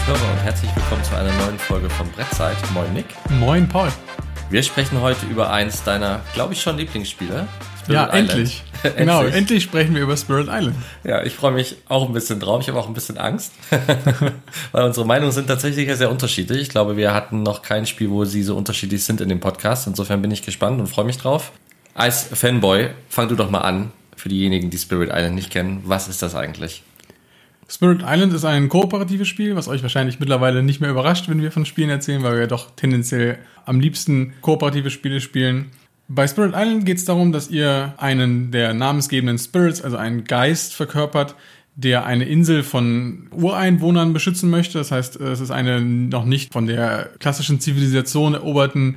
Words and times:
und 0.00 0.06
Hörer 0.06 0.32
und 0.32 0.38
herzlich 0.38 0.70
willkommen 0.76 1.02
zu 1.04 1.16
einer 1.16 1.32
neuen 1.44 1.58
Folge 1.58 1.90
von 1.90 2.08
Brettzeit. 2.12 2.56
Moin 2.72 2.92
Nick. 2.92 3.06
Moin 3.38 3.68
Paul. 3.68 3.88
Wir 4.48 4.62
sprechen 4.62 5.00
heute 5.00 5.26
über 5.26 5.50
eins 5.50 5.82
deiner, 5.82 6.20
glaube 6.32 6.52
ich, 6.52 6.62
schon 6.62 6.76
Lieblingsspiele. 6.76 7.48
Spirit 7.82 7.94
ja, 7.94 8.06
Island. 8.06 8.30
endlich. 8.30 8.62
genau, 8.96 9.24
endlich 9.24 9.64
sprechen 9.64 9.94
wir 9.94 10.02
über 10.02 10.16
Spirit 10.16 10.48
Island. 10.48 10.76
Ja, 11.04 11.22
ich 11.22 11.34
freue 11.34 11.52
mich 11.52 11.76
auch 11.88 12.06
ein 12.06 12.12
bisschen 12.12 12.40
drauf. 12.40 12.62
Ich 12.62 12.68
habe 12.68 12.78
auch 12.78 12.86
ein 12.86 12.94
bisschen 12.94 13.18
Angst, 13.18 13.52
weil 14.72 14.84
unsere 14.84 15.06
Meinungen 15.06 15.32
sind 15.32 15.48
tatsächlich 15.48 15.94
sehr 15.96 16.10
unterschiedlich. 16.10 16.60
Ich 16.60 16.68
glaube, 16.68 16.96
wir 16.96 17.12
hatten 17.12 17.42
noch 17.42 17.62
kein 17.62 17.86
Spiel, 17.86 18.10
wo 18.10 18.24
sie 18.24 18.42
so 18.42 18.56
unterschiedlich 18.56 19.04
sind 19.04 19.20
in 19.20 19.28
dem 19.28 19.40
Podcast. 19.40 19.86
Insofern 19.86 20.22
bin 20.22 20.30
ich 20.30 20.42
gespannt 20.42 20.80
und 20.80 20.86
freue 20.86 21.04
mich 21.04 21.18
drauf. 21.18 21.52
Als 21.94 22.24
Fanboy, 22.32 22.90
fang 23.08 23.28
du 23.28 23.34
doch 23.34 23.50
mal 23.50 23.62
an. 23.62 23.92
Für 24.16 24.28
diejenigen, 24.28 24.70
die 24.70 24.78
Spirit 24.78 25.10
Island 25.12 25.34
nicht 25.34 25.50
kennen, 25.50 25.82
was 25.84 26.08
ist 26.08 26.22
das 26.22 26.34
eigentlich? 26.34 26.84
Spirit 27.70 28.02
Island 28.04 28.32
ist 28.32 28.44
ein 28.44 28.68
kooperatives 28.68 29.28
Spiel, 29.28 29.54
was 29.54 29.68
euch 29.68 29.82
wahrscheinlich 29.82 30.18
mittlerweile 30.18 30.64
nicht 30.64 30.80
mehr 30.80 30.90
überrascht, 30.90 31.28
wenn 31.28 31.40
wir 31.40 31.52
von 31.52 31.64
Spielen 31.64 31.88
erzählen, 31.88 32.24
weil 32.24 32.36
wir 32.36 32.48
doch 32.48 32.72
tendenziell 32.74 33.38
am 33.64 33.78
liebsten 33.78 34.32
kooperative 34.40 34.90
Spiele 34.90 35.20
spielen. 35.20 35.66
Bei 36.08 36.26
Spirit 36.26 36.52
Island 36.56 36.84
geht 36.84 36.96
es 36.96 37.04
darum, 37.04 37.30
dass 37.30 37.48
ihr 37.48 37.94
einen 37.96 38.50
der 38.50 38.74
namensgebenden 38.74 39.38
Spirits, 39.38 39.82
also 39.82 39.96
einen 39.96 40.24
Geist, 40.24 40.74
verkörpert, 40.74 41.36
der 41.76 42.04
eine 42.06 42.24
Insel 42.24 42.64
von 42.64 43.28
Ureinwohnern 43.30 44.12
beschützen 44.12 44.50
möchte. 44.50 44.78
Das 44.78 44.90
heißt, 44.90 45.20
es 45.20 45.38
ist 45.38 45.52
eine 45.52 45.80
noch 45.80 46.24
nicht 46.24 46.52
von 46.52 46.66
der 46.66 47.10
klassischen 47.20 47.60
Zivilisation 47.60 48.34
eroberten 48.34 48.96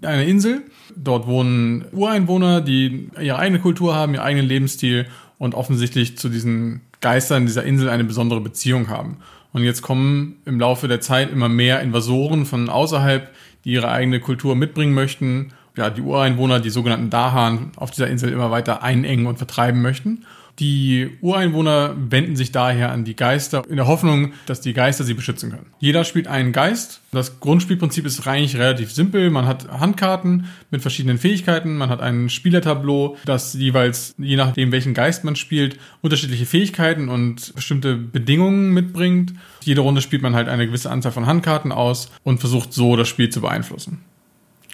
eine 0.00 0.24
Insel. 0.24 0.62
Dort 0.96 1.26
wohnen 1.26 1.84
Ureinwohner, 1.92 2.62
die 2.62 3.10
ihre 3.20 3.38
eigene 3.38 3.60
Kultur 3.60 3.94
haben, 3.94 4.14
ihren 4.14 4.24
eigenen 4.24 4.48
Lebensstil 4.48 5.06
und 5.36 5.54
offensichtlich 5.54 6.16
zu 6.16 6.30
diesen 6.30 6.80
Geistern 7.06 7.46
dieser 7.46 7.62
Insel 7.62 7.88
eine 7.88 8.02
besondere 8.02 8.40
Beziehung 8.40 8.88
haben. 8.88 9.18
Und 9.52 9.62
jetzt 9.62 9.80
kommen 9.80 10.38
im 10.44 10.58
Laufe 10.58 10.88
der 10.88 11.00
Zeit 11.00 11.30
immer 11.30 11.48
mehr 11.48 11.80
Invasoren 11.80 12.46
von 12.46 12.68
außerhalb, 12.68 13.30
die 13.64 13.74
ihre 13.74 13.92
eigene 13.92 14.18
Kultur 14.18 14.56
mitbringen 14.56 14.92
möchten. 14.92 15.52
Ja, 15.76 15.88
die 15.88 16.00
Ureinwohner, 16.00 16.58
die 16.58 16.70
sogenannten 16.70 17.08
Dahan, 17.08 17.70
auf 17.76 17.92
dieser 17.92 18.08
Insel 18.08 18.32
immer 18.32 18.50
weiter 18.50 18.82
einengen 18.82 19.26
und 19.26 19.36
vertreiben 19.36 19.82
möchten. 19.82 20.24
Die 20.58 21.10
Ureinwohner 21.20 21.94
wenden 21.98 22.34
sich 22.34 22.50
daher 22.50 22.90
an 22.90 23.04
die 23.04 23.14
Geister 23.14 23.62
in 23.68 23.76
der 23.76 23.86
Hoffnung, 23.86 24.32
dass 24.46 24.62
die 24.62 24.72
Geister 24.72 25.04
sie 25.04 25.12
beschützen 25.12 25.50
können. 25.50 25.66
Jeder 25.80 26.04
spielt 26.04 26.28
einen 26.28 26.52
Geist. 26.52 27.00
Das 27.12 27.40
Grundspielprinzip 27.40 28.06
ist 28.06 28.26
eigentlich 28.26 28.56
relativ 28.56 28.90
simpel. 28.90 29.28
Man 29.30 29.46
hat 29.46 29.68
Handkarten 29.68 30.46
mit 30.70 30.80
verschiedenen 30.80 31.18
Fähigkeiten. 31.18 31.76
Man 31.76 31.90
hat 31.90 32.00
ein 32.00 32.30
Spielertableau, 32.30 33.18
das 33.26 33.52
jeweils, 33.52 34.14
je 34.16 34.36
nachdem 34.36 34.72
welchen 34.72 34.94
Geist 34.94 35.24
man 35.24 35.36
spielt, 35.36 35.78
unterschiedliche 36.00 36.46
Fähigkeiten 36.46 37.10
und 37.10 37.54
bestimmte 37.54 37.96
Bedingungen 37.96 38.72
mitbringt. 38.72 39.34
Jede 39.62 39.82
Runde 39.82 40.00
spielt 40.00 40.22
man 40.22 40.34
halt 40.34 40.48
eine 40.48 40.66
gewisse 40.66 40.90
Anzahl 40.90 41.12
von 41.12 41.26
Handkarten 41.26 41.70
aus 41.70 42.10
und 42.24 42.40
versucht 42.40 42.72
so 42.72 42.96
das 42.96 43.08
Spiel 43.08 43.28
zu 43.28 43.42
beeinflussen. 43.42 44.00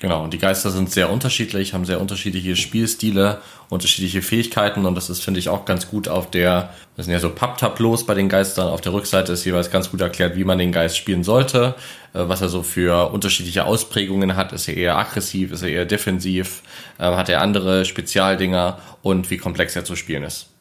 Genau, 0.03 0.25
und 0.25 0.33
die 0.33 0.39
Geister 0.39 0.73
sind 0.73 0.91
sehr 0.91 1.11
unterschiedlich, 1.11 1.75
haben 1.75 1.85
sehr 1.85 2.01
unterschiedliche 2.01 2.57
Spielstile, 2.57 3.39
unterschiedliche 3.69 4.21
Fähigkeiten 4.21 4.85
und 4.85 4.97
das 4.97 5.09
ist, 5.09 5.23
finde 5.23 5.39
ich, 5.39 5.49
auch 5.49 5.65
ganz 5.65 5.89
gut 5.89 6.09
auf 6.09 6.29
der, 6.29 6.71
das 6.97 7.07
sind 7.07 7.13
ja 7.13 7.21
so 7.21 7.31
Papptableaus 7.31 8.05
bei 8.05 8.15
den 8.15 8.29
Geistern, 8.29 8.67
auf 8.67 8.81
der 8.81 8.95
Rückseite 8.95 9.33
ist 9.33 9.45
jeweils 9.45 9.71
ganz 9.71 9.93
gut 9.93 10.01
erklärt, 10.01 10.35
wie 10.35 10.43
man 10.43 10.59
den 10.59 10.73
Geist 10.73 10.97
spielen 10.97 11.23
sollte, 11.23 11.77
äh, 12.15 12.25
was 12.27 12.41
er 12.41 12.49
so 12.49 12.65
für 12.65 13.13
unterschiedliche 13.13 13.65
Ausprägungen 13.65 14.35
hat, 14.35 14.53
ist 14.53 14.67
er 14.67 14.77
eher 14.77 14.99
aggressiv, 14.99 15.53
ist 15.53 15.63
er 15.63 15.69
eher 15.69 15.85
defensiv, 15.85 16.65
äh, 16.99 17.05
hat 17.05 17.29
er 17.29 17.41
andere 17.41 17.85
Spezialdinger 17.85 18.81
und 19.03 19.31
wie 19.31 19.37
komplex 19.37 19.77
er 19.77 19.85
zu 19.85 19.95
spielen 19.95 20.25
ist. 20.25 20.52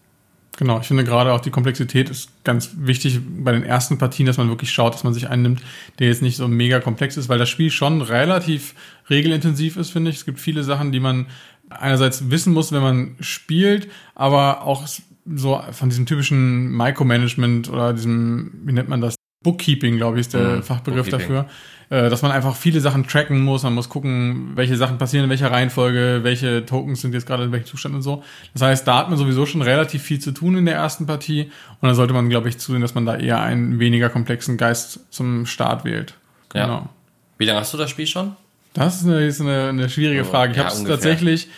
Genau, 0.57 0.80
ich 0.80 0.88
finde 0.88 1.05
gerade 1.05 1.31
auch 1.31 1.39
die 1.39 1.49
Komplexität 1.49 2.09
ist 2.09 2.30
ganz 2.44 2.71
wichtig 2.77 3.21
bei 3.25 3.53
den 3.53 3.63
ersten 3.63 3.97
Partien, 3.97 4.25
dass 4.25 4.38
man 4.38 4.50
wirklich 4.50 4.72
schaut, 4.72 4.94
dass 4.94 5.03
man 5.03 5.13
sich 5.13 5.29
einen 5.29 5.44
nimmt, 5.44 5.62
der 6.00 6.07
jetzt 6.07 6.22
nicht 6.22 6.35
so 6.35 6.47
mega 6.47 6.79
komplex 6.79 7.16
ist, 7.16 7.29
weil 7.29 7.39
das 7.39 7.50
Spiel 7.50 7.72
schon 7.72 8.01
relativ 8.01 8.75
regelintensiv 9.09 9.78
ist, 9.78 9.91
finde 9.91 10.11
ich. 10.11 10.17
Es 10.17 10.25
gibt 10.25 10.40
viele 10.40 10.63
Sachen, 10.63 10.91
die 10.91 11.00
man 11.00 11.28
einerseits 11.69 12.29
wissen 12.29 12.53
muss, 12.53 12.72
wenn 12.73 12.81
man 12.81 13.16
spielt, 13.22 13.90
aber 14.13 14.63
auch 14.63 14.88
so 15.25 15.61
von 15.72 15.90
diesem 15.90 16.06
typischen 16.06 16.75
Micromanagement 16.75 17.69
oder 17.69 17.94
diesem, 17.94 18.51
wie 18.66 18.73
nennt 18.73 18.90
man 18.90 19.01
das? 19.01 19.16
Bookkeeping, 19.44 19.97
glaube 19.97 20.17
ich, 20.17 20.22
ist 20.22 20.34
der 20.34 20.57
mhm, 20.57 20.63
Fachbegriff 20.63 21.09
dafür. 21.09 21.47
Äh, 21.91 22.09
dass 22.09 22.22
man 22.22 22.31
einfach 22.31 22.56
viele 22.56 22.79
Sachen 22.79 23.06
tracken 23.06 23.41
muss. 23.41 23.63
Man 23.63 23.74
muss 23.74 23.90
gucken, 23.90 24.53
welche 24.56 24.78
Sachen 24.78 24.97
passieren 24.97 25.25
in 25.25 25.29
welcher 25.29 25.52
Reihenfolge, 25.52 26.22
welche 26.24 26.66
Tokens 26.66 27.02
sind 27.02 27.13
jetzt 27.13 27.25
gerade 27.25 27.44
in 27.44 27.52
welchem 27.52 27.66
Zustand 27.66 27.94
und 27.96 28.02
so. 28.02 28.24
Das 28.53 28.62
heißt, 28.62 28.88
da 28.88 29.00
hat 29.00 29.09
man 29.09 29.18
sowieso 29.18 29.46
schon 29.46 29.62
relativ 29.62 30.02
viel 30.02 30.18
zu 30.18 30.31
tun 30.31 30.56
in 30.56 30.66
der 30.66 30.75
ersten 30.75 31.06
Partie. 31.06 31.52
Und 31.81 31.88
dann 31.90 31.94
sollte 31.94 32.13
man, 32.13 32.29
glaube 32.29 32.47
ich, 32.47 32.57
zusehen, 32.57 32.81
dass 32.81 32.96
man 32.96 33.06
da 33.06 33.18
eher 33.18 33.41
einen 33.41 33.79
weniger 33.79 34.07
komplexen 34.07 34.56
Geist 34.56 35.02
zum 35.09 35.46
Start 35.46 35.84
wählt. 35.84 36.13
Genau. 36.47 36.66
Ja. 36.66 36.90
Wie 37.38 37.44
lange 37.44 37.59
hast 37.59 37.74
du 37.74 37.78
das 37.78 37.90
Spiel 37.90 38.08
schon? 38.08 38.38
Das 38.72 39.02
ist 39.02 39.06
eine, 39.06 39.25
ist 39.25 39.41
eine, 39.41 39.68
eine 39.68 39.90
schwierige 39.90 40.22
oh, 40.22 40.31
Frage. 40.31 40.52
Ich 40.53 40.58
ja, 40.59 40.63
habe 40.63 40.73
es 40.73 40.85
tatsächlich 40.85 41.50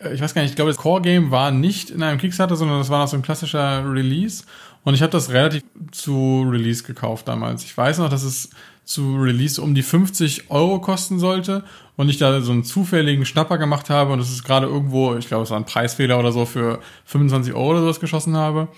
äh, 0.00 0.12
ich 0.12 0.20
weiß 0.20 0.34
gar 0.34 0.42
nicht, 0.42 0.50
ich 0.50 0.56
glaube, 0.56 0.72
das 0.72 0.78
Core-Game 0.78 1.30
war 1.30 1.52
nicht 1.52 1.90
in 1.90 2.02
einem 2.02 2.18
Kickstarter, 2.18 2.56
sondern 2.56 2.78
das 2.78 2.88
war 2.88 2.98
noch 2.98 3.08
so 3.08 3.16
ein 3.16 3.22
klassischer 3.22 3.84
Release. 3.88 4.42
Und 4.82 4.94
ich 4.94 5.02
habe 5.02 5.12
das 5.12 5.30
relativ 5.30 5.62
zu 5.92 6.44
Release 6.48 6.82
gekauft 6.82 7.28
damals. 7.28 7.62
Ich 7.62 7.76
weiß 7.76 7.98
noch, 7.98 8.08
dass 8.08 8.22
es 8.22 8.50
zu 8.88 9.16
Release 9.16 9.60
um 9.60 9.74
die 9.74 9.82
50 9.82 10.50
Euro 10.50 10.80
kosten 10.80 11.18
sollte 11.18 11.62
und 11.96 12.08
ich 12.08 12.16
da 12.16 12.40
so 12.40 12.52
einen 12.52 12.64
zufälligen 12.64 13.26
Schnapper 13.26 13.58
gemacht 13.58 13.90
habe 13.90 14.14
und 14.14 14.18
es 14.18 14.30
ist 14.30 14.44
gerade 14.44 14.66
irgendwo, 14.66 15.14
ich 15.14 15.28
glaube, 15.28 15.44
es 15.44 15.50
war 15.50 15.58
ein 15.58 15.66
Preisfehler 15.66 16.18
oder 16.18 16.32
so, 16.32 16.46
für 16.46 16.80
25 17.04 17.52
Euro 17.52 17.72
oder 17.72 17.80
sowas 17.80 18.00
geschossen 18.00 18.34
habe. 18.34 18.68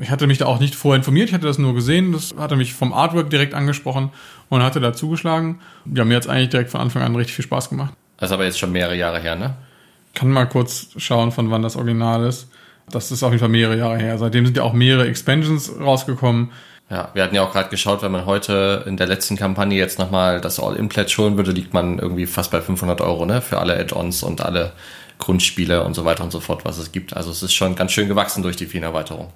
Ich 0.00 0.08
hatte 0.08 0.26
mich 0.26 0.38
da 0.38 0.46
auch 0.46 0.58
nicht 0.58 0.74
vorher 0.74 0.96
informiert, 0.96 1.28
ich 1.28 1.34
hatte 1.34 1.46
das 1.46 1.58
nur 1.58 1.74
gesehen, 1.74 2.12
das 2.12 2.34
hatte 2.38 2.56
mich 2.56 2.72
vom 2.72 2.94
Artwork 2.94 3.28
direkt 3.28 3.52
angesprochen 3.52 4.10
und 4.48 4.62
hatte 4.62 4.80
da 4.80 4.94
zugeschlagen. 4.94 5.60
Ja, 5.84 6.06
mir 6.06 6.16
hat 6.16 6.22
es 6.22 6.30
eigentlich 6.30 6.48
direkt 6.48 6.70
von 6.70 6.80
Anfang 6.80 7.02
an 7.02 7.14
richtig 7.14 7.36
viel 7.36 7.44
Spaß 7.44 7.68
gemacht. 7.68 7.92
Das 8.16 8.30
ist 8.30 8.34
aber 8.34 8.46
jetzt 8.46 8.58
schon 8.58 8.72
mehrere 8.72 8.96
Jahre 8.96 9.20
her, 9.20 9.36
ne? 9.36 9.54
Kann 10.14 10.30
mal 10.30 10.46
kurz 10.46 10.88
schauen, 10.96 11.30
von 11.30 11.50
wann 11.50 11.60
das 11.60 11.76
Original 11.76 12.24
ist. 12.24 12.48
Das 12.90 13.12
ist 13.12 13.22
auf 13.22 13.32
jeden 13.32 13.40
Fall 13.40 13.50
mehrere 13.50 13.76
Jahre 13.76 13.98
her. 13.98 14.16
Seitdem 14.16 14.46
sind 14.46 14.56
ja 14.56 14.62
auch 14.62 14.72
mehrere 14.72 15.06
Expansions 15.06 15.70
rausgekommen. 15.78 16.52
Ja, 16.90 17.10
wir 17.12 17.22
hatten 17.22 17.34
ja 17.34 17.42
auch 17.42 17.52
gerade 17.52 17.68
geschaut, 17.68 18.02
wenn 18.02 18.12
man 18.12 18.24
heute 18.24 18.84
in 18.86 18.96
der 18.96 19.06
letzten 19.06 19.36
Kampagne 19.36 19.76
jetzt 19.76 19.98
nochmal 19.98 20.40
das 20.40 20.58
All-In-Pledge 20.58 21.16
holen 21.18 21.36
würde, 21.36 21.50
liegt 21.52 21.74
man 21.74 21.98
irgendwie 21.98 22.26
fast 22.26 22.50
bei 22.50 22.62
500 22.62 23.02
Euro, 23.02 23.26
ne? 23.26 23.42
Für 23.42 23.58
alle 23.58 23.78
Add-ons 23.78 24.22
und 24.22 24.40
alle 24.40 24.72
Grundspiele 25.18 25.84
und 25.84 25.94
so 25.94 26.04
weiter 26.04 26.24
und 26.24 26.30
so 26.30 26.40
fort, 26.40 26.64
was 26.64 26.78
es 26.78 26.92
gibt. 26.92 27.14
Also 27.14 27.30
es 27.30 27.42
ist 27.42 27.52
schon 27.52 27.74
ganz 27.74 27.92
schön 27.92 28.08
gewachsen 28.08 28.42
durch 28.42 28.56
die 28.56 28.66
vielen 28.66 28.84
Erweiterungen. 28.84 29.28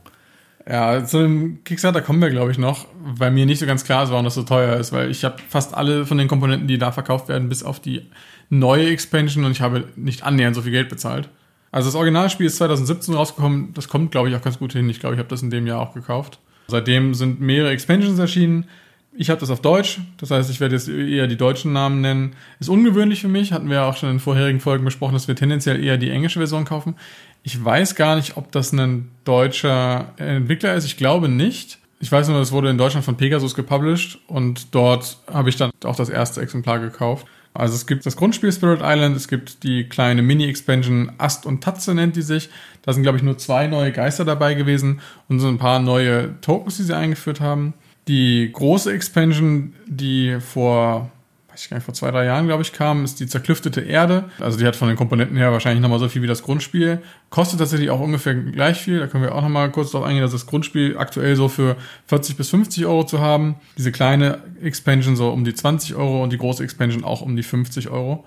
Ja, 0.69 1.05
zu 1.05 1.19
dem 1.19 1.65
Kickstarter 1.65 2.03
kommen 2.03 2.23
wir, 2.23 2.31
glaube 2.31 2.53
ich, 2.53 2.59
noch, 2.59 2.87
weil 3.03 3.33
mir 3.33 3.47
nicht 3.47 3.59
so 3.59 3.67
ganz 3.67 3.85
klar 3.85 4.05
ist, 4.05 4.11
warum 4.11 4.25
das 4.25 4.35
so 4.35 4.45
teuer 4.45 4.77
ist, 4.77 4.93
weil 4.93 5.11
ich 5.11 5.25
habe 5.25 5.37
fast 5.49 5.75
alle 5.75 6.07
von 6.07 6.19
den 6.19 6.29
Komponenten, 6.29 6.69
die 6.69 6.79
da 6.79 6.93
verkauft 6.93 7.29
werden, 7.29 7.49
bis 7.49 7.65
auf 7.65 7.81
die 7.81 8.07
neue 8.49 8.89
Expansion 8.89 9.45
und 9.45 9.53
ich 9.53 9.61
habe 9.61 9.85
nicht 9.97 10.23
annähernd 10.23 10.55
so 10.55 10.63
viel 10.63 10.71
Geld 10.71 10.89
bezahlt. 10.89 11.29
Also 11.73 11.89
das 11.89 11.97
Originalspiel 11.97 12.47
ist 12.47 12.57
2017 12.57 13.15
rausgekommen, 13.15 13.75
das 13.75 13.89
kommt, 13.89 14.13
glaube 14.13 14.29
ich, 14.29 14.37
auch 14.37 14.43
ganz 14.43 14.59
gut 14.59 14.73
hin. 14.73 14.89
Ich 14.89 15.01
glaube, 15.01 15.17
ich 15.17 15.19
habe 15.19 15.29
das 15.29 15.43
in 15.43 15.51
dem 15.51 15.67
Jahr 15.67 15.81
auch 15.81 15.95
gekauft. 15.95 16.39
Seitdem 16.73 17.15
sind 17.15 17.41
mehrere 17.41 17.71
Expansions 17.71 18.19
erschienen. 18.19 18.67
Ich 19.15 19.29
habe 19.29 19.39
das 19.39 19.51
auf 19.51 19.61
Deutsch, 19.61 20.01
das 20.17 20.31
heißt, 20.31 20.51
ich 20.51 20.59
werde 20.59 20.75
jetzt 20.75 20.89
eher 20.89 21.27
die 21.27 21.37
deutschen 21.37 21.75
Namen 21.75 22.01
nennen. 22.01 22.35
Ist 22.61 22.71
ungewöhnlich 22.71 23.21
für 23.21 23.29
mich, 23.29 23.53
hatten 23.53 23.69
wir 23.69 23.85
auch 23.85 23.97
schon 23.97 24.11
in 24.11 24.21
vorherigen 24.21 24.59
Folgen 24.59 24.87
besprochen, 24.87 25.13
dass 25.13 25.29
wir 25.29 25.37
tendenziell 25.37 25.85
eher 25.85 25.99
die 25.99 26.09
englische 26.09 26.39
Version 26.39 26.65
kaufen. 26.65 26.97
Ich 27.43 27.63
weiß 27.63 27.95
gar 27.95 28.17
nicht, 28.17 28.39
ob 28.39 28.51
das 28.53 28.73
ein 28.73 29.11
deutscher 29.25 30.15
Entwickler 30.17 30.75
ist. 30.75 30.87
Ich 30.87 30.97
glaube 30.97 31.29
nicht. 31.29 31.79
Ich 32.03 32.11
weiß 32.11 32.27
nur, 32.27 32.41
es 32.41 32.51
wurde 32.51 32.69
in 32.69 32.79
Deutschland 32.79 33.05
von 33.05 33.17
Pegasus 33.17 33.55
gepublished 33.55 34.19
und 34.27 34.75
dort 34.75 35.19
habe 35.33 35.49
ich 35.51 35.57
dann 35.57 35.71
auch 35.85 35.95
das 35.95 36.09
erste 36.09 36.41
Exemplar 36.41 36.81
gekauft. 36.81 37.29
Also 37.55 37.77
es 37.77 37.87
gibt 37.87 38.05
das 38.05 38.17
Grundspiel 38.17 38.51
Spirit 38.51 38.81
Island, 38.83 39.17
es 39.17 39.29
gibt 39.29 39.63
die 39.63 39.85
kleine 39.85 40.21
Mini-Expansion 40.21 41.13
Ast 41.19 41.47
und 41.47 41.63
Tatze 41.63 41.95
nennt 41.95 42.17
die 42.17 42.23
sich. 42.23 42.51
Da 42.83 42.93
sind, 42.93 43.05
glaube 43.05 43.19
ich, 43.19 43.23
nur 43.23 43.39
zwei 43.39 43.69
neue 43.69 43.93
Geister 43.93 44.25
dabei 44.25 44.55
gewesen 44.55 45.01
und 45.29 45.39
so 45.39 45.47
ein 45.47 45.59
paar 45.59 45.79
neue 45.79 46.41
Tokens, 46.41 46.77
die 46.77 46.83
sie 46.83 46.97
eingeführt 46.97 47.41
haben. 47.41 47.73
Die 48.09 48.51
große 48.53 48.93
Expansion, 48.93 49.73
die 49.87 50.39
vor 50.41 51.09
weiß 51.53 51.65
ich 51.65 51.71
gar 51.71 51.77
nicht, 51.77 51.85
vor 51.85 51.93
zwei, 51.93 52.11
drei 52.11 52.25
Jahren, 52.25 52.47
glaube 52.47 52.63
ich, 52.63 52.73
kam, 52.73 53.05
ist 53.05 53.21
die 53.21 53.27
zerklüftete 53.27 53.83
Erde. 53.83 54.25
Also 54.41 54.59
die 54.59 54.65
hat 54.65 54.75
von 54.75 54.89
den 54.89 54.97
Komponenten 54.97 55.37
her 55.37 55.53
wahrscheinlich 55.53 55.83
nochmal 55.83 55.99
so 55.99 56.09
viel 56.09 56.23
wie 56.23 56.27
das 56.27 56.43
Grundspiel. 56.43 57.03
Kostet 57.29 57.59
tatsächlich 57.59 57.91
auch 57.91 58.01
ungefähr 58.01 58.35
gleich 58.35 58.81
viel. 58.81 59.01
Da 59.01 59.07
können 59.07 59.23
wir 59.23 59.35
auch 59.35 59.43
nochmal 59.43 59.71
kurz 59.71 59.91
darauf 59.91 60.07
eingehen, 60.07 60.23
dass 60.23 60.33
das 60.33 60.47
Grundspiel 60.47 60.97
aktuell 60.97 61.37
so 61.37 61.49
für 61.49 61.77
40 62.07 62.37
bis 62.37 62.49
50 62.49 62.87
Euro 62.87 63.05
zu 63.05 63.21
haben. 63.21 63.57
Diese 63.77 63.93
kleine 63.93 64.39
Expansion 64.63 65.15
so 65.15 65.31
um 65.31 65.45
die 65.45 65.55
20 65.55 65.95
Euro 65.95 66.23
und 66.23 66.33
die 66.33 66.39
große 66.39 66.65
Expansion 66.65 67.05
auch 67.05 67.21
um 67.21 67.37
die 67.37 67.43
50 67.43 67.91
Euro. 67.91 68.25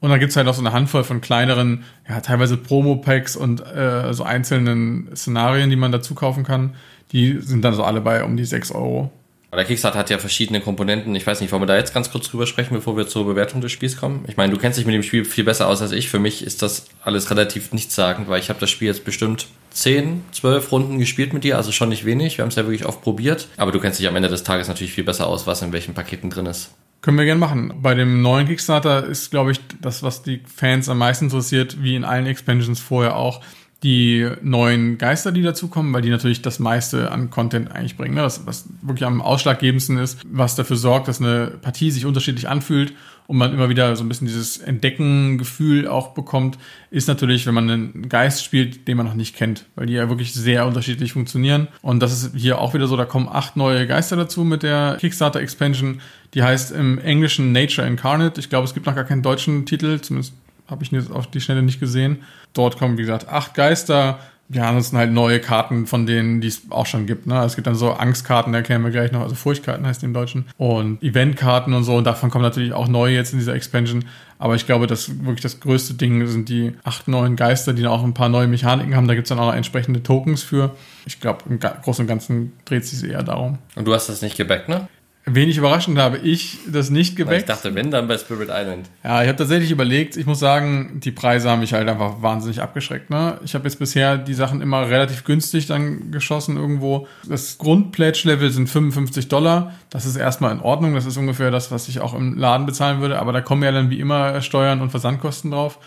Und 0.00 0.10
dann 0.10 0.20
gibt's 0.20 0.36
halt 0.36 0.46
noch 0.46 0.54
so 0.54 0.62
eine 0.62 0.72
Handvoll 0.72 1.02
von 1.02 1.20
kleineren, 1.20 1.82
ja, 2.08 2.20
teilweise 2.20 2.56
Promo-Packs 2.56 3.34
und 3.34 3.60
äh, 3.60 4.14
so 4.14 4.22
einzelnen 4.22 5.08
Szenarien, 5.16 5.70
die 5.70 5.76
man 5.76 5.90
dazu 5.90 6.14
kaufen 6.14 6.44
kann. 6.44 6.74
Die 7.10 7.40
sind 7.40 7.64
dann 7.64 7.74
so 7.74 7.82
alle 7.82 8.00
bei 8.00 8.22
um 8.22 8.36
die 8.36 8.44
6 8.44 8.70
Euro. 8.70 9.10
Der 9.50 9.64
Kickstarter 9.64 9.98
hat 9.98 10.10
ja 10.10 10.18
verschiedene 10.18 10.60
Komponenten. 10.60 11.14
Ich 11.14 11.26
weiß 11.26 11.40
nicht, 11.40 11.50
wollen 11.52 11.62
wir 11.62 11.66
da 11.66 11.76
jetzt 11.76 11.94
ganz 11.94 12.10
kurz 12.10 12.28
drüber 12.28 12.46
sprechen, 12.46 12.74
bevor 12.74 12.96
wir 12.96 13.08
zur 13.08 13.24
Bewertung 13.24 13.60
des 13.60 13.72
Spiels 13.72 13.96
kommen? 13.96 14.24
Ich 14.28 14.36
meine, 14.36 14.52
du 14.52 14.58
kennst 14.58 14.78
dich 14.78 14.86
mit 14.86 14.94
dem 14.94 15.02
Spiel 15.02 15.24
viel 15.24 15.44
besser 15.44 15.68
aus 15.68 15.80
als 15.80 15.92
ich. 15.92 16.10
Für 16.10 16.18
mich 16.18 16.44
ist 16.44 16.60
das 16.60 16.86
alles 17.02 17.30
relativ 17.30 17.72
nichtssagend, 17.72 18.28
weil 18.28 18.40
ich 18.40 18.50
habe 18.50 18.60
das 18.60 18.70
Spiel 18.70 18.88
jetzt 18.88 19.04
bestimmt 19.04 19.46
10, 19.70 20.22
12 20.32 20.70
Runden 20.70 20.98
gespielt 20.98 21.32
mit 21.32 21.44
dir, 21.44 21.56
also 21.56 21.72
schon 21.72 21.88
nicht 21.88 22.04
wenig. 22.04 22.36
Wir 22.36 22.42
haben 22.42 22.50
es 22.50 22.56
ja 22.56 22.64
wirklich 22.64 22.84
oft 22.84 23.00
probiert. 23.00 23.48
Aber 23.56 23.72
du 23.72 23.80
kennst 23.80 23.98
dich 23.98 24.06
am 24.06 24.16
Ende 24.16 24.28
des 24.28 24.42
Tages 24.42 24.68
natürlich 24.68 24.92
viel 24.92 25.04
besser 25.04 25.26
aus, 25.26 25.46
was 25.46 25.62
in 25.62 25.72
welchen 25.72 25.94
Paketen 25.94 26.28
drin 26.28 26.46
ist. 26.46 26.70
Können 27.00 27.16
wir 27.16 27.24
gerne 27.24 27.40
machen. 27.40 27.72
Bei 27.80 27.94
dem 27.94 28.22
neuen 28.22 28.48
Kickstarter 28.48 29.04
ist, 29.06 29.30
glaube 29.30 29.52
ich, 29.52 29.60
das, 29.80 30.02
was 30.02 30.22
die 30.22 30.42
Fans 30.52 30.88
am 30.88 30.98
meisten 30.98 31.26
interessiert, 31.26 31.82
wie 31.82 31.94
in 31.94 32.04
allen 32.04 32.26
Expansions 32.26 32.80
vorher 32.80 33.16
auch, 33.16 33.40
die 33.84 34.28
neuen 34.42 34.98
Geister, 34.98 35.30
die 35.30 35.42
dazukommen, 35.42 35.92
weil 35.92 36.02
die 36.02 36.10
natürlich 36.10 36.42
das 36.42 36.58
meiste 36.58 37.12
an 37.12 37.30
Content 37.30 37.70
eigentlich 37.70 37.96
bringen. 37.96 38.14
Ne? 38.16 38.22
Das, 38.22 38.44
was 38.44 38.66
wirklich 38.82 39.06
am 39.06 39.22
ausschlaggebendsten 39.22 39.98
ist, 39.98 40.18
was 40.28 40.56
dafür 40.56 40.76
sorgt, 40.76 41.06
dass 41.06 41.20
eine 41.20 41.52
Partie 41.62 41.92
sich 41.92 42.04
unterschiedlich 42.04 42.48
anfühlt 42.48 42.92
und 43.28 43.36
man 43.36 43.52
immer 43.52 43.68
wieder 43.68 43.94
so 43.94 44.02
ein 44.02 44.08
bisschen 44.08 44.26
dieses 44.26 44.58
Entdecken-Gefühl 44.58 45.86
auch 45.86 46.08
bekommt, 46.14 46.58
ist 46.90 47.06
natürlich, 47.06 47.46
wenn 47.46 47.54
man 47.54 47.70
einen 47.70 48.08
Geist 48.08 48.42
spielt, 48.42 48.88
den 48.88 48.96
man 48.96 49.06
noch 49.06 49.14
nicht 49.14 49.36
kennt, 49.36 49.66
weil 49.76 49.86
die 49.86 49.92
ja 49.92 50.08
wirklich 50.08 50.34
sehr 50.34 50.66
unterschiedlich 50.66 51.12
funktionieren. 51.12 51.68
Und 51.80 52.00
das 52.00 52.12
ist 52.12 52.34
hier 52.34 52.58
auch 52.58 52.74
wieder 52.74 52.88
so, 52.88 52.96
da 52.96 53.04
kommen 53.04 53.28
acht 53.30 53.56
neue 53.56 53.86
Geister 53.86 54.16
dazu 54.16 54.42
mit 54.42 54.64
der 54.64 54.96
Kickstarter 54.98 55.40
Expansion. 55.40 56.00
Die 56.34 56.42
heißt 56.42 56.72
im 56.72 56.98
Englischen 56.98 57.52
Nature 57.52 57.86
Incarnate. 57.86 58.40
Ich 58.40 58.48
glaube, 58.48 58.64
es 58.64 58.74
gibt 58.74 58.86
noch 58.86 58.94
gar 58.96 59.04
keinen 59.04 59.22
deutschen 59.22 59.66
Titel, 59.66 60.00
zumindest 60.00 60.32
habe 60.66 60.82
ich 60.82 60.90
jetzt 60.90 61.10
auf 61.10 61.30
die 61.30 61.40
Schnelle 61.40 61.62
nicht 61.62 61.80
gesehen. 61.80 62.18
Dort 62.58 62.76
kommen, 62.76 62.98
wie 62.98 63.02
gesagt, 63.02 63.28
acht 63.28 63.54
Geister. 63.54 64.18
Ja, 64.50 64.64
ansonsten 64.64 64.96
halt 64.96 65.12
neue 65.12 65.40
Karten 65.40 65.86
von 65.86 66.06
denen, 66.06 66.40
die 66.40 66.48
es 66.48 66.62
auch 66.70 66.86
schon 66.86 67.06
gibt. 67.06 67.26
Ne? 67.26 67.44
Es 67.44 67.54
gibt 67.54 67.66
dann 67.66 67.74
so 67.74 67.92
Angstkarten, 67.92 68.52
da 68.52 68.62
kennen 68.62 68.82
wir 68.82 68.90
gleich 68.90 69.12
noch, 69.12 69.20
also 69.20 69.34
Furchtkarten 69.34 69.86
heißt 69.86 70.00
die 70.02 70.06
im 70.06 70.14
Deutschen. 70.14 70.46
Und 70.56 71.02
Eventkarten 71.02 71.72
und 71.72 71.84
so. 71.84 71.96
Und 71.96 72.04
davon 72.04 72.30
kommen 72.30 72.42
natürlich 72.42 72.72
auch 72.72 72.88
neue 72.88 73.14
jetzt 73.14 73.32
in 73.32 73.38
dieser 73.38 73.54
Expansion. 73.54 74.06
Aber 74.38 74.56
ich 74.56 74.66
glaube, 74.66 74.88
das 74.88 75.18
wirklich 75.24 75.42
das 75.42 75.60
größte 75.60 75.94
Ding 75.94 76.26
sind 76.26 76.48
die 76.48 76.72
acht 76.82 77.06
neuen 77.06 77.36
Geister, 77.36 77.74
die 77.74 77.82
dann 77.82 77.92
auch 77.92 78.02
ein 78.02 78.14
paar 78.14 78.28
neue 78.28 78.48
Mechaniken 78.48 78.96
haben. 78.96 79.06
Da 79.06 79.14
gibt 79.14 79.26
es 79.26 79.28
dann 79.28 79.38
auch 79.38 79.46
noch 79.46 79.54
entsprechende 79.54 80.02
Tokens 80.02 80.42
für. 80.42 80.74
Ich 81.06 81.20
glaube, 81.20 81.44
im 81.48 81.60
Großen 81.60 82.02
und 82.02 82.08
Ganzen 82.08 82.54
dreht 82.64 82.82
es 82.82 82.90
sich 82.90 83.08
eher 83.08 83.22
darum. 83.22 83.58
Und 83.76 83.84
du 83.84 83.94
hast 83.94 84.08
das 84.08 84.22
nicht 84.22 84.36
gebackt, 84.36 84.68
ne? 84.68 84.88
Wenig 85.34 85.56
überraschend 85.56 85.98
habe 85.98 86.18
ich 86.18 86.58
das 86.66 86.90
nicht 86.90 87.16
geweckt. 87.16 87.40
Ich 87.40 87.46
dachte, 87.46 87.74
wenn, 87.74 87.90
dann 87.90 88.08
bei 88.08 88.18
Spirit 88.18 88.48
Island. 88.50 88.88
Ja, 89.04 89.22
ich 89.22 89.28
habe 89.28 89.36
tatsächlich 89.38 89.70
überlegt. 89.70 90.16
Ich 90.16 90.26
muss 90.26 90.38
sagen, 90.38 91.00
die 91.02 91.10
Preise 91.10 91.50
haben 91.50 91.60
mich 91.60 91.72
halt 91.72 91.88
einfach 91.88 92.22
wahnsinnig 92.22 92.60
abgeschreckt. 92.60 93.10
Ne? 93.10 93.38
Ich 93.44 93.54
habe 93.54 93.64
jetzt 93.64 93.78
bisher 93.78 94.18
die 94.18 94.34
Sachen 94.34 94.60
immer 94.60 94.88
relativ 94.88 95.24
günstig 95.24 95.66
dann 95.66 96.10
geschossen 96.10 96.56
irgendwo. 96.56 97.06
Das 97.28 97.58
Grundpledge-Level 97.58 98.50
sind 98.50 98.68
55 98.68 99.28
Dollar. 99.28 99.74
Das 99.90 100.06
ist 100.06 100.16
erstmal 100.16 100.52
in 100.52 100.60
Ordnung. 100.60 100.94
Das 100.94 101.06
ist 101.06 101.16
ungefähr 101.16 101.50
das, 101.50 101.70
was 101.70 101.88
ich 101.88 102.00
auch 102.00 102.14
im 102.14 102.36
Laden 102.36 102.66
bezahlen 102.66 103.00
würde. 103.00 103.18
Aber 103.18 103.32
da 103.32 103.40
kommen 103.40 103.62
ja 103.62 103.72
dann 103.72 103.90
wie 103.90 104.00
immer 104.00 104.40
Steuern 104.40 104.80
und 104.80 104.90
Versandkosten 104.90 105.50
drauf. 105.50 105.78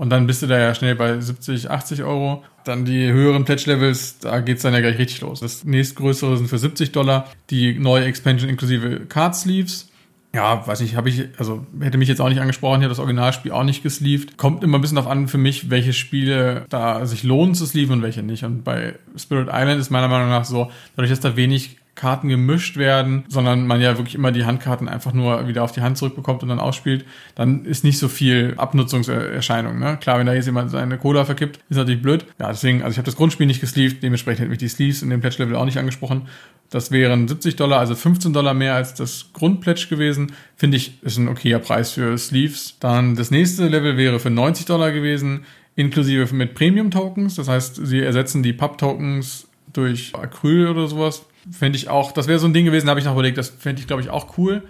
Und 0.00 0.08
dann 0.08 0.26
bist 0.26 0.40
du 0.40 0.46
da 0.46 0.58
ja 0.58 0.74
schnell 0.74 0.94
bei 0.94 1.20
70, 1.20 1.70
80 1.70 2.04
Euro. 2.04 2.42
Dann 2.64 2.86
die 2.86 3.12
höheren 3.12 3.44
Pledge-Levels, 3.44 4.20
da 4.20 4.40
geht's 4.40 4.62
dann 4.62 4.72
ja 4.72 4.80
gleich 4.80 4.96
richtig 4.96 5.20
los. 5.20 5.40
Das 5.40 5.64
nächstgrößere 5.64 6.38
sind 6.38 6.48
für 6.48 6.56
70 6.56 6.92
Dollar. 6.92 7.26
Die 7.50 7.78
neue 7.78 8.06
Expansion 8.06 8.48
inklusive 8.48 9.00
Card 9.10 9.36
Sleeves. 9.36 9.90
Ja, 10.34 10.66
weiß 10.66 10.80
nicht, 10.80 10.96
habe 10.96 11.10
ich, 11.10 11.28
also 11.36 11.66
hätte 11.80 11.98
mich 11.98 12.08
jetzt 12.08 12.22
auch 12.22 12.30
nicht 12.30 12.40
angesprochen, 12.40 12.80
hier 12.80 12.88
das 12.88 12.98
Originalspiel 12.98 13.52
auch 13.52 13.62
nicht 13.62 13.82
gesleeved. 13.82 14.38
Kommt 14.38 14.64
immer 14.64 14.78
ein 14.78 14.80
bisschen 14.80 14.96
darauf 14.96 15.10
an 15.10 15.28
für 15.28 15.36
mich, 15.36 15.68
welche 15.68 15.92
Spiele 15.92 16.64
da 16.70 17.04
sich 17.04 17.22
lohnen 17.22 17.54
zu 17.54 17.66
sleeven 17.66 17.96
und 17.96 18.02
welche 18.02 18.22
nicht. 18.22 18.44
Und 18.44 18.64
bei 18.64 18.94
Spirit 19.18 19.48
Island 19.52 19.82
ist 19.82 19.90
meiner 19.90 20.08
Meinung 20.08 20.30
nach 20.30 20.46
so, 20.46 20.70
dadurch, 20.96 21.10
dass 21.10 21.20
da 21.20 21.36
wenig 21.36 21.76
Karten 21.94 22.28
gemischt 22.28 22.76
werden, 22.76 23.24
sondern 23.28 23.66
man 23.66 23.80
ja 23.80 23.98
wirklich 23.98 24.14
immer 24.14 24.32
die 24.32 24.44
Handkarten 24.44 24.88
einfach 24.88 25.12
nur 25.12 25.48
wieder 25.48 25.62
auf 25.62 25.72
die 25.72 25.82
Hand 25.82 25.98
zurückbekommt 25.98 26.42
und 26.42 26.48
dann 26.48 26.60
ausspielt, 26.60 27.04
dann 27.34 27.64
ist 27.64 27.84
nicht 27.84 27.98
so 27.98 28.08
viel 28.08 28.54
Abnutzungserscheinung. 28.56 29.78
Ne? 29.78 29.98
Klar, 30.00 30.18
wenn 30.18 30.26
da 30.26 30.32
jetzt 30.32 30.46
jemand 30.46 30.70
seine 30.70 30.96
Cola 30.98 31.24
verkippt, 31.24 31.58
ist 31.68 31.76
natürlich 31.76 32.00
blöd. 32.00 32.24
Ja, 32.38 32.48
deswegen, 32.48 32.82
also 32.82 32.92
ich 32.92 32.98
habe 32.98 33.06
das 33.06 33.16
Grundspiel 33.16 33.46
nicht 33.46 33.60
gesleeved, 33.60 34.02
dementsprechend 34.02 34.40
hätte 34.40 34.50
mich 34.50 34.58
die 34.58 34.68
Sleeves 34.68 35.02
in 35.02 35.10
dem 35.10 35.20
Pledge-Level 35.20 35.56
auch 35.56 35.64
nicht 35.64 35.78
angesprochen. 35.78 36.28
Das 36.70 36.90
wären 36.92 37.26
70 37.26 37.56
Dollar, 37.56 37.80
also 37.80 37.94
15 37.94 38.32
Dollar 38.32 38.54
mehr 38.54 38.74
als 38.74 38.94
das 38.94 39.30
Grundpledge 39.32 39.88
gewesen. 39.90 40.32
Finde 40.56 40.76
ich, 40.76 41.02
ist 41.02 41.18
ein 41.18 41.28
okayer 41.28 41.58
Preis 41.58 41.92
für 41.92 42.16
Sleeves. 42.16 42.76
Dann 42.78 43.16
das 43.16 43.30
nächste 43.30 43.68
Level 43.68 43.96
wäre 43.96 44.20
für 44.20 44.30
90 44.30 44.66
Dollar 44.66 44.92
gewesen, 44.92 45.44
inklusive 45.74 46.32
mit 46.34 46.54
Premium-Tokens. 46.54 47.34
Das 47.34 47.48
heißt, 47.48 47.80
sie 47.84 48.00
ersetzen 48.00 48.42
die 48.42 48.52
Pub-Tokens 48.52 49.48
durch 49.72 50.14
Acryl 50.14 50.68
oder 50.68 50.86
sowas. 50.86 51.26
Fände 51.50 51.76
ich 51.76 51.88
auch, 51.88 52.12
das 52.12 52.26
wäre 52.26 52.38
so 52.38 52.46
ein 52.46 52.52
Ding 52.52 52.64
gewesen, 52.64 52.88
habe 52.88 53.00
ich 53.00 53.06
noch 53.06 53.12
überlegt, 53.12 53.38
das 53.38 53.48
fände 53.48 53.80
ich, 53.80 53.86
glaube 53.86 54.02
ich, 54.02 54.10
auch 54.10 54.38
cool. 54.38 54.62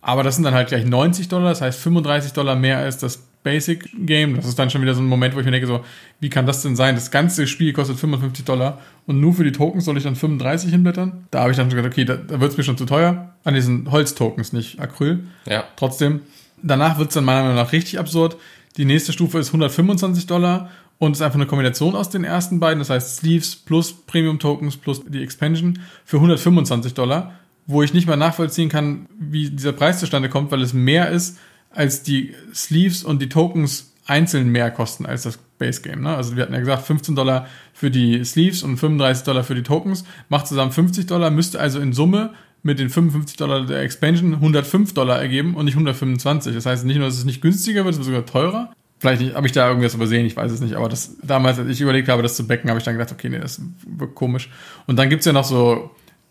Aber 0.00 0.22
das 0.24 0.34
sind 0.34 0.44
dann 0.44 0.54
halt 0.54 0.68
gleich 0.68 0.84
90 0.84 1.28
Dollar, 1.28 1.50
das 1.50 1.60
heißt 1.60 1.80
35 1.80 2.32
Dollar 2.32 2.56
mehr 2.56 2.78
als 2.78 2.98
das 2.98 3.22
Basic 3.42 3.88
Game. 4.06 4.36
Das 4.36 4.46
ist 4.46 4.58
dann 4.58 4.70
schon 4.70 4.82
wieder 4.82 4.94
so 4.94 5.00
ein 5.00 5.06
Moment, 5.06 5.34
wo 5.34 5.40
ich 5.40 5.44
mir 5.44 5.52
denke, 5.52 5.66
so, 5.66 5.84
wie 6.20 6.28
kann 6.28 6.46
das 6.46 6.62
denn 6.62 6.76
sein? 6.76 6.94
Das 6.94 7.10
ganze 7.10 7.46
Spiel 7.46 7.72
kostet 7.72 7.98
55 7.98 8.44
Dollar 8.44 8.78
und 9.06 9.20
nur 9.20 9.34
für 9.34 9.44
die 9.44 9.52
Tokens 9.52 9.84
soll 9.84 9.96
ich 9.96 10.04
dann 10.04 10.16
35 10.16 10.70
hinblättern? 10.70 11.26
Da 11.30 11.40
habe 11.40 11.50
ich 11.50 11.56
dann 11.56 11.70
schon 11.70 11.76
gesagt, 11.76 11.94
okay, 11.94 12.04
da, 12.04 12.16
da 12.16 12.40
wird 12.40 12.52
es 12.52 12.58
mir 12.58 12.64
schon 12.64 12.78
zu 12.78 12.84
teuer. 12.84 13.34
An 13.44 13.54
diesen 13.54 13.90
Holztokens, 13.90 14.52
nicht 14.52 14.80
Acryl. 14.80 15.24
Ja. 15.46 15.64
Trotzdem. 15.76 16.20
Danach 16.62 16.98
wird 16.98 17.08
es 17.08 17.14
dann 17.14 17.24
meiner 17.24 17.42
Meinung 17.42 17.56
nach 17.56 17.72
richtig 17.72 17.98
absurd. 17.98 18.36
Die 18.76 18.84
nächste 18.84 19.12
Stufe 19.12 19.38
ist 19.38 19.48
125 19.48 20.26
Dollar 20.26 20.70
und 21.02 21.12
es 21.12 21.18
ist 21.18 21.22
einfach 21.22 21.38
eine 21.38 21.46
Kombination 21.46 21.96
aus 21.96 22.10
den 22.10 22.22
ersten 22.22 22.60
beiden, 22.60 22.78
das 22.78 22.88
heißt 22.88 23.16
Sleeves 23.16 23.56
plus 23.56 23.92
Premium 23.92 24.38
Tokens 24.38 24.76
plus 24.76 25.02
die 25.04 25.20
Expansion 25.20 25.80
für 26.04 26.18
125 26.18 26.94
Dollar, 26.94 27.32
wo 27.66 27.82
ich 27.82 27.92
nicht 27.92 28.06
mal 28.06 28.14
nachvollziehen 28.14 28.68
kann, 28.68 29.06
wie 29.18 29.50
dieser 29.50 29.72
Preis 29.72 29.98
zustande 29.98 30.28
kommt, 30.28 30.52
weil 30.52 30.62
es 30.62 30.72
mehr 30.72 31.10
ist, 31.10 31.40
als 31.70 32.04
die 32.04 32.36
Sleeves 32.54 33.02
und 33.02 33.20
die 33.20 33.28
Tokens 33.28 33.90
einzeln 34.06 34.50
mehr 34.50 34.70
kosten 34.70 35.04
als 35.04 35.24
das 35.24 35.40
Base 35.58 35.82
Game. 35.82 36.02
Ne? 36.02 36.14
Also 36.14 36.36
wir 36.36 36.44
hatten 36.44 36.54
ja 36.54 36.60
gesagt, 36.60 36.86
15 36.86 37.16
Dollar 37.16 37.48
für 37.72 37.90
die 37.90 38.24
Sleeves 38.24 38.62
und 38.62 38.76
35 38.76 39.24
Dollar 39.24 39.42
für 39.42 39.56
die 39.56 39.64
Tokens, 39.64 40.04
macht 40.28 40.46
zusammen 40.46 40.70
50 40.70 41.06
Dollar, 41.06 41.32
müsste 41.32 41.58
also 41.58 41.80
in 41.80 41.92
Summe 41.92 42.30
mit 42.62 42.78
den 42.78 42.90
55 42.90 43.36
Dollar 43.36 43.66
der 43.66 43.80
Expansion 43.80 44.34
105 44.34 44.94
Dollar 44.94 45.20
ergeben 45.20 45.56
und 45.56 45.64
nicht 45.64 45.74
125. 45.74 46.54
Das 46.54 46.64
heißt 46.64 46.84
nicht 46.84 46.98
nur, 46.98 47.06
dass 47.06 47.18
es 47.18 47.24
nicht 47.24 47.42
günstiger 47.42 47.84
wird, 47.84 47.94
es 47.94 47.98
wird 47.98 48.06
sogar 48.06 48.24
teurer. 48.24 48.72
Vielleicht 49.02 49.34
habe 49.34 49.48
ich 49.48 49.52
da 49.52 49.68
irgendwas 49.68 49.94
übersehen, 49.94 50.24
ich 50.26 50.36
weiß 50.36 50.52
es 50.52 50.60
nicht. 50.60 50.74
Aber 50.76 50.88
das 50.88 51.16
damals, 51.24 51.58
als 51.58 51.68
ich 51.68 51.80
überlegt 51.80 52.08
habe, 52.08 52.22
das 52.22 52.36
zu 52.36 52.46
backen, 52.46 52.68
habe 52.68 52.78
ich 52.78 52.84
dann 52.84 52.94
gedacht, 52.94 53.10
okay, 53.10 53.28
nee, 53.28 53.40
das 53.40 53.60
wird 53.84 54.14
komisch. 54.14 54.48
Und 54.86 54.96
dann 54.96 55.10
gibt's 55.10 55.26
ja 55.26 55.32
noch 55.32 55.42
so 55.42 55.90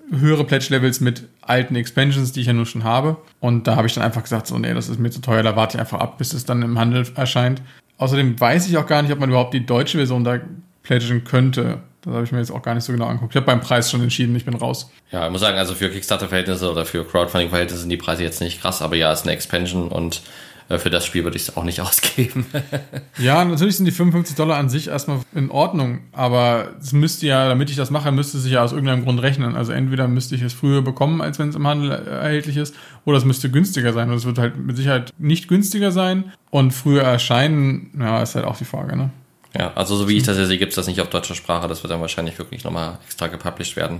höhere 0.09 0.45
Pledge-Levels 0.45 1.01
mit 1.01 1.27
alten 1.41 1.75
Expansions, 1.75 2.31
die 2.31 2.39
ich 2.39 2.47
ja 2.47 2.53
nur 2.53 2.65
schon 2.65 2.85
habe. 2.85 3.17
Und 3.41 3.67
da 3.67 3.75
habe 3.75 3.87
ich 3.87 3.93
dann 3.93 4.05
einfach 4.05 4.23
gesagt, 4.23 4.47
so, 4.47 4.57
nee, 4.57 4.73
das 4.73 4.87
ist 4.87 5.01
mir 5.01 5.09
zu 5.09 5.19
teuer, 5.19 5.43
da 5.43 5.57
warte 5.57 5.75
ich 5.75 5.81
einfach 5.81 5.99
ab, 5.99 6.17
bis 6.17 6.31
es 6.31 6.45
dann 6.45 6.61
im 6.61 6.79
Handel 6.79 7.05
erscheint. 7.13 7.61
Außerdem 7.97 8.39
weiß 8.39 8.69
ich 8.69 8.77
auch 8.77 8.87
gar 8.87 9.01
nicht, 9.01 9.11
ob 9.11 9.19
man 9.19 9.27
überhaupt 9.27 9.53
die 9.53 9.65
deutsche 9.65 9.97
Version 9.97 10.23
da 10.23 10.39
pledgen 10.81 11.25
könnte. 11.25 11.79
Das 12.03 12.13
habe 12.13 12.23
ich 12.23 12.31
mir 12.31 12.39
jetzt 12.39 12.51
auch 12.51 12.61
gar 12.61 12.73
nicht 12.73 12.85
so 12.85 12.93
genau 12.93 13.07
angeguckt. 13.07 13.33
Ich 13.33 13.35
habe 13.35 13.47
beim 13.47 13.59
Preis 13.59 13.91
schon 13.91 14.01
entschieden, 14.01 14.33
ich 14.37 14.45
bin 14.45 14.53
raus. 14.53 14.89
Ja, 15.11 15.25
ich 15.25 15.31
muss 15.33 15.41
sagen, 15.41 15.57
also 15.57 15.75
für 15.75 15.89
Kickstarter-Verhältnisse 15.89 16.71
oder 16.71 16.85
für 16.85 17.05
Crowdfunding-Verhältnisse 17.05 17.81
sind 17.81 17.89
die 17.89 17.97
Preise 17.97 18.23
jetzt 18.23 18.39
nicht 18.39 18.61
krass, 18.61 18.81
aber 18.81 18.95
ja, 18.95 19.11
es 19.11 19.19
ist 19.19 19.25
eine 19.25 19.33
Expansion 19.33 19.89
und 19.89 20.21
für 20.79 20.89
das 20.89 21.05
Spiel 21.05 21.23
würde 21.23 21.37
ich 21.37 21.43
es 21.43 21.57
auch 21.57 21.63
nicht 21.63 21.81
ausgeben. 21.81 22.45
ja, 23.17 23.43
natürlich 23.43 23.77
sind 23.77 23.85
die 23.85 23.91
55 23.91 24.35
Dollar 24.35 24.57
an 24.57 24.69
sich 24.69 24.87
erstmal 24.87 25.19
in 25.33 25.49
Ordnung, 25.51 26.01
aber 26.11 26.69
es 26.79 26.93
müsste 26.93 27.27
ja, 27.27 27.47
damit 27.47 27.69
ich 27.69 27.75
das 27.75 27.91
mache, 27.91 28.11
müsste 28.11 28.37
sich 28.39 28.53
ja 28.53 28.63
aus 28.63 28.71
irgendeinem 28.71 29.03
Grund 29.03 29.21
rechnen. 29.21 29.55
Also 29.55 29.71
entweder 29.71 30.07
müsste 30.07 30.35
ich 30.35 30.41
es 30.41 30.53
früher 30.53 30.81
bekommen, 30.81 31.21
als 31.21 31.39
wenn 31.39 31.49
es 31.49 31.55
im 31.55 31.67
Handel 31.67 31.91
erhältlich 31.91 32.57
ist, 32.57 32.75
oder 33.05 33.17
es 33.17 33.25
müsste 33.25 33.49
günstiger 33.49 33.93
sein. 33.93 34.09
Und 34.09 34.15
es 34.15 34.25
wird 34.25 34.37
halt 34.37 34.57
mit 34.57 34.77
Sicherheit 34.77 35.13
nicht 35.17 35.47
günstiger 35.47 35.91
sein 35.91 36.31
und 36.49 36.71
früher 36.71 37.03
erscheinen, 37.03 37.91
ja, 37.99 38.21
ist 38.21 38.35
halt 38.35 38.45
auch 38.45 38.57
die 38.57 38.65
Frage, 38.65 38.95
ne? 38.95 39.09
Ja, 39.57 39.73
also 39.75 39.95
so 39.95 40.07
wie 40.07 40.15
ich 40.15 40.23
das 40.23 40.37
ja 40.37 40.45
sehe, 40.45 40.57
gibt 40.57 40.71
es 40.71 40.77
das 40.77 40.87
nicht 40.87 41.01
auf 41.01 41.09
deutscher 41.09 41.35
Sprache. 41.35 41.67
Das 41.67 41.83
wird 41.83 41.91
dann 41.91 41.99
wahrscheinlich 41.99 42.37
wirklich 42.37 42.63
nochmal 42.63 42.99
extra 43.05 43.27
gepublished 43.27 43.75
werden. 43.75 43.99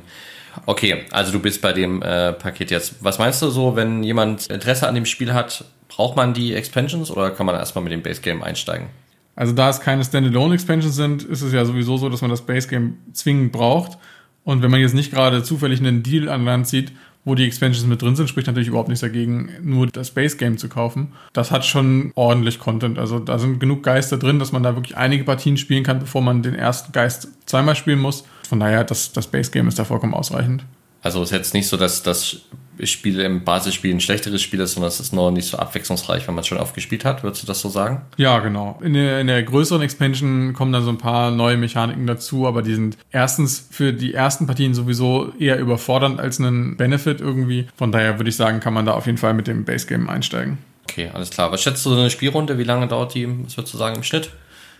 Okay, 0.66 1.06
also 1.12 1.32
du 1.32 1.40
bist 1.40 1.62
bei 1.62 1.74
dem 1.74 2.01
äh, 2.01 2.34
Paket 2.34 2.72
jetzt. 2.72 2.96
Was 3.04 3.20
meinst 3.20 3.42
du 3.42 3.50
so, 3.50 3.75
wenn 3.75 4.04
jemand 4.04 4.48
Interesse 4.48 4.88
an 4.88 4.96
dem 4.96 5.06
Spiel 5.06 5.34
hat, 5.34 5.66
braucht 5.92 6.16
man 6.16 6.34
die 6.34 6.54
Expansions 6.56 7.12
oder 7.12 7.32
kann 7.32 7.46
man 7.46 7.56
erstmal 7.56 7.84
mit 7.84 7.92
dem 7.92 8.02
Base 8.02 8.22
Game 8.22 8.42
einsteigen? 8.42 8.88
Also 9.36 9.54
da 9.54 9.70
es 9.70 9.82
keine 9.82 10.04
Standalone 10.04 10.56
Expansions 10.56 10.96
sind, 10.96 11.24
ist 11.24 11.42
es 11.42 11.54
ja 11.54 11.66
sowieso 11.66 11.98
so, 11.98 12.10
dass 12.10 12.22
man 12.22 12.32
das 12.32 12.42
Base 12.42 12.68
Game 12.68 12.98
zwingend 13.14 13.52
braucht. 13.52 13.98
Und 14.44 14.62
wenn 14.62 14.72
man 14.72 14.80
jetzt 14.80 14.96
nicht 14.96 15.12
gerade 15.12 15.44
zufällig 15.44 15.80
einen 15.80 16.02
Deal 16.02 16.30
an 16.30 16.46
Land 16.46 16.68
zieht, 16.68 16.92
wo 17.24 17.36
die 17.36 17.46
Expansions 17.46 17.86
mit 17.86 18.02
drin 18.02 18.16
sind, 18.16 18.30
spricht 18.30 18.48
natürlich 18.48 18.70
überhaupt 18.70 18.88
nichts 18.88 19.02
dagegen, 19.02 19.52
nur 19.62 19.88
das 19.88 20.12
Base 20.12 20.38
Game 20.38 20.58
zu 20.58 20.70
kaufen. 20.70 21.12
Das 21.34 21.52
hat 21.52 21.66
schon 21.66 22.12
ordentlich 22.16 22.58
Content. 22.58 22.98
Also 22.98 23.20
da 23.20 23.38
sind 23.38 23.60
genug 23.60 23.84
Geister 23.84 24.18
drin, 24.18 24.40
dass 24.40 24.52
man 24.52 24.64
da 24.64 24.76
wirklich 24.76 24.98
einige 24.98 25.24
Partien 25.24 25.58
spielen 25.58 25.84
kann, 25.84 26.00
bevor 26.00 26.22
man 26.22 26.42
den 26.42 26.56
ersten 26.56 26.92
Geist 26.94 27.28
zweimal 27.46 27.76
spielen 27.76 28.00
muss. 28.00 28.24
Von 28.50 28.60
daher, 28.60 28.84
das, 28.84 29.12
das 29.12 29.28
Base 29.28 29.52
Game 29.52 29.68
ist 29.68 29.78
da 29.78 29.86
vollkommen 29.86 30.14
ausreichend. 30.14 30.64
Also 31.04 31.22
ist 31.22 31.32
jetzt 31.32 31.54
nicht 31.54 31.68
so, 31.68 31.78
dass 31.78 32.02
das 32.02 32.42
Spiel 32.84 33.20
im 33.20 33.44
Basisspiel 33.44 33.94
ein 33.94 34.00
schlechteres 34.00 34.42
Spiel 34.42 34.60
ist, 34.60 34.74
sondern 34.74 34.90
es 34.90 35.00
ist 35.00 35.13
noch 35.13 35.32
nicht 35.32 35.48
so 35.48 35.58
abwechslungsreich, 35.58 36.28
wenn 36.28 36.36
man 36.36 36.42
es 36.42 36.48
schon 36.48 36.58
oft 36.58 36.74
gespielt 36.74 37.06
hat. 37.06 37.24
Würdest 37.24 37.44
du 37.44 37.48
das 37.48 37.62
so 37.62 37.70
sagen? 37.70 38.01
Ja, 38.18 38.40
genau. 38.40 38.80
In 38.84 38.94
der, 38.94 39.22
in 39.22 39.28
der 39.28 39.44
größeren 39.44 39.82
Expansion 39.82 40.54
kommen 40.54 40.74
dann 40.74 40.84
so 40.84 40.90
ein 40.90 40.98
paar 40.98 41.32
neue 41.32 41.58
Mechaniken 41.58 42.08
dazu, 42.08 42.48
aber 42.48 42.62
die 42.62 42.74
sind 42.74 42.98
erstens 43.12 43.68
für 43.70 43.94
die 43.94 44.13
ersten 44.13 44.48
Partien 44.48 44.74
sowieso 44.74 45.34
eher 45.38 45.60
überfordernd 45.60 46.20
als 46.20 46.40
einen 46.40 46.78
Benefit 46.78 47.22
irgendwie. 47.22 47.68
Von 47.75 47.92
daher 47.92 48.20
würde 48.20 48.30
ich 48.30 48.36
sagen, 48.36 48.60
kann 48.60 48.74
man 48.74 48.86
da 48.86 48.94
auf 48.94 49.06
jeden 49.06 49.18
Fall 49.18 49.34
mit 49.34 49.48
dem 49.48 49.66
Base 49.66 49.88
Game 49.88 50.10
einsteigen. 50.10 50.58
Okay, 50.90 51.10
alles 51.13 51.30
klar. 51.30 51.51
Was 51.51 51.62
schätzt 51.62 51.86
du 51.86 51.92
so 51.92 52.00
eine 52.00 52.10
Spielrunde? 52.10 52.58
Wie 52.58 52.63
lange 52.63 52.88
dauert 52.88 53.13
die, 53.13 53.28
was 53.46 53.56
würdest 53.56 53.74
du 53.74 53.78
sagen, 53.78 53.96
im 53.96 54.04
Schnitt? 54.04 54.32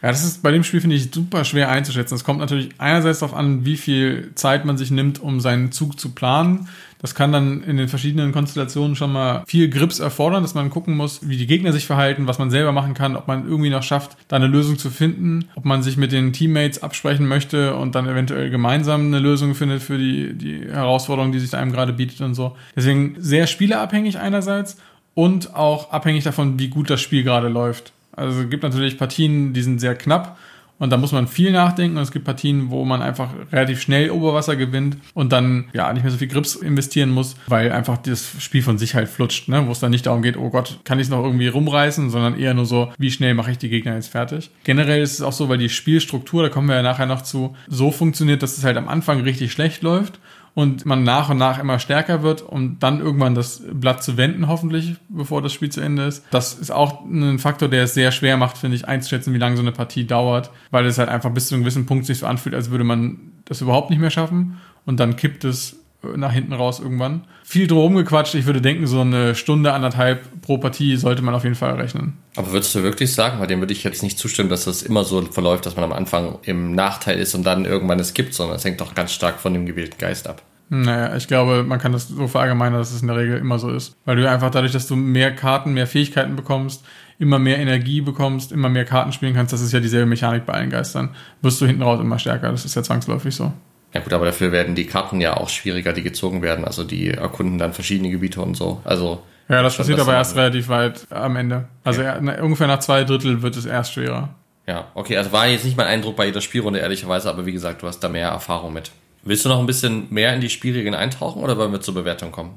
Ja, 0.02 0.10
das 0.10 0.24
ist 0.24 0.42
bei 0.42 0.52
dem 0.52 0.64
Spiel, 0.64 0.82
finde 0.82 0.96
ich, 0.96 1.12
super 1.14 1.46
schwer 1.46 1.70
einzuschätzen. 1.70 2.16
Es 2.16 2.24
kommt 2.24 2.40
natürlich 2.40 2.70
einerseits 2.80 3.20
darauf 3.20 3.36
an, 3.36 3.66
wie 3.66 3.78
viel 3.78 4.32
Zeit 4.34 4.66
man 4.66 4.76
sich 4.76 4.90
nimmt, 4.90 5.20
um 5.20 5.40
seinen 5.40 5.72
Zug 5.72 6.00
zu 6.00 6.10
planen. 6.10 6.68
Das 7.02 7.14
kann 7.14 7.32
dann 7.32 7.64
in 7.64 7.78
den 7.78 7.88
verschiedenen 7.88 8.32
Konstellationen 8.32 8.96
schon 8.96 9.12
mal 9.12 9.44
viel 9.48 9.70
Grips 9.70 10.00
erfordern, 10.00 10.44
dass 10.44 10.54
man 10.56 10.70
gucken 10.70 10.96
muss, 10.96 11.28
wie 11.28 11.38
die 11.38 11.48
Gegner 11.48 11.72
sich 11.72 11.86
verhalten, 11.86 12.28
was 12.28 12.40
man 12.40 12.50
selber 12.50 12.72
machen 12.72 12.94
kann, 12.94 13.16
ob 13.16 13.28
man 13.28 13.48
irgendwie 13.48 13.70
noch 13.70 13.84
schafft, 13.84 14.18
da 14.28 14.36
eine 14.36 14.48
Lösung 14.48 14.78
zu 14.78 14.90
finden, 14.90 15.46
ob 15.56 15.66
man 15.66 15.84
sich 15.84 15.98
mit 15.98 16.12
den 16.12 16.34
Teammates 16.34 16.82
absprechen 16.82 17.28
möchte 17.28 17.76
und 17.76 17.96
dann 17.96 18.08
eventuell 18.08 18.50
gemeinsam 18.50 19.08
eine 19.08 19.20
Lösung 19.20 19.56
findet 19.56 19.82
für 19.82 19.98
die, 19.98 20.34
die 20.34 20.62
Herausforderung, 20.68 21.32
die 21.32 21.40
sich 21.40 21.52
da 21.52 21.60
einem 21.60 21.72
gerade 21.72 21.94
bietet 21.94 22.22
und 22.22 22.36
so. 22.36 22.56
Deswegen 22.76 23.16
sehr 23.18 23.48
spielerabhängig 23.48 24.20
einerseits 24.20 24.78
und 25.14 25.56
auch 25.56 25.92
abhängig 25.92 26.24
davon, 26.24 26.60
wie 26.60 26.70
gut 26.70 26.90
das 26.90 27.02
Spiel 27.02 27.24
gerade 27.24 27.50
läuft. 27.50 27.94
Also 28.14 28.42
es 28.42 28.50
gibt 28.50 28.64
natürlich 28.64 28.98
Partien, 28.98 29.54
die 29.54 29.62
sind 29.62 29.80
sehr 29.80 29.96
knapp 29.96 30.38
und 30.82 30.90
da 30.90 30.98
muss 30.98 31.12
man 31.12 31.28
viel 31.28 31.52
nachdenken 31.52 31.98
und 31.98 32.02
es 32.02 32.12
gibt 32.12 32.26
Partien, 32.26 32.72
wo 32.72 32.84
man 32.86 33.04
einfach 33.04 33.30
relativ 33.52 33.80
schnell 33.82 34.10
Oberwasser 34.10 34.56
gewinnt 34.56 34.98
und 35.14 35.32
dann 35.32 35.66
ja 35.74 35.94
nicht 35.94 36.02
mehr 36.02 36.12
so 36.12 36.18
viel 36.18 36.28
Grips 36.28 36.56
investieren 36.56 37.12
muss, 37.12 37.36
weil 37.46 37.72
einfach 37.72 37.98
das 37.98 38.32
Spiel 38.40 38.64
von 38.64 38.80
sich 38.80 38.96
halt 38.96 39.08
flutscht, 39.08 39.48
ne? 39.48 39.68
wo 39.68 39.72
es 39.74 39.80
dann 39.80 39.92
nicht 39.92 40.08
darum 40.08 40.24
geht, 40.24 40.38
oh 40.38 40.50
Gott, 40.50 40.80
kann 40.84 40.98
ich 40.98 41.06
es 41.06 41.12
noch 41.12 41.24
irgendwie 41.24 41.50
rumreißen, 41.50 42.10
sondern 42.10 42.36
eher 42.36 42.56
nur 42.56 42.66
so, 42.66 42.92
wie 42.98 43.12
schnell 43.12 43.36
mache 43.36 43.52
ich 43.52 43.60
die 43.60 43.70
Gegner 43.70 43.94
jetzt 43.94 44.08
fertig. 44.08 44.50
Generell 44.64 45.04
ist 45.04 45.14
es 45.14 45.22
auch 45.22 45.34
so, 45.34 45.50
weil 45.50 45.60
die 45.60 45.70
Spielstruktur, 45.70 46.42
da 46.42 46.50
kommen 46.50 46.68
wir 46.68 46.78
ja 46.78 46.82
nachher 46.82 47.06
noch 47.06 47.22
zu, 47.22 47.56
so 47.68 47.92
funktioniert, 47.92 48.42
dass 48.42 48.58
es 48.58 48.64
halt 48.64 48.78
am 48.78 48.88
Anfang 48.88 49.22
richtig 49.22 49.52
schlecht 49.52 49.84
läuft 49.84 50.20
und 50.54 50.86
man 50.86 51.04
nach 51.04 51.30
und 51.30 51.38
nach 51.38 51.60
immer 51.60 51.80
stärker 51.80 52.24
wird, 52.24 52.42
um 52.42 52.78
dann 52.80 53.00
irgendwann 53.00 53.36
das 53.36 53.62
Blatt 53.72 54.04
zu 54.04 54.18
wenden, 54.18 54.48
hoffentlich, 54.48 54.96
bevor 55.10 55.42
das 55.42 55.54
Spiel 55.54 55.70
zu 55.70 55.82
Ende 55.82 56.04
ist. 56.04 56.26
Das 56.32 56.54
ist 56.54 56.72
auch 56.72 57.06
ein 57.06 57.40
Faktor, 57.40 57.70
der 57.70 57.84
es 57.84 57.94
sehr 57.94 58.12
schwer 58.12 58.38
macht, 58.38 58.58
finde 58.58 58.76
ich, 58.76 58.88
einzuschätzen, 58.88 59.34
wie 59.34 59.38
lange 59.38 59.56
so 59.56 59.62
eine 59.62 59.72
Partie 59.72 60.06
dauert, 60.06 60.52
weil 60.72 60.86
es 60.86 60.98
halt 60.98 61.10
einfach 61.10 61.32
bis 61.32 61.48
zu 61.48 61.56
einem 61.56 61.64
gewissen 61.64 61.86
Punkt 61.86 62.06
sich 62.06 62.20
so 62.20 62.26
anfühlt, 62.26 62.56
als 62.56 62.70
würde 62.70 62.84
man 62.84 63.32
das 63.46 63.62
überhaupt 63.62 63.90
nicht 63.90 64.00
mehr 64.00 64.12
schaffen 64.12 64.58
und 64.86 65.00
dann 65.00 65.16
kippt 65.16 65.44
es 65.44 65.81
nach 66.16 66.32
hinten 66.32 66.54
raus 66.54 66.80
irgendwann. 66.80 67.26
Viel 67.44 67.68
drum 67.68 67.96
gequatscht. 67.96 68.36
Ich 68.36 68.46
würde 68.46 68.62
denken, 68.62 68.88
so 68.88 69.02
eine 69.02 69.36
Stunde, 69.36 69.74
anderthalb 69.74 70.42
pro 70.42 70.58
Partie 70.58 70.96
sollte 70.98 71.22
man 71.22 71.34
auf 71.34 71.44
jeden 71.44 71.56
Fall 71.56 71.74
rechnen. 71.76 72.18
Aber 72.36 72.52
würdest 72.52 72.74
du 72.74 72.84
wirklich 72.84 73.14
sagen, 73.14 73.40
weil 73.40 73.48
dem 73.48 73.60
würde 73.60 73.74
ich 73.74 73.84
jetzt 73.84 74.04
nicht 74.04 74.18
zustimmen, 74.18 74.50
dass 74.50 74.66
das 74.66 74.82
immer 74.82 75.04
so 75.04 75.22
verläuft, 75.22 75.66
dass 75.66 75.76
man 75.76 75.86
am 75.86 75.94
Anfang 75.94 76.40
im 76.44 76.74
Nachteil 76.74 77.20
ist 77.20 77.36
und 77.36 77.44
dann 77.44 77.66
irgendwann 77.66 78.00
es 78.00 78.14
gibt, 78.14 78.34
sondern 78.34 78.56
es 78.56 78.66
hängt 78.66 78.82
doch 78.82 78.96
ganz 78.96 79.12
stark 79.12 79.40
von 79.40 79.54
dem 79.54 79.66
gewählten 79.66 79.98
Geist 79.98 80.28
ab. 80.28 80.42
Naja, 80.74 81.18
ich 81.18 81.28
glaube, 81.28 81.64
man 81.64 81.80
kann 81.80 81.92
das 81.92 82.08
so 82.08 82.28
verallgemeinern, 82.30 82.80
dass 82.80 82.94
es 82.94 83.02
in 83.02 83.10
der 83.10 83.18
Regel 83.18 83.38
immer 83.38 83.60
so 83.60 83.70
ist. 83.70 83.98
Weil 84.06 84.16
du 84.16 84.30
einfach 84.30 84.50
dadurch, 84.50 84.72
dass 84.72 84.88
du 84.88 84.96
mehr 84.96 85.36
Karten, 85.36 85.74
mehr 85.74 85.86
Fähigkeiten 85.86 86.38
bekommst, 86.38 86.86
immer 87.20 87.40
mehr 87.40 87.60
Energie 87.60 88.00
bekommst, 88.00 88.54
immer 88.54 88.70
mehr 88.70 88.86
Karten 88.86 89.12
spielen 89.12 89.34
kannst, 89.34 89.52
das 89.52 89.62
ist 89.62 89.74
ja 89.74 89.82
dieselbe 89.82 90.06
Mechanik 90.06 90.46
bei 90.46 90.54
allen 90.54 90.70
Geistern, 90.70 91.10
wirst 91.42 91.60
du 91.60 91.66
hinten 91.66 91.84
raus 91.84 92.00
immer 92.00 92.18
stärker. 92.20 92.50
Das 92.50 92.64
ist 92.64 92.76
ja 92.76 92.84
zwangsläufig 92.84 93.36
so. 93.36 93.52
Ja 93.94 94.00
gut, 94.00 94.14
aber 94.14 94.26
dafür 94.26 94.52
werden 94.52 94.76
die 94.76 94.86
Karten 94.86 95.20
ja 95.20 95.36
auch 95.36 95.50
schwieriger, 95.50 95.92
die 95.94 96.04
gezogen 96.04 96.42
werden. 96.42 96.64
Also 96.66 96.84
die 96.84 97.10
erkunden 97.10 97.58
dann 97.58 97.74
verschiedene 97.74 98.10
Gebiete 98.10 98.42
und 98.42 98.56
so. 98.56 98.82
Also 98.84 99.22
ja, 99.50 99.62
das 99.62 99.76
passiert 99.76 100.00
aber 100.00 100.14
erst 100.14 100.36
relativ 100.38 100.70
weit 100.70 101.08
am 101.10 101.36
Ende. 101.36 101.68
Also 101.84 102.02
ja. 102.02 102.18
ungefähr 102.42 102.68
nach 102.68 102.80
zwei 102.80 103.04
Drittel 103.04 103.42
wird 103.42 103.58
es 103.58 103.66
erst 103.66 103.94
schwerer. 103.94 104.30
Ja, 104.66 104.88
okay, 104.94 105.18
also 105.18 105.34
war 105.34 105.48
jetzt 105.48 105.66
nicht 105.66 105.76
mein 105.76 105.88
Eindruck 105.88 106.16
bei 106.16 106.28
jeder 106.28 106.40
Spielrunde, 106.40 106.80
ehrlicherweise, 106.80 107.30
aber 107.30 107.46
wie 107.46 107.52
gesagt, 107.52 107.82
du 107.82 107.88
hast 107.88 108.00
da 108.00 108.08
mehr 108.08 108.30
Erfahrung 108.30 108.72
mit. 108.72 108.92
Willst 109.24 109.44
du 109.44 109.50
noch 109.50 109.60
ein 109.60 109.66
bisschen 109.66 110.08
mehr 110.10 110.34
in 110.34 110.40
die 110.40 110.50
Spielregeln 110.50 110.96
eintauchen 110.96 111.44
oder 111.44 111.58
wollen 111.58 111.72
wir 111.72 111.82
zur 111.82 111.94
Bewertung 111.94 112.32
kommen? 112.32 112.52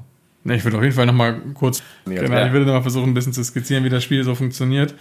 Ne, 0.45 0.55
ich 0.55 0.63
würde 0.63 0.77
auf 0.77 0.83
jeden 0.83 0.95
Fall 0.95 1.07
noch 1.07 1.13
mal 1.13 1.41
kurz, 1.53 1.81
ja, 2.05 2.21
genau, 2.21 2.45
ich 2.45 2.53
würde 2.53 2.65
noch 2.67 2.73
mal 2.73 2.81
versuchen, 2.81 3.09
ein 3.09 3.13
bisschen 3.13 3.33
zu 3.33 3.43
skizzieren, 3.43 3.83
wie 3.83 3.89
das 3.89 4.03
Spiel 4.03 4.23
so 4.23 4.35
funktioniert. 4.35 4.93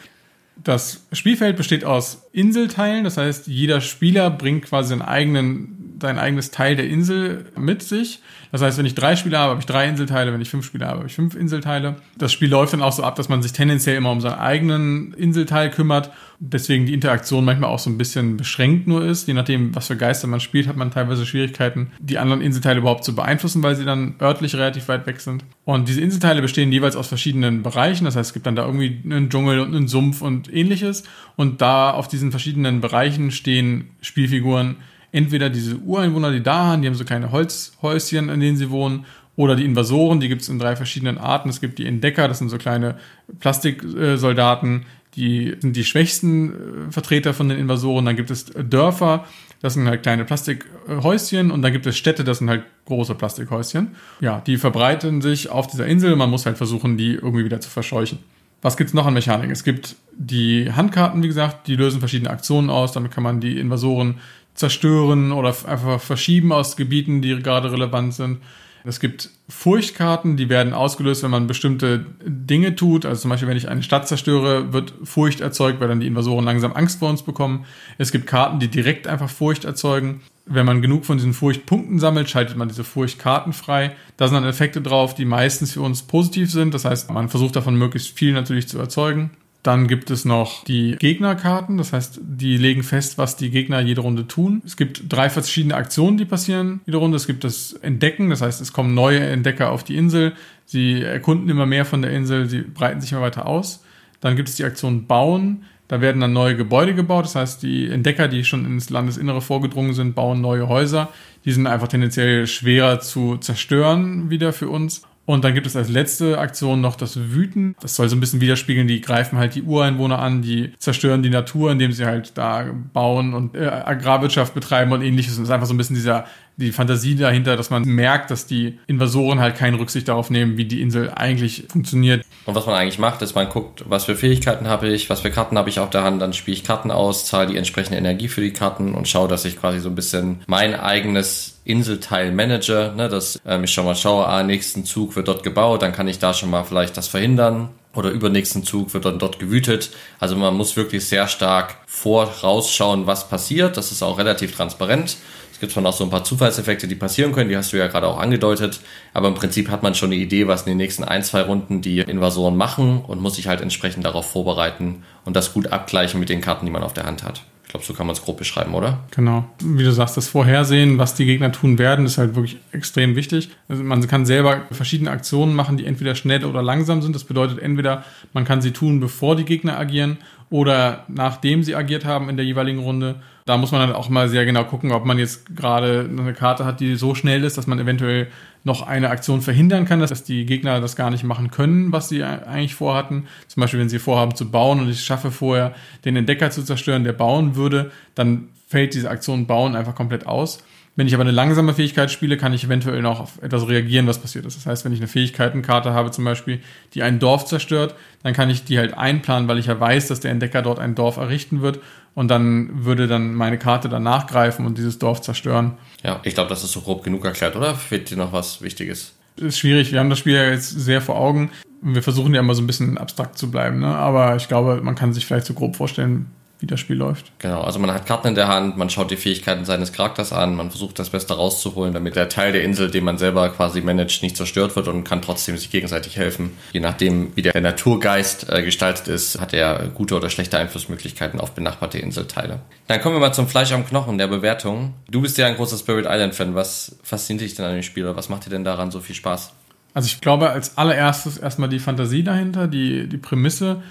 Das 0.62 1.05
Spielfeld 1.12 1.57
besteht 1.57 1.85
aus 1.85 2.26
Inselteilen, 2.33 3.05
das 3.05 3.17
heißt, 3.17 3.47
jeder 3.47 3.81
Spieler 3.81 4.31
bringt 4.31 4.64
quasi 4.64 4.91
seinen 4.91 5.03
eigenen, 5.03 5.84
sein 6.01 6.19
eigenes 6.19 6.51
Teil 6.51 6.77
der 6.77 6.89
Insel 6.89 7.47
mit 7.57 7.83
sich. 7.83 8.21
Das 8.53 8.63
heißt, 8.63 8.79
wenn 8.79 8.87
ich 8.87 8.95
drei 8.95 9.17
Spieler 9.17 9.41
habe, 9.41 9.51
habe 9.51 9.61
ich 9.61 9.67
drei 9.67 9.89
Inselteile, 9.89 10.33
wenn 10.33 10.41
ich 10.41 10.49
fünf 10.49 10.65
Spieler 10.65 10.87
habe, 10.87 10.99
habe 10.99 11.09
ich 11.09 11.15
fünf 11.15 11.35
Inselteile. 11.35 11.97
Das 12.17 12.33
Spiel 12.33 12.49
läuft 12.49 12.73
dann 12.73 12.83
auch 12.83 12.93
so 12.93 13.03
ab, 13.03 13.17
dass 13.17 13.29
man 13.29 13.43
sich 13.43 13.53
tendenziell 13.53 13.97
immer 13.97 14.11
um 14.11 14.21
seinen 14.21 14.39
eigenen 14.39 15.13
Inselteil 15.15 15.71
kümmert. 15.71 16.11
Deswegen 16.39 16.87
die 16.87 16.95
Interaktion 16.95 17.45
manchmal 17.45 17.71
auch 17.71 17.79
so 17.79 17.91
ein 17.91 17.99
bisschen 17.99 18.37
beschränkt 18.37 18.87
nur 18.87 19.05
ist. 19.05 19.27
Je 19.29 19.35
nachdem, 19.35 19.75
was 19.75 19.87
für 19.87 19.97
Geister 19.97 20.27
man 20.27 20.41
spielt, 20.41 20.69
hat 20.69 20.77
man 20.77 20.91
teilweise 20.91 21.27
Schwierigkeiten, 21.27 21.91
die 22.01 22.19
anderen 22.19 22.43
Inselteile 22.43 22.81
überhaupt 22.81 23.05
zu 23.05 23.15
beeinflussen, 23.15 23.63
weil 23.63 23.77
sie 23.77 23.85
dann 23.85 24.15
örtlich 24.21 24.55
relativ 24.55 24.89
weit 24.89 25.07
weg 25.07 25.21
sind. 25.21 25.45
Und 25.65 25.89
diese 25.89 26.01
Inselteile 26.01 26.43
bestehen 26.43 26.71
jeweils 26.71 26.97
aus 26.97 27.09
verschiedenen 27.09 27.63
Bereichen. 27.63 28.05
Das 28.05 28.15
heißt, 28.17 28.31
es 28.31 28.35
gibt 28.35 28.47
dann 28.47 28.57
da 28.57 28.67
irgendwie 28.67 29.01
einen 29.05 29.31
Dschungel 29.31 29.61
und 29.61 29.75
einen 29.75 29.89
Sumpf 29.89 30.23
und 30.23 30.53
ähnliches. 30.53 31.05
Und 31.37 31.61
da 31.61 31.91
auf 31.91 32.09
diesen 32.09 32.31
verschiedenen 32.31 32.81
Bereichen 32.81 33.31
stehen 33.31 33.89
Spielfiguren, 34.01 34.77
entweder 35.14 35.49
diese 35.49 35.76
Ureinwohner, 35.76 36.33
die 36.33 36.42
da 36.42 36.64
haben, 36.64 36.83
die 36.83 36.88
haben 36.88 36.94
so 36.94 37.04
kleine 37.04 37.30
Holzhäuschen, 37.30 38.28
in 38.28 38.40
denen 38.40 38.56
sie 38.56 38.71
wohnen, 38.71 39.06
oder 39.37 39.56
die 39.56 39.64
Invasoren, 39.64 40.21
die 40.21 40.28
gibt 40.28 40.42
es 40.42 40.49
in 40.49 40.59
drei 40.59 40.76
verschiedenen 40.76 41.18
Arten. 41.18 41.49
Es 41.49 41.61
gibt 41.61 41.78
die 41.78 41.87
Entdecker, 41.87 42.28
das 42.28 42.38
sind 42.38 42.50
so 42.50 42.59
kleine 42.59 42.97
Plastiksoldaten, 43.40 44.87
die 45.16 45.56
sind 45.59 45.76
die 45.76 45.85
schwächsten 45.85 46.52
äh, 46.88 46.92
Vertreter 46.92 47.35
von 47.35 47.49
den 47.49 47.59
Invasoren. 47.59 48.04
Dann 48.04 48.16
gibt 48.16 48.30
es 48.30 48.47
Dörfer, 48.47 49.25
das 49.61 49.75
sind 49.75 49.87
halt 49.87 50.02
kleine 50.02 50.25
Plastikhäuschen 50.25 51.50
und 51.50 51.62
dann 51.62 51.73
gibt 51.73 51.87
es 51.87 51.97
Städte, 51.97 52.25
das 52.25 52.38
sind 52.38 52.50
halt 52.50 52.64
große 52.87 53.14
Plastikhäuschen. 53.14 53.94
Ja, 54.21 54.40
die 54.40 54.56
verbreiten 54.56 55.23
sich 55.23 55.49
auf 55.49 55.68
dieser 55.68 55.87
Insel. 55.87 56.16
Man 56.16 56.30
muss 56.30 56.47
halt 56.47 56.56
versuchen, 56.56 56.97
die 56.97 57.14
irgendwie 57.14 57.44
wieder 57.44 57.61
zu 57.61 57.71
verscheuchen. 57.71 58.18
Was 58.62 58.76
gibt's 58.76 58.94
noch 58.94 59.06
an 59.06 59.14
Mechanik? 59.14 59.50
Es 59.50 59.62
gibt 59.62 59.97
die 60.16 60.73
Handkarten, 60.73 61.23
wie 61.23 61.28
gesagt, 61.28 61.66
die 61.68 61.76
lösen 61.76 62.00
verschiedene 62.00 62.30
Aktionen 62.30 62.71
aus. 62.71 62.92
Damit 62.92 63.12
kann 63.12 63.23
man 63.23 63.40
die 63.40 63.59
Invasoren 63.59 64.21
zerstören 64.55 65.33
oder 65.33 65.55
einfach 65.67 66.01
verschieben 66.01 66.53
aus 66.53 66.77
Gebieten, 66.77 67.23
die 67.23 67.37
gerade 67.43 67.73
relevant 67.73 68.15
sind. 68.15 68.39
Es 68.87 69.01
gibt 69.01 69.31
Furchtkarten, 69.49 70.37
die 70.37 70.51
werden 70.51 70.75
ausgelöst, 70.75 71.23
wenn 71.23 71.31
man 71.31 71.47
bestimmte 71.47 72.05
Dinge 72.23 72.77
tut. 72.77 73.07
Also 73.07 73.23
zum 73.23 73.31
Beispiel, 73.31 73.49
wenn 73.49 73.57
ich 73.57 73.69
eine 73.69 73.83
Stadt 73.83 74.07
zerstöre, 74.07 74.75
wird 74.75 74.93
Furcht 75.05 75.41
erzeugt, 75.41 75.81
weil 75.81 75.89
dann 75.89 76.01
die 76.01 76.07
Invasoren 76.07 76.45
langsam 76.45 76.75
Angst 76.75 76.99
vor 76.99 77.09
uns 77.09 77.23
bekommen. 77.23 77.65
Es 77.97 78.13
gibt 78.13 78.27
Karten, 78.27 78.59
die 78.59 78.69
direkt 78.69 79.07
einfach 79.07 79.31
Furcht 79.31 79.65
erzeugen. 79.65 80.21
Wenn 80.45 80.67
man 80.67 80.83
genug 80.83 81.07
von 81.07 81.17
diesen 81.17 81.33
Furchtpunkten 81.33 81.99
sammelt, 81.99 82.29
schaltet 82.29 82.59
man 82.59 82.69
diese 82.69 82.85
Furchtkarten 82.85 83.55
frei. 83.55 83.97
Da 84.19 84.29
sind 84.29 84.35
dann 84.35 84.45
Effekte 84.45 84.83
drauf, 84.83 85.15
die 85.15 85.25
meistens 85.25 85.73
für 85.73 85.81
uns 85.81 86.03
positiv 86.03 86.53
sind. 86.53 86.75
Das 86.75 86.85
heißt, 86.85 87.11
man 87.11 87.31
versucht 87.31 87.57
davon 87.57 87.77
möglichst 87.77 88.11
viel 88.19 88.35
natürlich 88.35 88.69
zu 88.69 88.79
erzeugen. 88.79 89.31
Dann 89.64 89.88
gibt 89.88 90.11
es 90.11 90.26
noch 90.26 90.62
die 90.64 90.94
Gegnerkarten, 90.99 91.78
das 91.78 91.94
heißt, 91.94 92.21
die 92.23 92.59
legen 92.59 92.83
fest, 92.83 93.16
was 93.16 93.37
die 93.37 93.49
Gegner 93.49 93.80
jede 93.80 94.02
Runde 94.02 94.28
tun. 94.28 94.61
Es 94.66 94.76
gibt 94.76 95.04
drei 95.09 95.30
verschiedene 95.30 95.75
Aktionen, 95.75 96.18
die 96.18 96.26
passieren 96.26 96.83
jede 96.85 96.99
Runde. 96.99 97.16
Es 97.16 97.26
gibt 97.26 97.44
das 97.44 97.73
Entdecken, 97.73 98.28
das 98.28 98.42
heißt, 98.42 98.61
es 98.61 98.75
kommen 98.75 98.92
neue 98.92 99.21
Entdecker 99.21 99.71
auf 99.71 99.83
die 99.83 99.97
Insel. 99.97 100.35
Sie 100.66 101.00
erkunden 101.00 101.49
immer 101.49 101.64
mehr 101.64 101.87
von 101.87 102.02
der 102.02 102.11
Insel, 102.11 102.47
sie 102.47 102.61
breiten 102.61 103.00
sich 103.00 103.12
immer 103.12 103.23
weiter 103.23 103.47
aus. 103.47 103.83
Dann 104.21 104.37
gibt 104.37 104.50
es 104.50 104.56
die 104.56 104.64
Aktion 104.64 105.06
Bauen. 105.06 105.64
Da 105.88 106.02
werden 106.02 106.21
dann 106.21 106.35
neue 106.35 106.56
Gebäude 106.56 106.94
gebaut. 106.94 107.25
Das 107.25 107.35
heißt, 107.35 107.62
die 107.62 107.88
Entdecker, 107.88 108.28
die 108.28 108.44
schon 108.44 108.66
ins 108.66 108.90
Landesinnere 108.90 109.40
vorgedrungen 109.40 109.94
sind, 109.94 110.14
bauen 110.14 110.42
neue 110.42 110.68
Häuser. 110.68 111.09
Die 111.47 111.52
sind 111.52 111.66
einfach 111.66 111.88
tendenziell 111.88 112.47
schwerer 112.47 113.00
zu 113.00 113.38
zerstören 113.38 114.28
wieder 114.28 114.52
für 114.52 114.68
uns. 114.68 115.06
Und 115.26 115.45
dann 115.45 115.54
gibt 115.54 115.66
es 115.66 115.75
als 115.75 115.88
letzte 115.88 116.38
Aktion 116.38 116.81
noch 116.83 116.97
das 116.97 117.16
Wüten. 117.16 117.76
Das 117.81 117.97
soll 117.97 118.09
so 118.09 118.16
ein 118.16 118.21
bisschen 118.21 118.43
widerspiegeln, 118.43 118.87
die 118.87 119.00
greifen 119.00 119.38
halt 119.38 119.54
die 119.54 119.62
Ureinwohner 119.62 120.19
an, 120.19 120.43
die 120.43 120.73
zerstören 120.78 121.23
die 121.23 121.31
Natur, 121.31 121.73
indem 121.73 121.93
sie 121.93 122.04
halt 122.04 122.37
da 122.37 122.66
bauen 122.93 123.33
und 123.33 123.54
äh, 123.54 123.66
Agrarwirtschaft 123.66 124.54
betreiben 124.54 124.93
und 124.93 125.00
ähnliches. 125.00 125.37
Und 125.37 125.45
es 125.45 125.49
ist 125.49 125.54
einfach 125.54 125.66
so 125.66 125.73
ein 125.75 125.78
bisschen 125.78 125.97
dieser 125.97 126.26
die 126.57 126.73
Fantasie 126.73 127.17
dahinter, 127.17 127.57
dass 127.57 127.71
man 127.71 127.83
merkt, 127.83 128.31
dass 128.31 128.47
die 128.47 128.79
Invasoren 128.87 129.41
halt 129.41 129.57
keine 129.57 129.79
Rücksicht 129.79 130.09
darauf 130.09 130.31
nehmen, 130.31 130.57
wie 130.57 130.65
die 130.65 130.81
Insel 130.81 131.11
eigentlich 131.15 131.65
funktioniert. 131.69 132.25
Und 132.47 132.55
was 132.55 132.67
man 132.67 132.77
eigentlich 132.77 132.99
macht, 132.99 133.23
ist, 133.23 133.35
man 133.35 133.49
guckt, 133.49 133.85
was 133.89 134.05
für 134.05 134.15
Fähigkeiten 134.15 134.69
habe 134.69 134.89
ich, 134.89 135.11
was 135.11 135.21
für 135.21 135.31
Karten 135.31 135.59
habe 135.59 135.69
ich 135.69 135.81
auf 135.81 135.91
der 135.91 136.05
Hand, 136.05 136.23
dann 136.23 136.33
spiele 136.33 136.57
ich 136.57 136.65
Karten 136.65 136.91
aus, 136.91 137.27
zahle 137.27 137.49
die 137.49 137.57
entsprechende 137.57 137.99
Energie 137.99 138.29
für 138.29 138.41
die 138.41 138.53
Karten 138.53 138.95
und 138.95 139.09
schaue, 139.09 139.29
dass 139.29 139.45
ich 139.45 139.59
quasi 139.59 139.81
so 139.81 139.89
ein 139.89 139.95
bisschen 139.95 140.43
mein 140.47 140.75
eigenes 140.79 141.61
Inselteil 141.65 142.31
manage, 142.31 142.93
ne, 142.97 143.09
dass 143.09 143.41
ähm, 143.47 143.65
ich 143.65 143.73
schon 143.73 143.87
mal 143.87 143.97
schaue, 143.97 144.27
ah, 144.27 144.43
nächsten 144.43 144.85
Zug 144.85 145.17
wird 145.17 145.29
dort 145.29 145.43
gebaut, 145.43 145.83
dann 145.83 145.93
kann 145.93 146.09
ich 146.09 146.19
da 146.19 146.35
schon 146.35 146.51
mal 146.51 146.65
vielleicht 146.65 146.97
das 146.97 147.09
verhindern 147.09 147.71
oder 147.95 148.11
übernächsten 148.11 148.65
Zug 148.65 148.93
wird 148.93 149.05
dann 149.05 149.19
dort 149.19 149.39
gewütet. 149.39 149.91
Also 150.19 150.37
man 150.37 150.55
muss 150.55 150.77
wirklich 150.77 151.07
sehr 151.07 151.29
stark 151.29 151.77
vorausschauen, 151.87 153.07
was 153.07 153.29
passiert. 153.29 153.77
Das 153.77 153.93
ist 153.93 154.03
auch 154.03 154.19
relativ 154.19 154.55
transparent 154.55 155.17
Es 155.55 155.61
gibt 155.61 155.73
zwar 155.73 155.85
noch 155.85 155.93
so 155.93 156.03
ein 156.03 156.11
paar 156.11 156.25
Zufallseffekte, 156.25 156.89
die 156.89 156.97
passieren 156.97 157.33
können, 157.33 157.49
die 157.49 157.57
hast 157.57 157.73
du 157.73 157.77
ja 157.77 157.87
gerade 157.87 158.09
auch 158.09 158.19
angedeutet, 158.19 158.81
aber 159.13 159.29
im 159.29 159.35
Prinzip 159.35 159.71
hat 159.71 159.85
man 159.85 159.95
schon 159.95 160.11
eine 160.11 160.21
Idee, 160.21 160.49
was 160.49 160.63
in 160.63 160.71
den 160.73 160.79
nächsten 160.79 161.05
ein, 161.05 161.23
zwei 161.23 161.43
Runden 161.43 161.81
die 161.81 162.01
Invasoren 162.01 162.57
machen 162.57 163.03
und 163.07 163.21
muss 163.21 163.37
sich 163.37 163.47
halt 163.47 163.61
entsprechend 163.61 164.05
darauf 164.05 164.29
vorbereiten 164.31 165.05
und 165.25 165.37
das 165.37 165.55
gut 165.55 165.69
abgleichen 165.69 166.19
mit 166.19 166.29
den 166.29 166.41
Karten, 166.41 166.67
die 166.67 166.73
man 166.73 166.83
auf 166.83 166.93
der 166.93 167.07
Hand 167.07 167.23
hat 167.23 167.43
glaube, 167.75 167.87
so 167.87 167.93
kann 167.93 168.07
man 168.07 168.15
es 168.15 168.23
grob 168.23 168.37
beschreiben, 168.37 168.73
oder? 168.73 169.01
Genau. 169.11 169.47
Wie 169.59 169.83
du 169.83 169.91
sagst, 169.91 170.17
das 170.17 170.29
Vorhersehen, 170.29 170.99
was 170.99 171.17
die 171.17 171.25
Gegner 171.25 171.51
tun 171.51 171.77
werden, 171.77 172.07
ist 172.07 172.19
halt 172.19 172.37
wirklich 172.37 172.59
extrem 172.71 173.17
wichtig. 173.17 173.51
Also 173.69 173.83
man 173.83 174.07
kann 174.07 174.27
selber 174.27 174.63
verschiedene 174.71 175.11
Aktionen 175.11 175.55
machen, 175.55 175.77
die 175.77 175.85
entweder 175.85 176.15
schnell 176.15 176.45
oder 176.45 176.63
langsam 176.63 177.03
sind. 177.03 177.17
Das 177.17 177.25
bedeutet 177.25 177.59
entweder, 177.59 178.05
man 178.33 178.45
kann 178.45 178.63
sie 178.63 178.71
tun, 178.71 179.01
bevor 179.01 179.35
die 179.35 179.45
Gegner 179.45 179.77
agieren 179.77 180.19
oder 180.51 181.05
nachdem 181.09 181.65
sie 181.65 181.75
agiert 181.75 182.05
haben 182.05 182.29
in 182.29 182.37
der 182.37 182.47
jeweiligen 182.47 182.79
Runde. 182.79 183.17
Da 183.47 183.59
muss 183.59 183.73
man 183.73 183.83
dann 183.83 183.93
auch 183.95 184.09
mal 184.09 184.31
sehr 184.31 184.47
genau 184.47 184.65
gucken, 184.65 184.91
ob 184.93 185.05
man 185.05 185.19
jetzt 185.19 185.55
gerade 185.55 186.09
eine 186.09 186.33
Karte 186.33 186.65
hat, 186.65 186.81
die 186.81 186.97
so 186.97 187.15
schnell 187.15 187.45
ist, 187.45 187.59
dass 187.59 187.67
man 187.67 187.79
eventuell 187.79 188.29
noch 188.65 188.87
eine 188.87 189.11
Aktion 189.11 189.43
verhindern 189.43 189.85
kann, 189.85 190.01
dass 190.01 190.25
die 190.25 190.47
Gegner 190.47 190.81
das 190.81 190.97
gar 190.97 191.11
nicht 191.11 191.25
machen 191.25 191.51
können, 191.51 191.93
was 191.93 192.09
sie 192.09 192.25
eigentlich 192.25 192.75
vorhatten. 192.75 193.27
Zum 193.49 193.61
Beispiel, 193.61 193.81
wenn 193.81 193.91
sie 193.91 193.99
vorhaben 193.99 194.35
zu 194.35 194.51
bauen 194.51 194.81
und 194.81 194.89
ich 194.89 195.05
schaffe 195.05 195.31
vorher, 195.31 195.75
den 196.07 196.17
Entdecker 196.17 196.51
zu 196.51 196.63
zerstören, 196.63 197.05
der 197.05 197.13
bauen 197.13 197.55
würde, 197.55 197.91
dann 198.15 198.49
fällt 198.67 198.95
diese 198.95 199.11
Aktion 199.11 199.47
Bauen 199.47 199.77
einfach 199.77 199.95
komplett 199.95 200.27
aus. 200.27 200.65
Wenn 200.97 201.09
ich 201.09 201.15
aber 201.15 201.25
eine 201.25 201.33
langsame 201.33 201.75
Fähigkeit 201.75 202.11
spiele, 202.11 202.37
kann 202.37 202.55
ich 202.55 202.65
eventuell 202.65 203.03
noch 203.03 203.21
auf 203.21 203.43
etwas 203.43 203.69
reagieren, 203.69 204.07
was 204.07 204.21
passiert 204.21 204.47
ist. 204.47 204.57
Das 204.57 204.65
heißt, 204.65 204.85
wenn 204.85 204.93
ich 204.93 205.01
eine 205.01 205.09
Fähigkeitenkarte 205.09 205.93
habe 205.93 206.13
zum 206.13 206.25
Beispiel, 206.25 206.61
die 206.95 207.03
ein 207.03 207.19
Dorf 207.19 207.45
zerstört, 207.47 207.97
dann 208.23 208.33
kann 208.33 208.49
ich 208.49 208.65
die 208.65 208.79
halt 208.79 208.95
einplanen, 208.97 209.49
weil 209.49 209.59
ich 209.59 209.67
ja 209.67 209.79
weiß, 209.79 210.07
dass 210.07 210.21
der 210.21 210.31
Entdecker 210.31 210.63
dort 210.63 210.79
ein 210.79 210.95
Dorf 210.95 211.17
errichten 211.17 211.63
wird 211.63 211.81
und 212.14 212.28
dann 212.28 212.85
würde 212.85 213.06
dann 213.06 213.35
meine 213.35 213.59
Karte 213.59 213.88
danach 213.88 214.26
greifen 214.26 214.66
und 214.66 214.78
dieses 214.78 214.99
Dorf 214.99 215.21
zerstören. 215.21 215.75
Ja, 216.02 216.21
ich 216.23 216.35
glaube, 216.35 216.49
das 216.49 216.64
ist 216.64 216.73
so 216.73 216.80
grob 216.80 217.02
genug 217.02 217.25
erklärt, 217.25 217.56
oder? 217.56 217.75
Fehlt 217.75 218.11
dir 218.11 218.16
noch 218.16 218.33
was 218.33 218.62
Wichtiges? 218.62 219.14
Ist 219.37 219.59
schwierig. 219.59 219.90
Wir 219.92 219.99
haben 219.99 220.11
das 220.11 220.21
Spiel 220.21 220.35
ja 220.35 220.50
jetzt 220.50 220.71
sehr 220.71 221.00
vor 221.00 221.16
Augen. 221.16 221.50
Wir 221.83 222.02
versuchen 222.02 222.33
ja 222.35 222.40
immer 222.40 222.54
so 222.54 222.62
ein 222.62 222.66
bisschen 222.66 222.97
abstrakt 222.99 223.37
zu 223.37 223.50
bleiben, 223.50 223.80
ne? 223.80 223.94
aber 223.94 224.37
ich 224.37 224.49
glaube, 224.49 224.80
man 224.83 224.94
kann 224.94 225.12
sich 225.12 225.26
vielleicht 225.26 225.47
so 225.47 225.54
grob 225.54 225.76
vorstellen, 225.76 226.30
wie 226.64 226.66
das 226.66 226.80
Spiel 226.80 226.97
läuft. 226.97 227.30
Genau, 227.40 227.61
also 227.61 227.78
man 227.78 227.92
hat 227.92 228.06
Karten 228.06 228.28
in 228.28 228.35
der 228.35 228.49
Hand, 228.49 228.78
man 228.78 228.88
schaut 228.88 229.11
die 229.11 229.18
Fähigkeiten 229.18 229.66
seines 229.66 229.92
Charakters 229.92 230.33
an, 230.33 230.56
man 230.56 230.71
versucht 230.71 230.99
das 230.99 231.11
Beste 231.11 231.35
rauszuholen, 231.35 231.92
damit 231.92 232.16
der 232.16 232.30
Teil 232.30 232.52
der 232.52 232.64
Insel, 232.64 232.90
den 232.90 233.04
man 233.04 233.18
selber 233.18 233.50
quasi 233.50 233.83
managt, 233.83 234.23
nicht 234.23 234.35
zerstört 234.35 234.75
wird 234.75 234.88
und 234.88 235.04
kann 235.04 235.21
trotzdem 235.21 235.59
sich 235.59 235.71
gegenseitig 235.71 236.16
helfen. 236.16 236.56
Je 236.73 236.80
nachdem, 236.80 237.37
wie 237.37 237.42
der 237.42 237.61
Naturgeist 237.61 238.49
äh, 238.50 238.62
gestaltet 238.62 239.09
ist, 239.09 239.38
hat 239.40 239.52
er 239.52 239.88
gute 239.88 240.16
oder 240.16 240.30
schlechte 240.30 240.56
Einflussmöglichkeiten 240.56 241.38
auf 241.38 241.52
benachbarte 241.52 241.99
Inselteile. 241.99 242.61
Dann 242.87 243.02
kommen 243.02 243.16
wir 243.16 243.21
mal 243.21 243.35
zum 243.35 243.47
Fleisch 243.47 243.73
am 243.73 243.87
Knochen 243.87 244.16
der 244.16 244.28
Bewertung. 244.28 244.94
Du 245.11 245.21
bist 245.21 245.37
ja 245.37 245.47
ein 245.47 245.56
großer 245.56 245.76
Spirit 245.76 246.06
Island 246.09 246.35
Fan. 246.35 246.54
Was 246.54 246.97
fasziniert 247.02 247.42
dich 247.42 247.54
denn 247.54 247.66
an 247.66 247.75
dem 247.75 247.83
Spiel 247.83 248.04
oder 248.04 248.16
was 248.16 248.30
macht 248.30 248.47
dir 248.47 248.50
denn 248.50 248.64
daran 248.64 248.90
so 248.90 249.00
viel 249.00 249.14
Spaß? 249.14 249.52
Also 249.92 250.06
ich 250.06 250.23
glaube 250.23 250.49
als 250.49 250.78
allererstes 250.78 251.37
erstmal 251.37 251.68
die 251.68 251.78
Fantasie 251.78 252.25
dahinter, 252.25 252.68
die, 252.68 253.06
die 253.06 253.18
Prämisse 253.18 253.83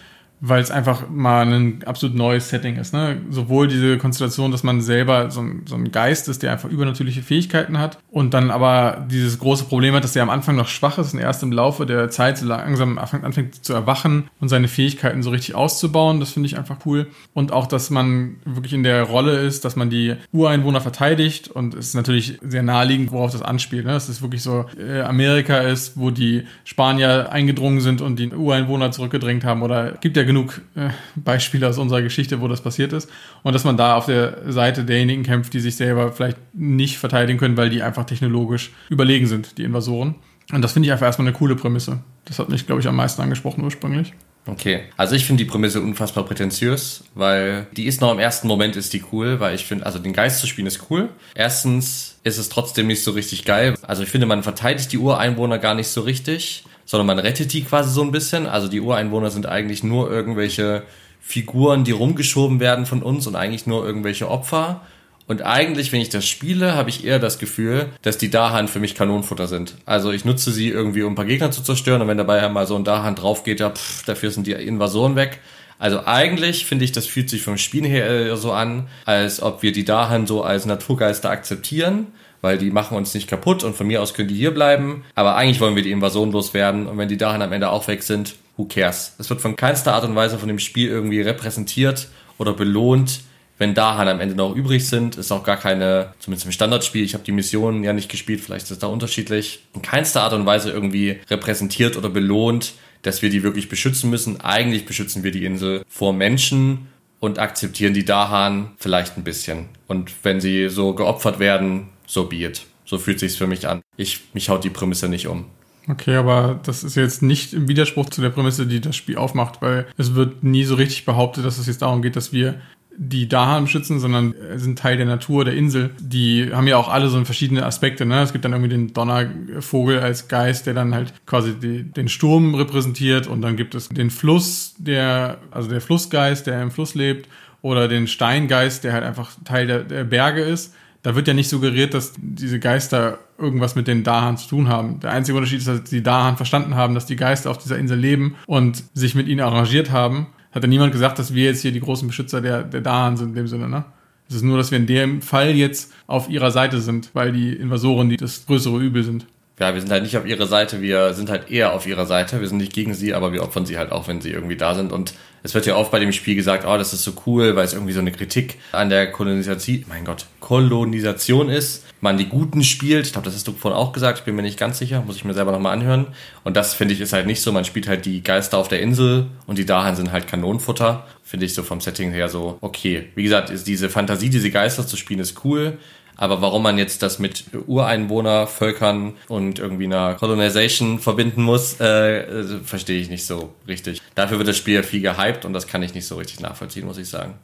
weil 0.45 0.61
es 0.61 0.71
einfach 0.71 1.09
mal 1.09 1.47
ein 1.47 1.83
absolut 1.85 2.17
neues 2.17 2.49
Setting 2.49 2.75
ist. 2.75 2.93
Ne? 2.93 3.21
Sowohl 3.29 3.69
diese 3.69 3.97
Konstellation, 3.97 4.51
dass 4.51 4.61
man 4.61 4.81
selber 4.81 5.31
so 5.31 5.39
ein, 5.39 5.61
so 5.65 5.75
ein 5.75 5.89
Geist 5.89 6.27
ist, 6.27 6.43
der 6.43 6.51
einfach 6.51 6.69
übernatürliche 6.69 7.21
Fähigkeiten 7.21 7.79
hat 7.79 7.97
und 8.11 8.33
dann 8.33 8.51
aber 8.51 9.07
dieses 9.09 9.39
große 9.39 9.63
Problem 9.63 9.95
hat, 9.95 10.03
dass 10.03 10.17
er 10.17 10.23
am 10.23 10.29
Anfang 10.29 10.57
noch 10.57 10.67
schwach 10.67 10.97
ist 10.97 11.13
und 11.13 11.21
erst 11.21 11.43
im 11.43 11.53
Laufe 11.53 11.85
der 11.85 12.09
Zeit 12.09 12.37
so 12.37 12.45
langsam 12.45 12.97
anfängt 12.97 13.63
zu 13.63 13.73
erwachen 13.73 14.29
und 14.41 14.49
seine 14.49 14.67
Fähigkeiten 14.67 15.23
so 15.23 15.29
richtig 15.29 15.55
auszubauen. 15.55 16.19
Das 16.19 16.31
finde 16.31 16.47
ich 16.47 16.57
einfach 16.57 16.79
cool. 16.85 17.07
Und 17.33 17.53
auch, 17.53 17.65
dass 17.65 17.89
man 17.89 18.35
wirklich 18.43 18.73
in 18.73 18.83
der 18.83 19.03
Rolle 19.03 19.37
ist, 19.37 19.63
dass 19.63 19.77
man 19.77 19.89
die 19.89 20.15
Ureinwohner 20.33 20.81
verteidigt 20.81 21.47
und 21.47 21.73
es 21.73 21.87
ist 21.87 21.95
natürlich 21.95 22.39
sehr 22.41 22.63
naheliegend, 22.63 23.13
worauf 23.13 23.31
das 23.31 23.43
anspielt. 23.43 23.85
Ne? 23.85 23.93
Dass 23.93 24.09
es 24.09 24.21
wirklich 24.21 24.43
so 24.43 24.65
äh, 24.77 25.03
Amerika 25.03 25.59
ist, 25.59 25.97
wo 25.97 26.11
die 26.11 26.43
Spanier 26.65 27.31
eingedrungen 27.31 27.79
sind 27.79 28.01
und 28.01 28.19
die 28.19 28.27
Ureinwohner 28.27 28.91
zurückgedrängt 28.91 29.45
haben 29.45 29.61
oder 29.61 29.93
gibt 30.01 30.17
ja 30.17 30.32
genug 30.33 30.61
äh, 30.75 30.89
Beispiele 31.15 31.67
aus 31.67 31.77
unserer 31.77 32.01
Geschichte, 32.01 32.41
wo 32.41 32.47
das 32.47 32.61
passiert 32.61 32.91
ist. 32.93 33.09
Und 33.43 33.53
dass 33.53 33.63
man 33.63 33.77
da 33.77 33.95
auf 33.95 34.07
der 34.07 34.51
Seite 34.51 34.83
derjenigen 34.83 35.23
kämpft, 35.23 35.53
die 35.53 35.59
sich 35.59 35.75
selber 35.75 36.11
vielleicht 36.11 36.37
nicht 36.53 36.97
verteidigen 36.97 37.39
können, 37.39 37.55
weil 37.55 37.69
die 37.69 37.83
einfach 37.83 38.05
technologisch 38.05 38.71
überlegen 38.89 39.27
sind, 39.27 39.57
die 39.57 39.63
Invasoren. 39.63 40.15
Und 40.51 40.61
das 40.61 40.73
finde 40.73 40.87
ich 40.87 40.91
einfach 40.91 41.05
erstmal 41.05 41.27
eine 41.27 41.37
coole 41.37 41.55
Prämisse. 41.55 41.99
Das 42.25 42.39
hat 42.39 42.49
mich, 42.49 42.65
glaube 42.65 42.81
ich, 42.81 42.87
am 42.87 42.95
meisten 42.95 43.21
angesprochen 43.21 43.63
ursprünglich. 43.63 44.13
Okay, 44.45 44.81
also 44.97 45.15
ich 45.15 45.25
finde 45.25 45.43
die 45.45 45.49
Prämisse 45.49 45.79
unfassbar 45.79 46.25
prätentiös, 46.25 47.05
weil 47.15 47.65
die 47.77 47.85
ist 47.85 48.01
noch 48.01 48.11
im 48.11 48.19
ersten 48.19 48.49
Moment 48.49 48.75
ist 48.75 48.91
die 48.91 49.01
cool, 49.13 49.39
weil 49.39 49.55
ich 49.55 49.63
finde, 49.63 49.85
also 49.85 49.99
den 49.99 50.11
Geist 50.11 50.39
zu 50.39 50.47
spielen 50.47 50.67
ist 50.67 50.87
cool. 50.89 51.07
Erstens 51.33 52.19
ist 52.25 52.37
es 52.37 52.49
trotzdem 52.49 52.87
nicht 52.87 53.03
so 53.03 53.11
richtig 53.11 53.45
geil. 53.45 53.75
Also 53.83 54.03
ich 54.03 54.09
finde, 54.09 54.27
man 54.27 54.43
verteidigt 54.43 54.91
die 54.91 54.97
Ureinwohner 54.97 55.59
gar 55.59 55.75
nicht 55.75 55.87
so 55.87 56.01
richtig 56.01 56.65
sondern 56.93 57.07
man 57.07 57.17
rettet 57.17 57.51
die 57.53 57.63
quasi 57.63 57.89
so 57.89 58.03
ein 58.03 58.11
bisschen. 58.11 58.45
Also 58.45 58.67
die 58.67 58.79
Ureinwohner 58.79 59.31
sind 59.31 59.47
eigentlich 59.47 59.83
nur 59.83 60.11
irgendwelche 60.11 60.83
Figuren, 61.19 61.83
die 61.83 61.91
rumgeschoben 61.91 62.59
werden 62.59 62.85
von 62.85 63.01
uns 63.01 63.25
und 63.25 63.35
eigentlich 63.35 63.65
nur 63.65 63.83
irgendwelche 63.83 64.29
Opfer. 64.29 64.81
Und 65.25 65.41
eigentlich, 65.41 65.91
wenn 65.91 66.01
ich 66.01 66.09
das 66.09 66.27
spiele, 66.27 66.75
habe 66.75 66.91
ich 66.91 67.03
eher 67.03 67.17
das 67.17 67.39
Gefühl, 67.39 67.87
dass 68.03 68.19
die 68.19 68.29
Dahan 68.29 68.67
für 68.67 68.79
mich 68.79 68.93
Kanonenfutter 68.93 69.47
sind. 69.47 69.73
Also 69.87 70.11
ich 70.11 70.23
nutze 70.23 70.51
sie 70.51 70.69
irgendwie, 70.69 71.01
um 71.01 71.13
ein 71.13 71.15
paar 71.15 71.25
Gegner 71.25 71.49
zu 71.49 71.63
zerstören 71.63 72.03
und 72.03 72.07
wenn 72.09 72.19
dabei 72.19 72.47
mal 72.49 72.67
so 72.67 72.75
ein 72.75 72.83
Dahan 72.83 73.15
drauf 73.15 73.43
geht, 73.43 73.59
ja, 73.59 73.71
pff, 73.71 74.05
dafür 74.05 74.29
sind 74.29 74.45
die 74.45 74.51
Invasoren 74.51 75.15
weg. 75.15 75.39
Also 75.79 76.05
eigentlich 76.05 76.67
finde 76.67 76.85
ich, 76.85 76.91
das 76.91 77.07
fühlt 77.07 77.27
sich 77.27 77.41
vom 77.41 77.57
Spiel 77.57 77.87
her 77.87 78.37
so 78.37 78.51
an, 78.51 78.87
als 79.05 79.41
ob 79.41 79.63
wir 79.63 79.71
die 79.71 79.83
Dahan 79.83 80.27
so 80.27 80.43
als 80.43 80.67
Naturgeister 80.67 81.31
akzeptieren 81.31 82.09
weil 82.43 82.57
die 82.57 82.71
machen 82.71 82.97
uns 82.97 83.13
nicht 83.13 83.29
kaputt 83.29 83.63
und 83.63 83.73
von 83.73 83.87
mir 83.87 84.01
aus 84.01 84.13
können 84.13 84.27
die 84.27 84.35
hier 84.35 84.53
bleiben. 84.53 85.05
Aber 85.15 85.37
eigentlich 85.37 85.61
wollen 85.61 85.77
wir 85.77 85.81
die 85.81 85.91
Invasion 85.91 86.33
loswerden 86.33 86.87
und 86.87 86.97
wenn 86.97 87.07
die 87.07 87.15
dahin 87.15 87.41
am 87.41 87.53
Ende 87.53 87.69
auch 87.69 87.87
weg 87.87 88.03
sind, 88.03 88.35
who 88.57 88.65
cares? 88.65 89.15
Es 89.17 89.29
wird 89.29 89.39
von 89.39 89.55
keinster 89.55 89.93
Art 89.93 90.03
und 90.03 90.13
Weise 90.13 90.37
von 90.37 90.49
dem 90.49 90.59
Spiel 90.59 90.89
irgendwie 90.89 91.21
repräsentiert 91.21 92.09
oder 92.37 92.51
belohnt. 92.51 93.21
Wenn 93.57 93.73
Dahan 93.73 94.09
am 94.09 94.19
Ende 94.19 94.35
noch 94.35 94.53
übrig 94.55 94.85
sind, 94.89 95.15
ist 95.15 95.31
auch 95.31 95.45
gar 95.45 95.55
keine, 95.55 96.13
zumindest 96.19 96.45
im 96.45 96.51
Standardspiel, 96.51 97.05
ich 97.05 97.13
habe 97.13 97.23
die 97.23 97.31
Missionen 97.31 97.81
ja 97.83 97.93
nicht 97.93 98.09
gespielt, 98.09 98.41
vielleicht 98.41 98.65
ist 98.65 98.71
es 98.71 98.79
da 98.79 98.87
unterschiedlich, 98.87 99.63
in 99.73 99.81
keinster 99.81 100.23
Art 100.23 100.33
und 100.33 100.45
Weise 100.45 100.69
irgendwie 100.69 101.21
repräsentiert 101.29 101.95
oder 101.95 102.09
belohnt, 102.09 102.73
dass 103.03 103.21
wir 103.21 103.29
die 103.29 103.43
wirklich 103.43 103.69
beschützen 103.69 104.09
müssen. 104.09 104.41
Eigentlich 104.41 104.85
beschützen 104.85 105.23
wir 105.23 105.31
die 105.31 105.45
Insel 105.45 105.85
vor 105.87 106.11
Menschen 106.11 106.89
und 107.21 107.39
akzeptieren 107.39 107.93
die 107.93 108.03
Dahan 108.03 108.71
vielleicht 108.79 109.15
ein 109.17 109.23
bisschen. 109.23 109.69
Und 109.87 110.11
wenn 110.23 110.41
sie 110.41 110.67
so 110.67 110.93
geopfert 110.93 111.39
werden, 111.39 111.87
so 112.13 112.25
be 112.25 112.45
it. 112.45 112.65
So 112.85 112.97
fühlt 112.97 113.19
sich's 113.19 113.35
für 113.35 113.47
mich 113.47 113.67
an. 113.67 113.81
Ich, 113.97 114.21
mich 114.33 114.49
haut 114.49 114.63
die 114.63 114.69
Prämisse 114.69 115.09
nicht 115.09 115.27
um. 115.27 115.45
Okay, 115.89 116.15
aber 116.15 116.59
das 116.63 116.83
ist 116.83 116.95
jetzt 116.95 117.21
nicht 117.21 117.53
im 117.53 117.67
Widerspruch 117.67 118.09
zu 118.09 118.21
der 118.21 118.29
Prämisse, 118.29 118.67
die 118.67 118.79
das 118.79 118.95
Spiel 118.95 119.17
aufmacht, 119.17 119.61
weil 119.61 119.87
es 119.97 120.15
wird 120.15 120.43
nie 120.43 120.63
so 120.63 120.75
richtig 120.75 121.03
behauptet, 121.05 121.43
dass 121.43 121.57
es 121.57 121.67
jetzt 121.67 121.81
darum 121.81 122.01
geht, 122.01 122.15
dass 122.15 122.31
wir 122.31 122.61
die 122.95 123.27
Dahan 123.27 123.67
schützen, 123.67 123.99
sondern 123.99 124.35
sind 124.55 124.77
Teil 124.77 124.97
der 124.97 125.07
Natur 125.07 125.43
der 125.43 125.55
Insel. 125.55 125.89
Die 125.99 126.51
haben 126.53 126.67
ja 126.67 126.77
auch 126.77 126.89
alle 126.89 127.09
so 127.09 127.25
verschiedene 127.25 127.65
Aspekte. 127.65 128.05
Ne? 128.05 128.21
Es 128.21 128.31
gibt 128.31 128.45
dann 128.45 128.53
irgendwie 128.53 128.69
den 128.69 128.93
Donnervogel 128.93 129.99
als 129.99 130.27
Geist, 130.27 130.67
der 130.67 130.75
dann 130.75 130.93
halt 130.93 131.11
quasi 131.25 131.55
die, 131.59 131.83
den 131.83 132.07
Sturm 132.07 132.53
repräsentiert 132.53 133.25
und 133.25 133.41
dann 133.41 133.57
gibt 133.57 133.73
es 133.73 133.89
den 133.89 134.11
Fluss, 134.11 134.75
der, 134.77 135.39
also 135.49 135.69
der 135.69 135.81
Flussgeist, 135.81 136.45
der 136.45 136.61
im 136.61 136.69
Fluss 136.69 136.93
lebt 136.93 137.27
oder 137.63 137.87
den 137.87 138.07
Steingeist, 138.07 138.83
der 138.83 138.93
halt 138.93 139.03
einfach 139.03 139.31
Teil 139.43 139.65
der, 139.65 139.79
der 139.79 140.03
Berge 140.03 140.43
ist 140.43 140.75
da 141.03 141.15
wird 141.15 141.27
ja 141.27 141.33
nicht 141.33 141.49
suggeriert, 141.49 141.93
dass 141.93 142.13
diese 142.17 142.59
Geister 142.59 143.19
irgendwas 143.37 143.75
mit 143.75 143.87
den 143.87 144.03
Dahan 144.03 144.37
zu 144.37 144.47
tun 144.47 144.69
haben. 144.69 144.99
Der 145.01 145.11
einzige 145.11 145.37
Unterschied 145.37 145.59
ist, 145.59 145.67
dass 145.67 145.83
die 145.83 146.01
Dahan 146.01 146.37
verstanden 146.37 146.75
haben, 146.75 146.95
dass 146.95 147.05
die 147.05 147.17
Geister 147.17 147.51
auf 147.51 147.57
dieser 147.57 147.77
Insel 147.77 147.99
leben 147.99 148.35
und 148.47 148.83
sich 148.93 149.13
mit 149.13 149.27
ihnen 149.27 149.41
arrangiert 149.41 149.91
haben. 149.91 150.27
Hat 150.51 150.63
ja 150.63 150.69
niemand 150.69 150.93
gesagt, 150.93 151.19
dass 151.19 151.33
wir 151.33 151.45
jetzt 151.45 151.61
hier 151.61 151.71
die 151.71 151.81
großen 151.81 152.07
Beschützer 152.07 152.41
der, 152.41 152.63
der 152.63 152.81
Dahan 152.81 153.17
sind 153.17 153.29
in 153.29 153.35
dem 153.35 153.47
Sinne, 153.47 153.69
ne? 153.69 153.85
Es 154.29 154.35
ist 154.35 154.43
nur, 154.43 154.57
dass 154.57 154.71
wir 154.71 154.77
in 154.77 154.87
dem 154.87 155.21
Fall 155.21 155.51
jetzt 155.51 155.91
auf 156.07 156.29
ihrer 156.29 156.49
Seite 156.49 156.79
sind, 156.79 157.09
weil 157.13 157.33
die 157.33 157.53
Invasoren 157.53 158.09
die 158.09 158.17
das 158.17 158.45
größere 158.45 158.79
Übel 158.79 159.03
sind 159.03 159.27
ja, 159.59 159.73
wir 159.73 159.81
sind 159.81 159.91
halt 159.91 160.03
nicht 160.03 160.17
auf 160.17 160.25
ihrer 160.25 160.47
Seite, 160.47 160.81
wir 160.81 161.13
sind 161.13 161.29
halt 161.29 161.51
eher 161.51 161.73
auf 161.73 161.85
ihrer 161.85 162.05
Seite. 162.05 162.41
Wir 162.41 162.47
sind 162.47 162.57
nicht 162.57 162.73
gegen 162.73 162.93
sie, 162.93 163.13
aber 163.13 163.33
wir 163.33 163.43
opfern 163.43 163.65
sie 163.65 163.77
halt 163.77 163.91
auch, 163.91 164.07
wenn 164.07 164.19
sie 164.19 164.31
irgendwie 164.31 164.55
da 164.55 164.73
sind. 164.73 164.91
Und 164.91 165.13
es 165.43 165.53
wird 165.53 165.65
ja 165.65 165.75
oft 165.75 165.91
bei 165.91 165.99
dem 165.99 166.13
Spiel 166.13 166.35
gesagt, 166.35 166.65
oh, 166.65 166.77
das 166.77 166.93
ist 166.93 167.03
so 167.03 167.11
cool, 167.25 167.55
weil 167.55 167.65
es 167.65 167.73
irgendwie 167.73 167.91
so 167.91 167.99
eine 167.99 168.13
Kritik 168.13 168.59
an 168.71 168.89
der 168.89 169.11
Kolonisation, 169.11 169.83
mein 169.89 170.05
Gott, 170.05 170.25
Kolonisation 170.39 171.49
ist. 171.49 171.85
Man 171.99 172.17
die 172.17 172.27
Guten 172.27 172.63
spielt. 172.63 173.05
Ich 173.05 173.11
glaube, 173.13 173.25
das 173.25 173.35
hast 173.35 173.47
du 173.47 173.53
vorhin 173.53 173.77
auch 173.77 173.93
gesagt. 173.93 174.19
Ich 174.19 174.25
bin 174.25 174.35
mir 174.35 174.41
nicht 174.41 174.59
ganz 174.59 174.77
sicher. 174.77 175.01
Muss 175.05 175.15
ich 175.15 175.23
mir 175.23 175.33
selber 175.33 175.51
nochmal 175.51 175.73
anhören. 175.73 176.07
Und 176.43 176.57
das 176.57 176.73
finde 176.73 176.93
ich 176.93 177.01
ist 177.01 177.13
halt 177.13 177.27
nicht 177.27 177.41
so. 177.41 177.51
Man 177.51 177.63
spielt 177.63 177.87
halt 177.87 178.05
die 178.05 178.23
Geister 178.23 178.57
auf 178.57 178.67
der 178.67 178.81
Insel 178.81 179.27
und 179.47 179.57
die 179.57 179.65
Dahan 179.65 179.95
sind 179.95 180.11
halt 180.11 180.27
Kanonenfutter. 180.27 181.07
Finde 181.23 181.45
ich 181.45 181.53
so 181.53 181.63
vom 181.63 181.79
Setting 181.79 182.11
her 182.11 182.27
so 182.27 182.57
okay. 182.59 183.09
Wie 183.15 183.23
gesagt, 183.23 183.49
ist 183.49 183.67
diese 183.67 183.89
Fantasie, 183.89 184.29
diese 184.29 184.51
Geister 184.51 184.85
zu 184.85 184.97
spielen, 184.97 185.19
ist 185.19 185.45
cool. 185.45 185.77
Aber 186.17 186.41
warum 186.41 186.63
man 186.63 186.77
jetzt 186.77 187.01
das 187.01 187.19
mit 187.19 187.45
Ureinwohnervölkern 187.67 189.13
und 189.27 189.59
irgendwie 189.59 189.85
einer 189.85 190.15
Colonization 190.15 190.99
verbinden 190.99 191.43
muss, 191.43 191.79
äh, 191.79 192.19
äh, 192.19 192.59
verstehe 192.63 192.99
ich 192.99 193.09
nicht 193.09 193.25
so 193.25 193.53
richtig. 193.67 194.01
Dafür 194.15 194.37
wird 194.37 194.47
das 194.47 194.57
Spiel 194.57 194.83
viel 194.83 195.01
gehypt 195.01 195.45
und 195.45 195.53
das 195.53 195.67
kann 195.67 195.81
ich 195.83 195.93
nicht 195.93 196.07
so 196.07 196.15
richtig 196.15 196.39
nachvollziehen, 196.39 196.85
muss 196.85 196.97
ich 196.97 197.09
sagen. 197.09 197.35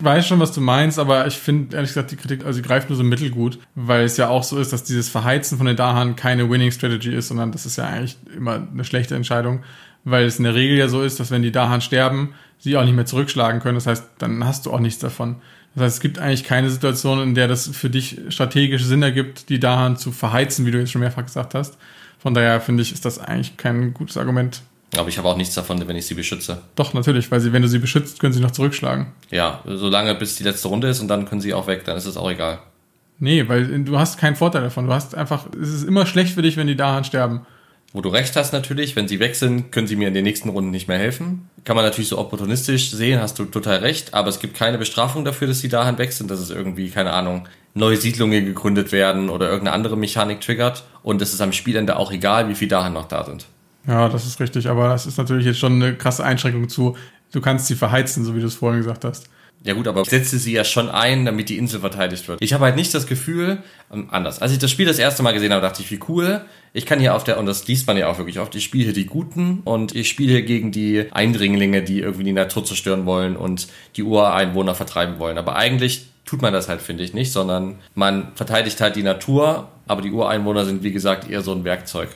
weiß 0.00 0.26
schon, 0.26 0.40
was 0.40 0.52
du 0.52 0.60
meinst, 0.60 0.98
aber 0.98 1.26
ich 1.26 1.36
finde, 1.36 1.76
ehrlich 1.76 1.90
gesagt, 1.90 2.10
die 2.10 2.16
Kritik, 2.16 2.44
also 2.44 2.56
sie 2.56 2.62
greift 2.62 2.88
nur 2.90 2.96
so 2.96 3.04
mittelgut, 3.04 3.58
weil 3.74 4.04
es 4.04 4.16
ja 4.16 4.28
auch 4.28 4.42
so 4.42 4.58
ist, 4.58 4.72
dass 4.72 4.84
dieses 4.84 5.08
Verheizen 5.08 5.56
von 5.56 5.66
den 5.66 5.76
Dahan 5.76 6.16
keine 6.16 6.50
Winning 6.50 6.72
Strategy 6.72 7.14
ist, 7.14 7.28
sondern 7.28 7.52
das 7.52 7.64
ist 7.64 7.76
ja 7.76 7.86
eigentlich 7.86 8.16
immer 8.36 8.66
eine 8.70 8.84
schlechte 8.84 9.14
Entscheidung, 9.14 9.62
weil 10.04 10.24
es 10.26 10.38
in 10.38 10.44
der 10.44 10.54
Regel 10.54 10.76
ja 10.76 10.88
so 10.88 11.02
ist, 11.02 11.18
dass 11.20 11.30
wenn 11.30 11.42
die 11.42 11.52
Dahan 11.52 11.80
sterben, 11.80 12.34
sie 12.58 12.76
auch 12.76 12.84
nicht 12.84 12.94
mehr 12.94 13.06
zurückschlagen 13.06 13.60
können. 13.60 13.74
Das 13.74 13.86
heißt, 13.86 14.04
dann 14.18 14.44
hast 14.44 14.66
du 14.66 14.72
auch 14.72 14.80
nichts 14.80 14.98
davon. 14.98 15.36
Das 15.76 15.84
heißt, 15.84 15.96
es 15.96 16.00
gibt 16.00 16.18
eigentlich 16.18 16.44
keine 16.44 16.70
Situation, 16.70 17.22
in 17.22 17.34
der 17.34 17.48
das 17.48 17.68
für 17.68 17.90
dich 17.90 18.18
strategisch 18.30 18.82
Sinn 18.82 19.02
ergibt, 19.02 19.50
die 19.50 19.60
Dahan 19.60 19.98
zu 19.98 20.10
verheizen, 20.10 20.64
wie 20.64 20.70
du 20.70 20.78
jetzt 20.78 20.90
schon 20.90 21.02
mehrfach 21.02 21.24
gesagt 21.24 21.54
hast. 21.54 21.76
Von 22.18 22.32
daher 22.32 22.62
finde 22.62 22.82
ich, 22.82 22.92
ist 22.92 23.04
das 23.04 23.18
eigentlich 23.18 23.58
kein 23.58 23.92
gutes 23.92 24.16
Argument. 24.16 24.62
Aber 24.96 25.10
ich 25.10 25.18
habe 25.18 25.28
auch 25.28 25.36
nichts 25.36 25.54
davon, 25.54 25.86
wenn 25.86 25.96
ich 25.96 26.06
sie 26.06 26.14
beschütze. 26.14 26.62
Doch, 26.76 26.94
natürlich, 26.94 27.30
weil 27.30 27.40
sie, 27.40 27.52
wenn 27.52 27.60
du 27.60 27.68
sie 27.68 27.78
beschützt, 27.78 28.20
können 28.20 28.32
sie 28.32 28.40
noch 28.40 28.52
zurückschlagen. 28.52 29.08
Ja, 29.30 29.60
solange 29.66 30.14
bis 30.14 30.36
die 30.36 30.44
letzte 30.44 30.68
Runde 30.68 30.88
ist 30.88 31.00
und 31.00 31.08
dann 31.08 31.26
können 31.26 31.42
sie 31.42 31.52
auch 31.52 31.66
weg, 31.66 31.84
dann 31.84 31.98
ist 31.98 32.06
es 32.06 32.16
auch 32.16 32.30
egal. 32.30 32.58
Nee, 33.18 33.46
weil 33.46 33.84
du 33.84 33.98
hast 33.98 34.18
keinen 34.18 34.36
Vorteil 34.36 34.62
davon. 34.62 34.86
Du 34.86 34.94
hast 34.94 35.14
einfach, 35.14 35.46
es 35.60 35.68
ist 35.68 35.82
immer 35.84 36.06
schlecht 36.06 36.34
für 36.34 36.42
dich, 36.42 36.56
wenn 36.56 36.66
die 36.66 36.76
Dahan 36.76 37.04
sterben. 37.04 37.46
Wo 37.96 38.02
du 38.02 38.10
recht 38.10 38.36
hast 38.36 38.52
natürlich, 38.52 38.94
wenn 38.94 39.08
sie 39.08 39.20
weg 39.20 39.36
sind, 39.36 39.72
können 39.72 39.86
sie 39.86 39.96
mir 39.96 40.08
in 40.08 40.12
den 40.12 40.24
nächsten 40.24 40.50
Runden 40.50 40.70
nicht 40.70 40.86
mehr 40.86 40.98
helfen. 40.98 41.48
Kann 41.64 41.76
man 41.76 41.84
natürlich 41.86 42.10
so 42.10 42.18
opportunistisch 42.18 42.90
sehen, 42.90 43.22
hast 43.22 43.38
du 43.38 43.46
total 43.46 43.78
recht, 43.78 44.12
aber 44.12 44.28
es 44.28 44.38
gibt 44.38 44.54
keine 44.54 44.76
Bestrafung 44.76 45.24
dafür, 45.24 45.48
dass 45.48 45.60
sie 45.60 45.70
dahin 45.70 45.96
weg 45.96 46.12
sind, 46.12 46.30
dass 46.30 46.38
es 46.38 46.50
irgendwie, 46.50 46.90
keine 46.90 47.14
Ahnung, 47.14 47.48
neue 47.72 47.96
Siedlungen 47.96 48.44
gegründet 48.44 48.92
werden 48.92 49.30
oder 49.30 49.46
irgendeine 49.48 49.74
andere 49.74 49.96
Mechanik 49.96 50.42
triggert 50.42 50.84
und 51.02 51.22
es 51.22 51.32
ist 51.32 51.40
am 51.40 51.54
Spielende 51.54 51.96
auch 51.96 52.12
egal, 52.12 52.50
wie 52.50 52.54
viel 52.54 52.68
dahin 52.68 52.92
noch 52.92 53.08
da 53.08 53.24
sind. 53.24 53.46
Ja, 53.86 54.10
das 54.10 54.26
ist 54.26 54.40
richtig, 54.40 54.68
aber 54.68 54.90
das 54.90 55.06
ist 55.06 55.16
natürlich 55.16 55.46
jetzt 55.46 55.58
schon 55.58 55.82
eine 55.82 55.94
krasse 55.94 56.22
Einschränkung 56.22 56.68
zu, 56.68 56.98
du 57.32 57.40
kannst 57.40 57.66
sie 57.66 57.76
verheizen, 57.76 58.26
so 58.26 58.36
wie 58.36 58.40
du 58.40 58.46
es 58.46 58.56
vorhin 58.56 58.80
gesagt 58.80 59.06
hast. 59.06 59.30
Ja 59.66 59.74
gut, 59.74 59.88
aber 59.88 60.02
ich 60.02 60.08
setze 60.08 60.38
sie 60.38 60.52
ja 60.52 60.62
schon 60.62 60.88
ein, 60.88 61.24
damit 61.26 61.48
die 61.48 61.58
Insel 61.58 61.80
verteidigt 61.80 62.28
wird. 62.28 62.40
Ich 62.40 62.52
habe 62.52 62.64
halt 62.64 62.76
nicht 62.76 62.94
das 62.94 63.08
Gefühl, 63.08 63.58
ähm, 63.92 64.06
anders. 64.10 64.40
Als 64.40 64.52
ich 64.52 64.58
das 64.58 64.70
Spiel 64.70 64.86
das 64.86 65.00
erste 65.00 65.24
Mal 65.24 65.32
gesehen 65.32 65.52
habe, 65.52 65.60
dachte 65.60 65.82
ich, 65.82 65.90
wie 65.90 65.98
cool. 66.08 66.42
Ich 66.72 66.86
kann 66.86 67.00
hier 67.00 67.16
auf 67.16 67.24
der, 67.24 67.38
und 67.38 67.46
das 67.46 67.66
liest 67.66 67.88
man 67.88 67.96
ja 67.96 68.08
auch 68.08 68.18
wirklich 68.18 68.38
oft, 68.38 68.54
ich 68.54 68.62
spiele 68.62 68.84
hier 68.84 68.92
die 68.92 69.06
Guten 69.06 69.62
und 69.64 69.96
ich 69.96 70.08
spiele 70.08 70.32
hier 70.32 70.42
gegen 70.42 70.70
die 70.70 71.06
Eindringlinge, 71.10 71.82
die 71.82 71.98
irgendwie 71.98 72.24
die 72.24 72.32
Natur 72.32 72.64
zerstören 72.64 73.06
wollen 73.06 73.36
und 73.36 73.66
die 73.96 74.04
Ureinwohner 74.04 74.76
vertreiben 74.76 75.18
wollen. 75.18 75.36
Aber 75.36 75.56
eigentlich 75.56 76.06
tut 76.24 76.42
man 76.42 76.52
das 76.52 76.68
halt, 76.68 76.80
finde 76.80 77.02
ich, 77.02 77.12
nicht, 77.12 77.32
sondern 77.32 77.80
man 77.94 78.28
verteidigt 78.36 78.80
halt 78.80 78.94
die 78.94 79.02
Natur, 79.02 79.68
aber 79.88 80.00
die 80.00 80.12
Ureinwohner 80.12 80.64
sind, 80.64 80.84
wie 80.84 80.92
gesagt, 80.92 81.28
eher 81.28 81.42
so 81.42 81.52
ein 81.52 81.64
Werkzeug. 81.64 82.10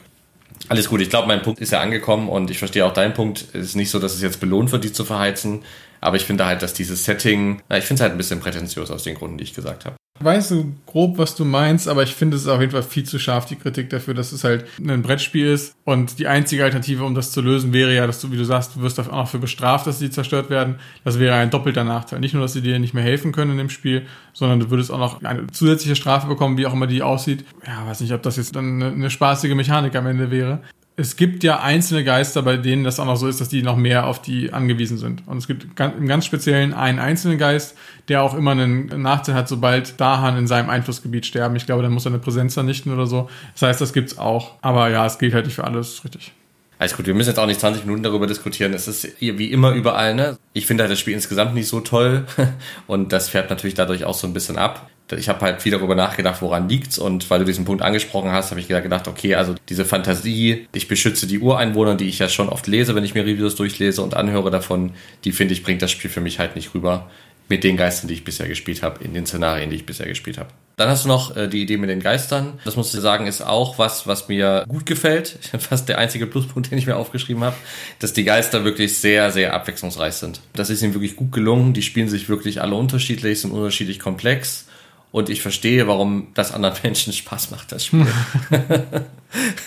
Alles 0.69 0.87
gut, 0.87 1.01
ich 1.01 1.09
glaube, 1.09 1.27
mein 1.27 1.41
Punkt 1.41 1.59
ist 1.59 1.71
ja 1.71 1.81
angekommen 1.81 2.29
und 2.29 2.49
ich 2.49 2.59
verstehe 2.59 2.85
auch 2.85 2.93
deinen 2.93 3.13
Punkt. 3.13 3.45
Es 3.53 3.65
ist 3.65 3.75
nicht 3.75 3.89
so, 3.89 3.99
dass 3.99 4.13
es 4.13 4.21
jetzt 4.21 4.39
belohnt 4.39 4.71
wird, 4.71 4.83
die 4.83 4.93
zu 4.93 5.03
verheizen. 5.03 5.63
Aber 6.01 6.17
ich 6.17 6.25
finde 6.25 6.45
halt, 6.45 6.61
dass 6.61 6.73
dieses 6.73 7.05
Setting, 7.05 7.61
ich 7.69 7.85
finde 7.85 7.95
es 7.95 8.01
halt 8.01 8.11
ein 8.11 8.17
bisschen 8.17 8.39
prätentiös 8.39 8.91
aus 8.91 9.03
den 9.03 9.15
Gründen, 9.15 9.37
die 9.37 9.43
ich 9.43 9.53
gesagt 9.53 9.85
habe. 9.85 9.95
Weißt 10.19 10.51
du 10.51 10.75
grob, 10.85 11.17
was 11.17 11.35
du 11.35 11.45
meinst, 11.45 11.87
aber 11.87 12.03
ich 12.03 12.13
finde 12.13 12.37
es 12.37 12.47
auf 12.47 12.59
jeden 12.59 12.71
Fall 12.71 12.83
viel 12.83 13.03
zu 13.03 13.17
scharf, 13.17 13.45
die 13.45 13.55
Kritik 13.55 13.89
dafür, 13.89 14.13
dass 14.13 14.31
es 14.31 14.43
halt 14.43 14.65
ein 14.79 15.01
Brettspiel 15.01 15.47
ist. 15.47 15.73
Und 15.83 16.19
die 16.19 16.27
einzige 16.27 16.63
Alternative, 16.63 17.03
um 17.05 17.15
das 17.15 17.31
zu 17.31 17.41
lösen, 17.41 17.73
wäre 17.73 17.95
ja, 17.95 18.05
dass 18.05 18.21
du, 18.21 18.31
wie 18.31 18.37
du 18.37 18.43
sagst, 18.43 18.75
du 18.75 18.81
wirst 18.81 18.99
auch 18.99 19.11
noch 19.11 19.27
für 19.27 19.39
bestraft, 19.39 19.87
dass 19.87 19.97
sie 19.97 20.11
zerstört 20.11 20.51
werden. 20.51 20.75
Das 21.03 21.17
wäre 21.17 21.35
ein 21.35 21.49
doppelter 21.49 21.83
Nachteil. 21.83 22.19
Nicht 22.19 22.33
nur, 22.33 22.43
dass 22.43 22.53
sie 22.53 22.61
dir 22.61 22.77
nicht 22.77 22.93
mehr 22.93 23.03
helfen 23.03 23.31
können 23.31 23.51
in 23.51 23.57
dem 23.57 23.69
Spiel, 23.71 24.05
sondern 24.33 24.59
du 24.59 24.69
würdest 24.69 24.91
auch 24.91 24.99
noch 24.99 25.23
eine 25.23 25.47
zusätzliche 25.47 25.95
Strafe 25.95 26.27
bekommen, 26.27 26.57
wie 26.57 26.67
auch 26.67 26.73
immer 26.73 26.87
die 26.87 27.01
aussieht. 27.01 27.43
Ja, 27.65 27.87
weiß 27.87 28.01
nicht, 28.01 28.13
ob 28.13 28.21
das 28.21 28.37
jetzt 28.37 28.55
dann 28.55 28.81
eine, 28.81 28.93
eine 28.93 29.09
spaßige 29.09 29.55
Mechanik 29.55 29.95
am 29.95 30.05
Ende 30.05 30.29
wäre 30.29 30.61
es 31.01 31.15
gibt 31.15 31.43
ja 31.43 31.61
einzelne 31.61 32.03
Geister, 32.03 32.43
bei 32.43 32.57
denen 32.57 32.83
das 32.83 32.99
auch 32.99 33.05
noch 33.05 33.15
so 33.15 33.27
ist, 33.27 33.41
dass 33.41 33.49
die 33.49 33.63
noch 33.63 33.75
mehr 33.75 34.05
auf 34.05 34.21
die 34.21 34.53
angewiesen 34.53 34.99
sind. 34.99 35.27
Und 35.27 35.37
es 35.37 35.47
gibt 35.47 35.65
im 35.79 36.07
ganz 36.07 36.25
Speziellen 36.25 36.73
einen 36.73 36.99
einzelnen 36.99 37.39
Geist, 37.39 37.75
der 38.07 38.21
auch 38.21 38.35
immer 38.35 38.51
einen 38.51 39.01
Nachteil 39.01 39.33
hat, 39.33 39.47
sobald 39.47 39.99
Dahan 39.99 40.37
in 40.37 40.45
seinem 40.45 40.69
Einflussgebiet 40.69 41.25
sterben. 41.25 41.55
Ich 41.55 41.65
glaube, 41.65 41.81
dann 41.81 41.91
muss 41.91 42.05
er 42.05 42.11
eine 42.11 42.19
Präsenz 42.19 42.53
vernichten 42.53 42.93
oder 42.93 43.07
so. 43.07 43.29
Das 43.53 43.63
heißt, 43.63 43.81
das 43.81 43.93
gibt's 43.93 44.19
auch. 44.19 44.53
Aber 44.61 44.89
ja, 44.89 45.03
es 45.05 45.17
gilt 45.17 45.33
halt 45.33 45.45
nicht 45.45 45.55
für 45.55 45.63
alles, 45.63 46.03
richtig. 46.03 46.33
Alles 46.77 46.95
gut, 46.95 47.07
wir 47.07 47.13
müssen 47.15 47.29
jetzt 47.29 47.39
auch 47.39 47.47
nicht 47.47 47.59
20 47.59 47.85
Minuten 47.85 48.03
darüber 48.03 48.27
diskutieren. 48.27 48.73
Es 48.73 48.87
ist 48.87 49.07
wie 49.19 49.51
immer 49.51 49.71
überall, 49.71 50.13
ne? 50.13 50.37
Ich 50.53 50.67
finde 50.67 50.83
halt 50.83 50.91
das 50.91 50.99
Spiel 50.99 51.13
insgesamt 51.13 51.55
nicht 51.55 51.67
so 51.67 51.79
toll 51.79 52.25
und 52.87 53.11
das 53.11 53.29
färbt 53.29 53.49
natürlich 53.49 53.75
dadurch 53.75 54.05
auch 54.05 54.15
so 54.15 54.27
ein 54.27 54.33
bisschen 54.33 54.57
ab 54.57 54.87
ich 55.17 55.29
habe 55.29 55.41
halt 55.41 55.61
viel 55.61 55.71
darüber 55.71 55.95
nachgedacht, 55.95 56.41
woran 56.41 56.69
liegt's 56.69 56.97
und 56.97 57.29
weil 57.29 57.39
du 57.39 57.45
diesen 57.45 57.65
Punkt 57.65 57.81
angesprochen 57.81 58.31
hast, 58.31 58.51
habe 58.51 58.59
ich 58.59 58.67
gedacht, 58.67 59.07
okay, 59.07 59.35
also 59.35 59.55
diese 59.69 59.85
Fantasie, 59.85 60.67
ich 60.73 60.87
beschütze 60.87 61.27
die 61.27 61.39
Ureinwohner, 61.39 61.95
die 61.95 62.07
ich 62.07 62.19
ja 62.19 62.29
schon 62.29 62.49
oft 62.49 62.67
lese, 62.67 62.95
wenn 62.95 63.03
ich 63.03 63.13
mir 63.13 63.25
Reviews 63.25 63.55
durchlese 63.55 64.01
und 64.01 64.15
anhöre 64.15 64.51
davon, 64.51 64.91
die 65.23 65.31
finde 65.31 65.53
ich 65.53 65.63
bringt 65.63 65.81
das 65.81 65.91
Spiel 65.91 66.09
für 66.09 66.21
mich 66.21 66.39
halt 66.39 66.55
nicht 66.55 66.73
rüber 66.73 67.09
mit 67.51 67.65
den 67.65 67.75
Geistern, 67.75 68.07
die 68.07 68.13
ich 68.13 68.23
bisher 68.23 68.47
gespielt 68.47 68.81
habe, 68.81 69.03
in 69.03 69.13
den 69.13 69.25
Szenarien, 69.25 69.69
die 69.69 69.75
ich 69.75 69.85
bisher 69.85 70.07
gespielt 70.07 70.37
habe. 70.37 70.49
Dann 70.77 70.87
hast 70.87 71.03
du 71.03 71.09
noch 71.09 71.35
äh, 71.35 71.49
die 71.49 71.61
Idee 71.61 71.75
mit 71.75 71.89
den 71.89 71.99
Geistern. 71.99 72.59
Das 72.63 72.77
muss 72.77 72.93
ich 72.93 73.01
sagen, 73.01 73.27
ist 73.27 73.41
auch 73.41 73.77
was, 73.77 74.07
was 74.07 74.29
mir 74.29 74.63
gut 74.69 74.85
gefällt. 74.85 75.37
Fast 75.59 75.89
der 75.89 75.97
einzige 75.97 76.27
Pluspunkt, 76.27 76.71
den 76.71 76.77
ich 76.77 76.87
mir 76.87 76.95
aufgeschrieben 76.95 77.43
habe, 77.43 77.57
dass 77.99 78.13
die 78.13 78.23
Geister 78.23 78.63
wirklich 78.63 78.97
sehr, 78.97 79.31
sehr 79.31 79.53
abwechslungsreich 79.53 80.13
sind. 80.13 80.39
Das 80.53 80.69
ist 80.69 80.81
ihnen 80.81 80.93
wirklich 80.93 81.17
gut 81.17 81.33
gelungen. 81.33 81.73
Die 81.73 81.81
spielen 81.81 82.07
sich 82.07 82.29
wirklich 82.29 82.61
alle 82.61 82.75
unterschiedlich, 82.75 83.41
sind 83.41 83.51
unterschiedlich 83.51 83.99
komplex 83.99 84.67
und 85.11 85.29
ich 85.29 85.41
verstehe, 85.41 85.87
warum 85.87 86.27
das 86.33 86.51
anderen 86.51 86.75
Menschen 86.83 87.13
Spaß 87.13 87.51
macht, 87.51 87.71
das 87.71 87.85
Spiel. 87.85 88.07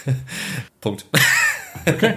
Punkt. 0.80 1.07
Okay. 1.87 2.14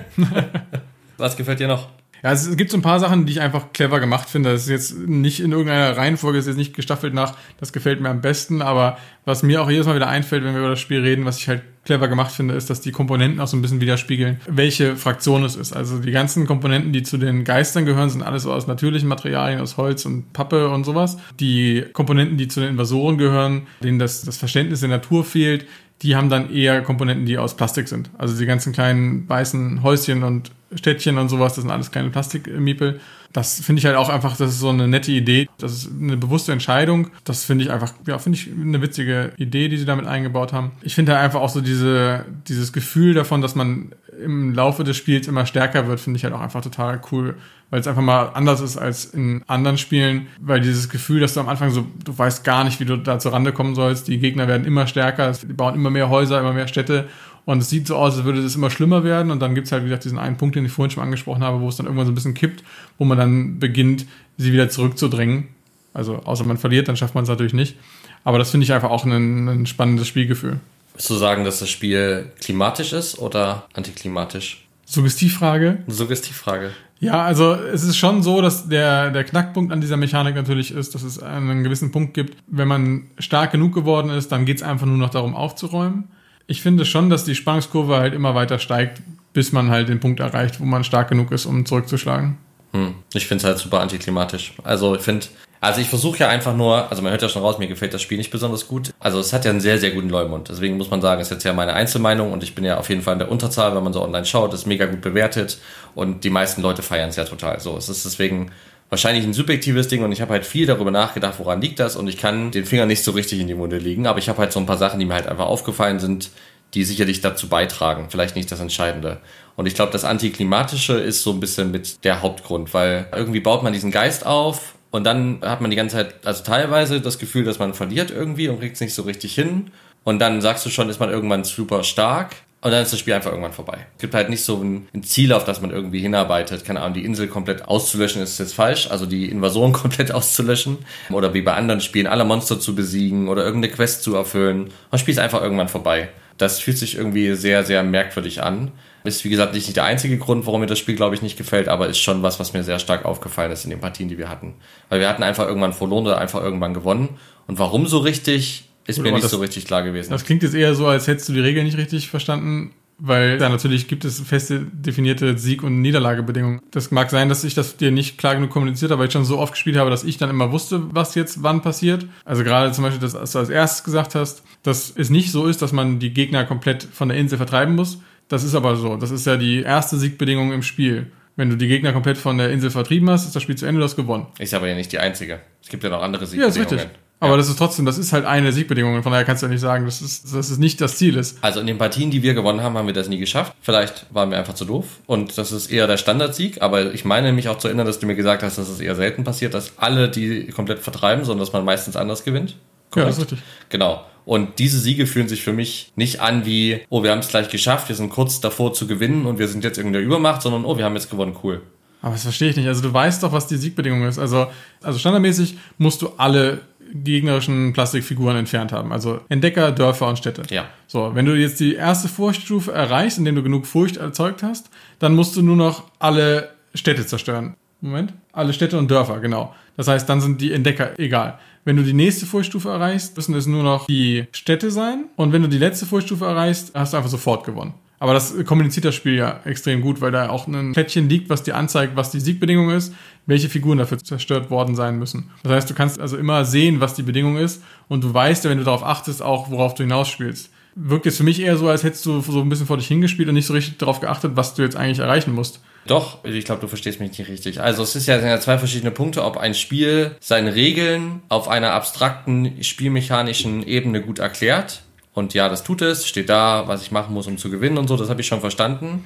Was 1.18 1.36
gefällt 1.36 1.60
dir 1.60 1.68
noch? 1.68 1.90
Ja, 2.24 2.32
es 2.32 2.56
gibt 2.58 2.72
so 2.72 2.78
ein 2.78 2.82
paar 2.82 3.00
Sachen, 3.00 3.26
die 3.26 3.34
ich 3.34 3.42
einfach 3.42 3.74
clever 3.74 4.00
gemacht 4.00 4.30
finde. 4.30 4.52
Das 4.52 4.64
ist 4.64 4.70
jetzt 4.70 4.98
nicht 5.08 5.40
in 5.40 5.52
irgendeiner 5.52 5.96
Reihenfolge, 5.96 6.40
ist 6.40 6.48
jetzt 6.48 6.58
nicht 6.58 6.76
gestaffelt 6.76 7.14
nach, 7.14 7.36
das 7.60 7.74
gefällt 7.74 8.02
mir 8.02 8.10
am 8.10 8.22
besten, 8.22 8.62
aber 8.62 8.98
was 9.26 9.44
mir 9.44 9.62
auch 9.62 9.70
jedes 9.70 9.86
Mal 9.86 9.96
wieder 9.96 10.08
einfällt, 10.08 10.44
wenn 10.44 10.54
wir 10.54 10.62
über 10.62 10.70
das 10.70 10.80
Spiel 10.80 11.02
reden, 11.02 11.26
was 11.26 11.38
ich 11.38 11.48
halt 11.48 11.62
clever 11.88 12.08
gemacht 12.10 12.32
finde, 12.32 12.54
ist, 12.54 12.70
dass 12.70 12.82
die 12.82 12.92
Komponenten 12.92 13.40
auch 13.40 13.48
so 13.48 13.56
ein 13.56 13.62
bisschen 13.62 13.80
widerspiegeln, 13.80 14.42
welche 14.48 14.98
Fraktion 14.98 15.44
es 15.46 15.56
ist. 15.56 15.74
Also 15.74 16.00
die 16.00 16.12
ganzen 16.12 16.46
Komponenten, 16.46 16.92
die 16.92 17.02
zu 17.02 17.18
den 17.18 17.46
Geistern 17.46 17.86
gehören, 17.86 18.10
sind 18.10 18.24
alles 18.24 18.44
so 18.44 18.52
aus 18.52 18.68
natürlichen 18.68 19.08
Materialien, 19.08 19.62
aus 19.62 19.78
Holz 19.78 20.06
und 20.06 20.34
Pappe 20.34 20.70
und 20.70 20.84
sowas. 20.84 21.18
Die 21.40 21.86
Komponenten, 21.94 22.38
die 22.38 22.50
zu 22.50 22.60
den 22.60 22.72
Invasoren 22.72 23.18
gehören, 23.18 23.68
denen 23.82 24.00
das, 24.00 24.22
das 24.24 24.38
Verständnis 24.38 24.82
der 24.82 24.90
Natur 24.90 25.24
fehlt, 25.24 25.66
die 26.02 26.16
haben 26.16 26.30
dann 26.30 26.54
eher 26.54 26.82
Komponenten, 26.82 27.26
die 27.26 27.38
aus 27.38 27.56
Plastik 27.56 27.88
sind. 27.88 28.10
Also 28.18 28.38
die 28.38 28.46
ganzen 28.46 28.74
kleinen 28.74 29.28
weißen 29.28 29.82
Häuschen 29.84 30.24
und 30.24 30.52
Städtchen 30.74 31.18
und 31.18 31.30
sowas, 31.30 31.56
das 31.56 31.64
sind 31.64 31.72
alles 31.72 31.92
kleine 31.92 32.10
Plastikmiepel. 32.10 33.00
Das 33.34 33.60
finde 33.62 33.80
ich 33.80 33.86
halt 33.86 33.96
auch 33.96 34.10
einfach, 34.10 34.36
das 34.38 34.52
ist 34.52 34.60
so 34.60 34.70
eine 34.70 34.88
nette 34.88 35.12
Idee. 35.12 35.48
Das 35.58 35.74
ist 35.74 35.92
eine 35.92 36.18
bewusste 36.18 36.52
Entscheidung. 36.52 37.10
Das 37.24 37.46
finde 37.46 37.64
ich 37.64 37.72
einfach, 37.72 37.94
ja, 38.06 38.20
finde 38.20 38.38
ich 38.38 38.50
eine 38.52 38.82
witzige 38.82 39.32
Idee, 39.38 39.70
die 39.70 39.78
sie 39.78 39.86
damit 39.86 40.08
eingebaut 40.08 40.54
haben. 40.54 40.72
Ich 40.82 40.96
finde 40.96 41.14
halt 41.14 41.24
einfach 41.24 41.42
auch 41.42 41.50
so 41.50 41.62
diese, 41.62 42.26
dieses 42.48 42.74
Gefühl 42.74 43.14
davon, 43.14 43.42
dass 43.42 43.56
man 43.56 43.92
im 44.24 44.54
Laufe 44.54 44.84
des 44.84 44.98
Spiels 44.98 45.28
immer 45.28 45.46
stärker 45.46 45.88
wird, 45.88 46.00
finde 46.00 46.18
ich 46.18 46.24
halt 46.24 46.34
auch 46.34 46.42
einfach 46.42 46.62
total 46.62 47.02
cool. 47.12 47.36
Weil 47.70 47.82
es 47.82 47.88
einfach 47.88 48.02
mal 48.02 48.30
anders 48.34 48.62
ist 48.62 48.78
als 48.78 49.06
in 49.06 49.44
anderen 49.48 49.78
Spielen, 49.78 50.28
weil 50.40 50.62
dieses 50.62 50.88
Gefühl, 50.88 51.20
dass 51.20 51.34
du 51.34 51.42
am 51.42 51.50
Anfang 51.50 51.70
so, 51.70 51.86
du 52.06 52.18
weißt 52.18 52.46
gar 52.46 52.64
nicht, 52.64 52.80
wie 52.80 52.86
du 52.86 52.98
da 52.98 53.20
zur 53.20 53.34
Rande 53.34 53.52
kommen 53.52 53.76
sollst. 53.76 54.08
Die 54.08 54.20
Gegner 54.20 54.48
werden 54.48 54.66
immer 54.66 54.88
stärker, 54.88 55.34
die 55.34 55.54
bauen 55.54 55.76
immer 55.76 55.90
mehr 55.90 56.10
Häuser, 56.10 56.40
immer 56.40 56.54
mehr 56.54 56.70
Städte 56.70 57.10
und 57.48 57.60
es 57.60 57.70
sieht 57.70 57.88
so 57.88 57.96
aus, 57.96 58.18
als 58.18 58.26
würde 58.26 58.42
es 58.42 58.58
immer 58.58 58.70
schlimmer 58.70 59.06
werden. 59.06 59.32
Und 59.32 59.42
dann 59.42 59.56
gibt 59.56 59.68
es 59.68 59.72
halt, 59.72 59.84
wie 59.84 59.88
gesagt, 59.88 60.04
diesen 60.04 60.20
einen 60.20 60.36
Punkt, 60.36 60.58
den 60.58 60.66
ich 60.66 60.72
vorhin 60.74 60.92
schon 60.92 61.02
angesprochen 61.02 61.44
habe, 61.46 61.62
wo 61.62 61.70
es 61.70 61.78
dann 61.78 61.86
irgendwann 61.86 62.06
so 62.06 62.12
ein 62.12 62.16
bisschen 62.16 62.34
kippt, 62.34 62.62
wo 62.98 63.06
man 63.06 63.18
dann 63.18 63.58
beginnt, 63.58 64.06
sie 64.38 64.52
wieder 64.52 64.68
zurückzudrängen. 64.68 65.48
Also 65.94 66.18
außer 66.18 66.44
man 66.44 66.58
verliert, 66.58 66.90
dann 66.90 66.98
schafft 66.98 67.16
man 67.16 67.24
es 67.24 67.30
natürlich 67.30 67.54
nicht. 67.54 67.78
Aber 68.26 68.38
das 68.38 68.52
finde 68.52 68.66
ich 68.66 68.74
einfach 68.74 68.90
auch 68.90 69.06
ein, 69.06 69.48
ein 69.48 69.66
spannendes 69.66 70.10
Spielgefühl. 70.10 70.60
Würdest 70.98 71.10
du 71.10 71.16
sagen, 71.16 71.46
dass 71.46 71.60
das 71.60 71.70
Spiel 71.70 72.32
klimatisch 72.42 72.94
ist 72.94 73.18
oder 73.20 73.68
antiklimatisch? 73.74 74.68
Suggestivfrage. 74.86 75.80
Suggestivfrage. 75.88 76.72
Ja, 77.00 77.24
also 77.24 77.54
es 77.54 77.84
ist 77.84 77.98
schon 77.98 78.24
so, 78.24 78.42
dass 78.42 78.68
der, 78.68 79.12
der 79.12 79.24
Knackpunkt 79.24 79.72
an 79.72 79.82
dieser 79.82 79.98
Mechanik 79.98 80.36
natürlich 80.36 80.72
ist, 80.72 80.96
dass 80.96 81.04
es 81.04 81.22
einen 81.22 81.64
gewissen 81.64 81.92
Punkt 81.92 82.16
gibt, 82.16 82.38
wenn 82.48 82.68
man 82.68 83.08
stark 83.20 83.52
genug 83.52 83.74
geworden 83.74 84.10
ist, 84.10 84.32
dann 84.32 84.46
geht 84.46 84.58
es 84.58 84.64
einfach 84.64 84.88
nur 84.88 84.98
noch 84.98 85.12
darum 85.12 85.36
aufzuräumen 85.36 86.10
ich 86.48 86.62
finde 86.62 86.86
schon, 86.86 87.10
dass 87.10 87.26
die 87.26 87.36
Spannungskurve 87.36 87.98
halt 87.98 88.14
immer 88.14 88.34
weiter 88.34 88.58
steigt, 88.58 89.02
bis 89.34 89.52
man 89.52 89.70
halt 89.70 89.90
den 89.90 90.00
Punkt 90.00 90.22
erreicht, 90.22 90.60
wo 90.60 90.66
man 90.66 90.84
stark 90.84 91.10
genug 91.10 91.32
ist, 91.32 91.46
um 91.46 91.66
zurückzuschlagen. 91.66 92.38
Hm. 92.78 92.96
Ich 93.14 93.28
finde 93.28 93.42
es 93.42 93.46
halt 93.46 93.58
super 93.58 93.80
antiklimatisch. 93.80 94.54
Also 94.64 94.96
ich 94.96 95.02
finde, 95.02 95.26
also 95.60 95.82
ich 95.82 95.90
versuche 95.90 96.20
ja 96.20 96.30
einfach 96.30 96.56
nur, 96.56 96.90
also 96.90 97.02
man 97.02 97.12
hört 97.12 97.22
ja 97.22 97.30
schon 97.30 97.42
raus, 97.42 97.58
mir 97.58 97.68
gefällt 97.68 97.94
das 97.94 98.02
Spiel 98.02 98.18
nicht 98.18 98.30
besonders 98.30 98.68
gut. 98.68 98.92
Also 99.00 99.20
es 99.20 99.34
hat 99.34 99.46
ja 99.46 99.52
einen 99.52 99.62
sehr, 99.62 99.80
sehr 99.80 99.92
guten 99.92 100.10
Leumund. 100.10 100.50
Deswegen 100.50 100.78
muss 100.78 100.92
man 100.92 101.02
sagen, 101.02 101.22
ist 101.22 101.32
jetzt 101.32 101.44
ja 101.44 101.54
meine 101.54 101.74
Einzelmeinung 101.74 102.32
und 102.32 102.44
ich 102.44 102.54
bin 102.54 102.64
ja 102.64 102.78
auf 102.78 102.90
jeden 102.90 103.02
Fall 103.02 103.14
in 103.14 103.20
der 103.20 103.32
Unterzahl, 103.32 103.76
wenn 103.76 103.84
man 103.84 103.94
so 103.94 104.04
online 104.04 104.26
schaut, 104.26 104.54
ist 104.54 104.68
mega 104.68 104.86
gut 104.86 105.02
bewertet 105.02 105.58
und 105.96 106.24
die 106.24 106.30
meisten 106.30 106.62
Leute 106.62 106.84
feiern 106.84 107.10
es 107.10 107.16
ja 107.16 107.26
total. 107.26 107.60
So, 107.60 107.76
es 107.76 107.90
ist 107.90 108.06
deswegen 108.06 108.52
wahrscheinlich 108.90 109.26
ein 109.26 109.34
subjektives 109.34 109.88
Ding 109.88 110.04
und 110.04 110.12
ich 110.12 110.22
habe 110.22 110.34
halt 110.34 110.46
viel 110.46 110.66
darüber 110.66 110.92
nachgedacht, 110.92 111.40
woran 111.40 111.60
liegt 111.60 111.80
das 111.80 111.96
und 111.96 112.08
ich 112.08 112.18
kann 112.18 112.52
den 112.52 112.66
Finger 112.66 112.86
nicht 112.86 113.04
so 113.04 113.12
richtig 113.12 113.40
in 113.40 113.48
die 113.48 113.56
Munde 113.56 113.80
legen, 113.80 114.08
aber 114.08 114.20
ich 114.20 114.30
habe 114.30 114.40
halt 114.40 114.54
so 114.54 114.60
ein 114.60 114.66
paar 114.66 114.78
Sachen, 114.78 115.00
die 115.00 115.06
mir 115.06 115.16
halt 115.16 115.28
einfach 115.28 115.48
aufgefallen 115.48 116.00
sind, 116.00 116.30
die 116.74 116.84
sicherlich 116.84 117.22
dazu 117.22 117.50
beitragen, 117.50 118.08
vielleicht 118.10 118.36
nicht 118.36 118.52
das 118.52 118.60
Entscheidende. 118.60 119.20
Und 119.58 119.66
ich 119.66 119.74
glaube, 119.74 119.92
das 119.92 120.06
Antiklimatische 120.06 120.94
ist 120.94 121.24
so 121.24 121.32
ein 121.32 121.40
bisschen 121.40 121.72
mit 121.72 122.06
der 122.06 122.22
Hauptgrund, 122.22 122.74
weil 122.76 123.08
irgendwie 123.12 123.40
baut 123.40 123.64
man 123.64 123.74
diesen 123.74 123.92
Geist 123.92 124.26
auf 124.26 124.76
Und 124.92 125.04
dann 125.04 125.42
hat 125.42 125.62
man 125.62 125.72
die 125.72 125.76
ganze 125.76 125.98
Zeit, 125.98 126.16
also 126.26 126.44
teilweise 126.44 127.02
das 127.02 127.20
Gefühl, 127.20 127.44
dass 127.44 127.60
man 127.60 127.74
verliert 127.74 128.12
irgendwie 128.12 128.48
und 128.48 128.60
kriegt 128.60 128.76
es 128.76 128.82
nicht 128.82 128.94
so 128.94 129.02
richtig 129.02 129.34
hin. 129.36 129.72
Und 130.04 130.20
dann 130.20 130.42
sagst 130.42 130.66
du 130.66 130.70
schon, 130.70 130.90
ist 130.90 131.00
man 131.00 131.10
irgendwann 131.10 131.44
super 131.44 131.84
stark. 131.84 132.36
Und 132.62 132.72
dann 132.72 132.82
ist 132.82 132.94
das 132.94 133.00
Spiel 133.00 133.14
einfach 133.14 133.32
irgendwann 133.32 133.54
vorbei. 133.54 133.86
Es 133.96 134.02
gibt 134.02 134.14
halt 134.14 134.30
nicht 134.30 134.44
so 134.44 134.62
ein, 134.62 134.88
Ziel, 135.04 135.34
auf 135.34 135.44
das 135.44 135.62
man 135.62 135.72
irgendwie 135.72 136.00
hinarbeitet. 136.00 136.64
Keine 136.64 136.82
Ahnung, 136.82 136.94
die 136.94 137.06
Insel 137.06 137.28
komplett 137.28 137.68
auszulöschen 137.68 138.22
ist 138.22 138.40
jetzt 138.40 138.54
falsch. 138.54 138.90
Also 138.90 139.06
die 139.06 139.30
Invasion 139.30 139.74
komplett 139.74 140.12
auszulöschen. 140.12 140.78
Oder 141.10 141.34
wie 141.34 141.42
bei 141.42 141.54
anderen 141.54 141.82
Spielen, 141.82 142.08
alle 142.08 142.26
Monster 142.26 142.60
zu 142.60 142.76
besiegen 142.76 143.28
oder 143.28 143.44
irgendeine 143.44 143.74
Quest 143.74 144.04
zu 144.04 144.16
erfüllen. 144.16 144.70
Das 144.92 145.02
Spiel 145.02 145.14
ist 145.14 145.20
einfach 145.20 145.42
irgendwann 145.42 145.68
vorbei. 145.68 146.10
Das 146.38 146.60
fühlt 146.60 146.78
sich 146.78 146.96
irgendwie 146.96 147.36
sehr, 147.36 147.64
sehr 147.64 147.84
merkwürdig 147.84 148.44
an. 148.44 148.72
Ist, 149.08 149.24
wie 149.24 149.30
gesagt, 149.30 149.54
nicht 149.54 149.74
der 149.74 149.86
einzige 149.86 150.18
Grund, 150.18 150.46
warum 150.46 150.60
mir 150.60 150.68
das 150.68 150.80
Spiel, 150.80 150.96
glaube 150.96 151.16
ich, 151.16 151.22
nicht 151.22 151.38
gefällt, 151.38 151.70
aber 151.70 151.88
ist 151.88 152.00
schon 152.00 152.24
was, 152.24 152.42
was 152.42 152.52
mir 152.52 152.64
sehr 152.64 152.78
stark 152.78 153.06
aufgefallen 153.06 153.52
ist 153.54 153.64
in 153.64 153.70
den 153.70 153.80
Partien, 153.80 154.10
die 154.10 154.18
wir 154.18 154.28
hatten. 154.28 154.56
Weil 154.90 155.00
wir 155.00 155.08
hatten 155.08 155.24
einfach 155.24 155.48
irgendwann 155.48 155.72
verloren 155.72 156.06
oder 156.06 156.18
einfach 156.18 156.44
irgendwann 156.44 156.74
gewonnen. 156.74 157.18
Und 157.48 157.58
warum 157.58 157.88
so 157.88 158.00
richtig, 158.00 158.66
ist 158.86 159.00
mir 159.00 159.14
nicht 159.14 159.24
das, 159.24 159.32
so 159.32 159.38
richtig 159.38 159.66
klar 159.66 159.84
gewesen. 159.84 160.12
Das 160.12 160.26
klingt 160.26 160.44
jetzt 160.44 160.56
eher 160.56 160.76
so, 160.76 160.88
als 160.88 161.08
hättest 161.08 161.30
du 161.30 161.34
die 161.34 161.40
Regeln 161.40 161.66
nicht 161.66 161.78
richtig 161.78 162.10
verstanden, 162.10 162.74
weil 163.00 163.40
ja, 163.40 163.48
natürlich 163.48 163.88
gibt 163.88 164.06
es 164.06 164.20
feste 164.20 164.60
definierte 164.60 165.38
Sieg- 165.38 165.64
und 165.64 165.82
Niederlagebedingungen. 165.82 166.62
Das 166.72 166.90
mag 166.90 167.10
sein, 167.10 167.30
dass 167.30 167.44
ich 167.44 167.54
das 167.54 167.78
dir 167.78 167.92
nicht 167.92 168.18
klar 168.18 168.36
genug 168.36 168.50
kommuniziert 168.50 168.92
habe, 168.92 169.00
weil 169.00 169.08
ich 169.08 169.14
schon 169.14 169.24
so 169.24 169.38
oft 169.38 169.54
gespielt 169.54 169.78
habe, 169.78 169.90
dass 169.90 170.04
ich 170.04 170.18
dann 170.18 170.30
immer 170.30 170.52
wusste, 170.52 170.82
was 170.94 171.14
jetzt 171.16 171.44
wann 171.44 171.62
passiert. 171.62 172.08
Also 172.26 172.44
gerade 172.44 172.72
zum 172.72 172.84
Beispiel, 172.84 173.00
dass 173.00 173.32
du 173.32 173.40
als 173.40 173.50
erstes 173.50 173.84
gesagt 173.84 174.16
hast, 174.16 174.44
dass 174.64 174.92
es 174.96 175.10
nicht 175.10 175.32
so 175.32 175.46
ist, 175.46 175.62
dass 175.62 175.72
man 175.72 176.00
die 176.00 176.12
Gegner 176.12 176.44
komplett 176.44 176.84
von 176.84 177.10
der 177.10 177.18
Insel 177.18 177.38
vertreiben 177.38 177.76
muss, 177.76 178.00
das 178.28 178.44
ist 178.44 178.56
aber 178.56 178.76
so. 178.76 178.96
Das 178.98 179.12
ist 179.12 179.26
ja 179.26 179.38
die 179.38 179.62
erste 179.62 179.98
Siegbedingung 179.98 180.52
im 180.52 180.64
Spiel. 180.64 181.12
Wenn 181.36 181.50
du 181.50 181.56
die 181.56 181.68
Gegner 181.68 181.94
komplett 181.94 182.18
von 182.18 182.38
der 182.38 182.50
Insel 182.50 182.72
vertrieben 182.72 183.10
hast, 183.10 183.26
ist 183.26 183.36
das 183.36 183.44
Spiel 183.44 183.56
zu 183.56 183.66
Ende, 183.66 183.80
du 183.80 183.86
hast 183.86 183.96
gewonnen. 183.96 184.28
Ist 184.40 184.54
aber 184.54 184.68
ja 184.68 184.76
nicht 184.76 184.92
die 184.92 185.00
einzige. 185.00 185.40
Es 185.62 185.70
gibt 185.70 185.84
ja 185.84 185.90
noch 185.90 186.02
andere 186.02 186.26
Siegbedingungen. 186.26 186.56
Ja, 186.56 186.64
ist 186.64 186.72
richtig. 186.72 186.98
Aber 187.20 187.32
ja. 187.32 187.38
das 187.38 187.50
ist 187.50 187.58
trotzdem, 187.58 187.86
das 187.86 187.98
ist 187.98 188.14
halt 188.14 188.26
eine 188.26 188.52
Siegbedingung. 188.52 189.02
Von 189.02 189.12
daher 189.12 189.26
kannst 189.26 189.42
du 189.42 189.48
ja 189.48 189.52
nicht 189.52 189.62
sagen, 189.62 189.86
dass 189.86 190.02
es, 190.02 190.24
dass 190.24 190.50
es 190.50 190.58
nicht 190.60 190.80
das 190.82 190.98
Ziel 190.98 191.18
ist. 191.18 191.38
Also 191.42 191.60
in 191.60 191.68
den 191.68 191.80
Partien, 191.80 192.12
die 192.12 192.22
wir 192.22 192.36
gewonnen 192.36 192.62
haben, 192.62 192.78
haben 192.78 192.86
wir 192.86 192.94
das 192.94 193.08
nie 193.08 193.18
geschafft. 193.18 193.54
Vielleicht 193.62 194.06
waren 194.12 194.30
wir 194.30 194.38
einfach 194.38 194.54
zu 194.54 194.66
doof. 194.66 194.86
Und 195.08 195.38
das 195.38 195.52
ist 195.52 195.72
eher 195.72 195.88
der 195.88 195.98
Standardsieg. 195.98 196.62
Aber 196.62 196.94
ich 196.94 197.06
meine 197.06 197.34
mich 197.34 197.50
auch 197.50 197.58
zu 197.58 197.68
erinnern, 197.68 197.88
dass 197.88 198.00
du 198.00 198.06
mir 198.06 198.16
gesagt 198.16 198.44
hast, 198.44 198.60
dass 198.60 198.70
es 198.70 198.80
eher 198.80 198.94
selten 198.94 199.24
passiert, 199.24 199.56
dass 199.56 199.74
alle 199.78 200.10
die 200.10 200.48
komplett 200.48 200.80
vertreiben, 200.80 201.26
sondern 201.26 201.44
dass 201.44 201.54
man 201.54 201.66
meistens 201.66 201.96
anders 201.96 202.24
gewinnt. 202.24 202.56
Korrekt? 202.92 202.96
Ja, 202.96 203.06
das 203.06 203.18
ist 203.18 203.22
richtig. 203.32 203.40
Genau. 203.70 204.06
Und 204.28 204.60
diese 204.60 204.78
Siege 204.78 205.08
fühlen 205.08 205.30
sich 205.30 205.42
für 205.42 205.54
mich 205.54 205.94
nicht 205.96 206.20
an 206.20 206.46
wie, 206.46 206.82
oh, 206.90 207.02
wir 207.02 207.12
haben 207.12 207.20
es 207.20 207.30
gleich 207.30 207.48
geschafft, 207.48 207.88
wir 207.88 207.96
sind 207.96 208.10
kurz 208.10 208.42
davor 208.42 208.74
zu 208.74 208.86
gewinnen 208.86 209.26
und 209.26 209.40
wir 209.40 209.48
sind 209.48 209.64
jetzt 209.64 209.78
irgendwie 209.78 209.94
der 209.94 210.02
Übermacht, 210.02 210.42
sondern 210.42 210.66
oh, 210.66 210.78
wir 210.78 210.84
haben 210.84 210.96
jetzt 210.96 211.10
gewonnen, 211.10 211.34
cool. 211.44 211.62
Aber 212.02 212.12
das 212.12 212.24
verstehe 212.24 212.50
ich 212.50 212.58
nicht. 212.58 212.68
Also 212.68 212.82
du 212.82 212.94
weißt 212.94 213.24
doch, 213.24 213.32
was 213.32 213.48
die 213.48 213.56
Siegbedingung 213.56 214.06
ist. 214.06 214.20
Also, 214.20 214.48
also 214.84 215.00
standardmäßig 215.00 215.58
musst 215.78 216.02
du 216.02 216.10
alle 216.18 216.60
gegnerischen 216.94 217.72
Plastikfiguren 217.72 218.36
entfernt 218.36 218.74
haben. 218.74 218.92
Also 218.92 219.22
Entdecker, 219.30 219.72
Dörfer 219.72 220.10
und 220.10 220.18
Städte. 220.18 220.44
Ja. 220.50 220.66
So, 220.88 221.16
wenn 221.16 221.26
du 221.26 221.34
jetzt 221.34 221.62
die 221.62 221.76
erste 221.76 222.10
Furchtstufe 222.10 222.74
erreichst, 222.74 223.18
indem 223.18 223.36
du 223.36 223.44
genug 223.44 223.66
Furcht 223.66 223.96
erzeugt 223.96 224.44
hast, 224.44 224.70
dann 225.00 225.16
musst 225.16 225.38
du 225.38 225.42
nur 225.42 225.56
noch 225.56 225.86
alle 226.00 226.50
Städte 226.76 227.06
zerstören. 227.06 227.56
Moment. 227.80 228.12
Alle 228.34 228.52
Städte 228.52 228.78
und 228.78 228.92
Dörfer, 228.92 229.22
genau. 229.22 229.56
Das 229.78 229.88
heißt, 229.88 230.10
dann 230.10 230.20
sind 230.20 230.42
die 230.42 230.52
Entdecker 230.52 231.00
egal. 231.00 231.40
Wenn 231.68 231.76
du 231.76 231.84
die 231.84 231.92
nächste 231.92 232.26
Furchtstufe 232.26 232.70
erreichst, 232.70 233.18
müssen 233.18 233.36
es 233.36 233.46
nur 233.46 233.62
noch 233.62 233.88
die 233.88 234.24
Städte 234.32 234.72
sein. 234.72 235.08
Und 235.18 235.34
wenn 235.34 235.42
du 235.42 235.50
die 235.50 235.58
letzte 235.58 235.86
Furchtstufe 235.86 236.24
erreichst, 236.24 236.72
hast 236.74 236.94
du 236.94 236.98
einfach 236.98 237.10
sofort 237.10 237.46
gewonnen. 237.46 237.74
Aber 238.00 238.14
das 238.14 238.34
kommuniziert 238.46 238.86
das 238.86 238.96
Spiel 238.96 239.16
ja 239.16 239.42
extrem 239.44 239.82
gut, 239.82 240.00
weil 240.00 240.12
da 240.12 240.30
auch 240.30 240.48
ein 240.48 240.72
Plättchen 240.72 241.10
liegt, 241.10 241.30
was 241.30 241.44
dir 241.44 241.58
anzeigt, 241.58 241.98
was 241.98 242.10
die 242.10 242.22
Siegbedingung 242.22 242.70
ist, 242.70 242.94
welche 243.26 243.50
Figuren 243.50 243.80
dafür 243.80 243.98
zerstört 243.98 244.50
worden 244.50 244.76
sein 244.76 244.98
müssen. 244.98 245.30
Das 245.44 245.52
heißt, 245.52 245.70
du 245.70 245.74
kannst 245.74 246.00
also 246.00 246.16
immer 246.16 246.46
sehen, 246.46 246.80
was 246.80 246.94
die 246.94 247.04
Bedingung 247.04 247.36
ist 247.36 247.62
und 247.90 248.02
du 248.02 248.14
weißt 248.14 248.46
ja, 248.46 248.50
wenn 248.50 248.60
du 248.60 248.64
darauf 248.64 248.86
achtest, 248.86 249.22
auch 249.22 249.52
worauf 249.52 249.74
du 249.74 249.84
hinausspielst. 249.84 250.50
Wirkt 250.76 251.06
jetzt 251.06 251.18
für 251.18 251.24
mich 251.24 251.42
eher 251.42 251.58
so, 251.58 251.68
als 251.68 251.84
hättest 251.84 252.06
du 252.06 252.22
so 252.22 252.40
ein 252.40 252.48
bisschen 252.48 252.68
vor 252.68 252.78
dich 252.78 252.88
hingespielt 252.88 253.28
und 253.28 253.36
nicht 253.36 253.46
so 253.46 253.54
richtig 253.54 253.78
darauf 253.78 254.00
geachtet, 254.00 254.34
was 254.36 254.54
du 254.54 254.62
jetzt 254.62 254.78
eigentlich 254.78 255.00
erreichen 255.00 255.36
musst. 255.36 255.60
Doch, 255.88 256.24
ich 256.26 256.46
glaube, 256.46 256.62
du 256.62 256.68
verstehst 256.68 257.00
mich 257.00 257.18
nicht 257.18 257.30
richtig. 257.30 257.62
Also 257.62 257.82
es 257.82 257.96
ist 257.96 258.08
ja, 258.08 258.20
sind 258.20 258.28
ja 258.28 258.40
zwei 258.40 258.58
verschiedene 258.58 258.92
Punkte, 258.92 259.24
ob 259.24 259.38
ein 259.38 259.54
Spiel 259.54 260.16
seine 260.20 260.54
Regeln 260.54 261.22
auf 261.30 261.48
einer 261.48 261.72
abstrakten 261.72 262.62
spielmechanischen 262.64 263.66
Ebene 263.66 264.02
gut 264.02 264.20
erklärt. 264.20 264.82
Und 265.14 265.34
ja, 265.34 265.50
das 265.50 265.64
tut 265.64 265.82
es, 265.82 266.08
steht 266.08 266.30
da, 266.30 266.68
was 266.68 266.84
ich 266.84 266.92
machen 266.92 267.14
muss, 267.14 267.26
um 267.26 267.38
zu 267.38 267.50
gewinnen 267.50 267.78
und 267.78 267.88
so, 267.88 267.98
das 267.98 268.10
habe 268.10 268.22
ich 268.22 268.28
schon 268.28 268.42
verstanden. 268.42 269.06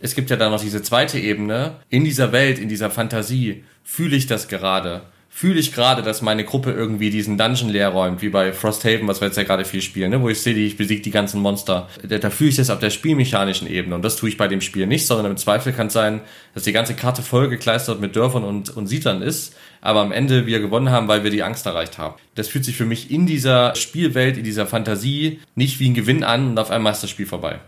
Es 0.00 0.16
gibt 0.16 0.30
ja 0.30 0.36
dann 0.36 0.50
noch 0.50 0.60
diese 0.60 0.82
zweite 0.82 1.18
Ebene. 1.20 1.76
In 1.88 2.02
dieser 2.02 2.32
Welt, 2.32 2.58
in 2.58 2.68
dieser 2.68 2.90
Fantasie 2.90 3.62
fühle 3.84 4.16
ich 4.16 4.26
das 4.26 4.48
gerade 4.48 5.02
fühle 5.34 5.58
ich 5.58 5.72
gerade, 5.72 6.02
dass 6.02 6.20
meine 6.20 6.44
Gruppe 6.44 6.72
irgendwie 6.72 7.08
diesen 7.08 7.38
Dungeon 7.38 7.70
leer 7.70 7.88
räumt, 7.88 8.20
wie 8.20 8.28
bei 8.28 8.52
Frosthaven, 8.52 9.08
was 9.08 9.22
wir 9.22 9.28
jetzt 9.28 9.38
ja 9.38 9.44
gerade 9.44 9.64
viel 9.64 9.80
spielen, 9.80 10.10
ne? 10.10 10.20
wo 10.20 10.28
ich 10.28 10.42
sehe, 10.42 10.54
ich 10.54 10.76
besiege 10.76 11.00
die 11.00 11.10
ganzen 11.10 11.40
Monster. 11.40 11.88
Da, 12.06 12.18
da 12.18 12.28
fühle 12.28 12.50
ich 12.50 12.56
das 12.56 12.68
auf 12.68 12.80
der 12.80 12.90
spielmechanischen 12.90 13.66
Ebene 13.66 13.94
und 13.94 14.02
das 14.02 14.16
tue 14.16 14.28
ich 14.28 14.36
bei 14.36 14.46
dem 14.46 14.60
Spiel 14.60 14.86
nicht, 14.86 15.06
sondern 15.06 15.32
im 15.32 15.38
Zweifel 15.38 15.72
kann 15.72 15.86
es 15.86 15.94
sein, 15.94 16.20
dass 16.54 16.64
die 16.64 16.72
ganze 16.72 16.94
Karte 16.94 17.22
vollgekleistert 17.22 17.98
mit 17.98 18.14
Dörfern 18.14 18.44
und, 18.44 18.76
und 18.76 18.86
Siedlern 18.88 19.22
ist, 19.22 19.56
aber 19.80 20.02
am 20.02 20.12
Ende 20.12 20.46
wir 20.46 20.60
gewonnen 20.60 20.90
haben, 20.90 21.08
weil 21.08 21.24
wir 21.24 21.30
die 21.30 21.42
Angst 21.42 21.64
erreicht 21.64 21.96
haben. 21.96 22.14
Das 22.34 22.48
fühlt 22.48 22.66
sich 22.66 22.76
für 22.76 22.84
mich 22.84 23.10
in 23.10 23.24
dieser 23.24 23.74
Spielwelt, 23.74 24.36
in 24.36 24.44
dieser 24.44 24.66
Fantasie 24.66 25.40
nicht 25.54 25.80
wie 25.80 25.88
ein 25.88 25.94
Gewinn 25.94 26.24
an 26.24 26.50
und 26.50 26.58
auf 26.58 26.70
einmal 26.70 26.92
ist 26.92 27.02
das 27.02 27.10
Spiel 27.10 27.26
vorbei. 27.26 27.58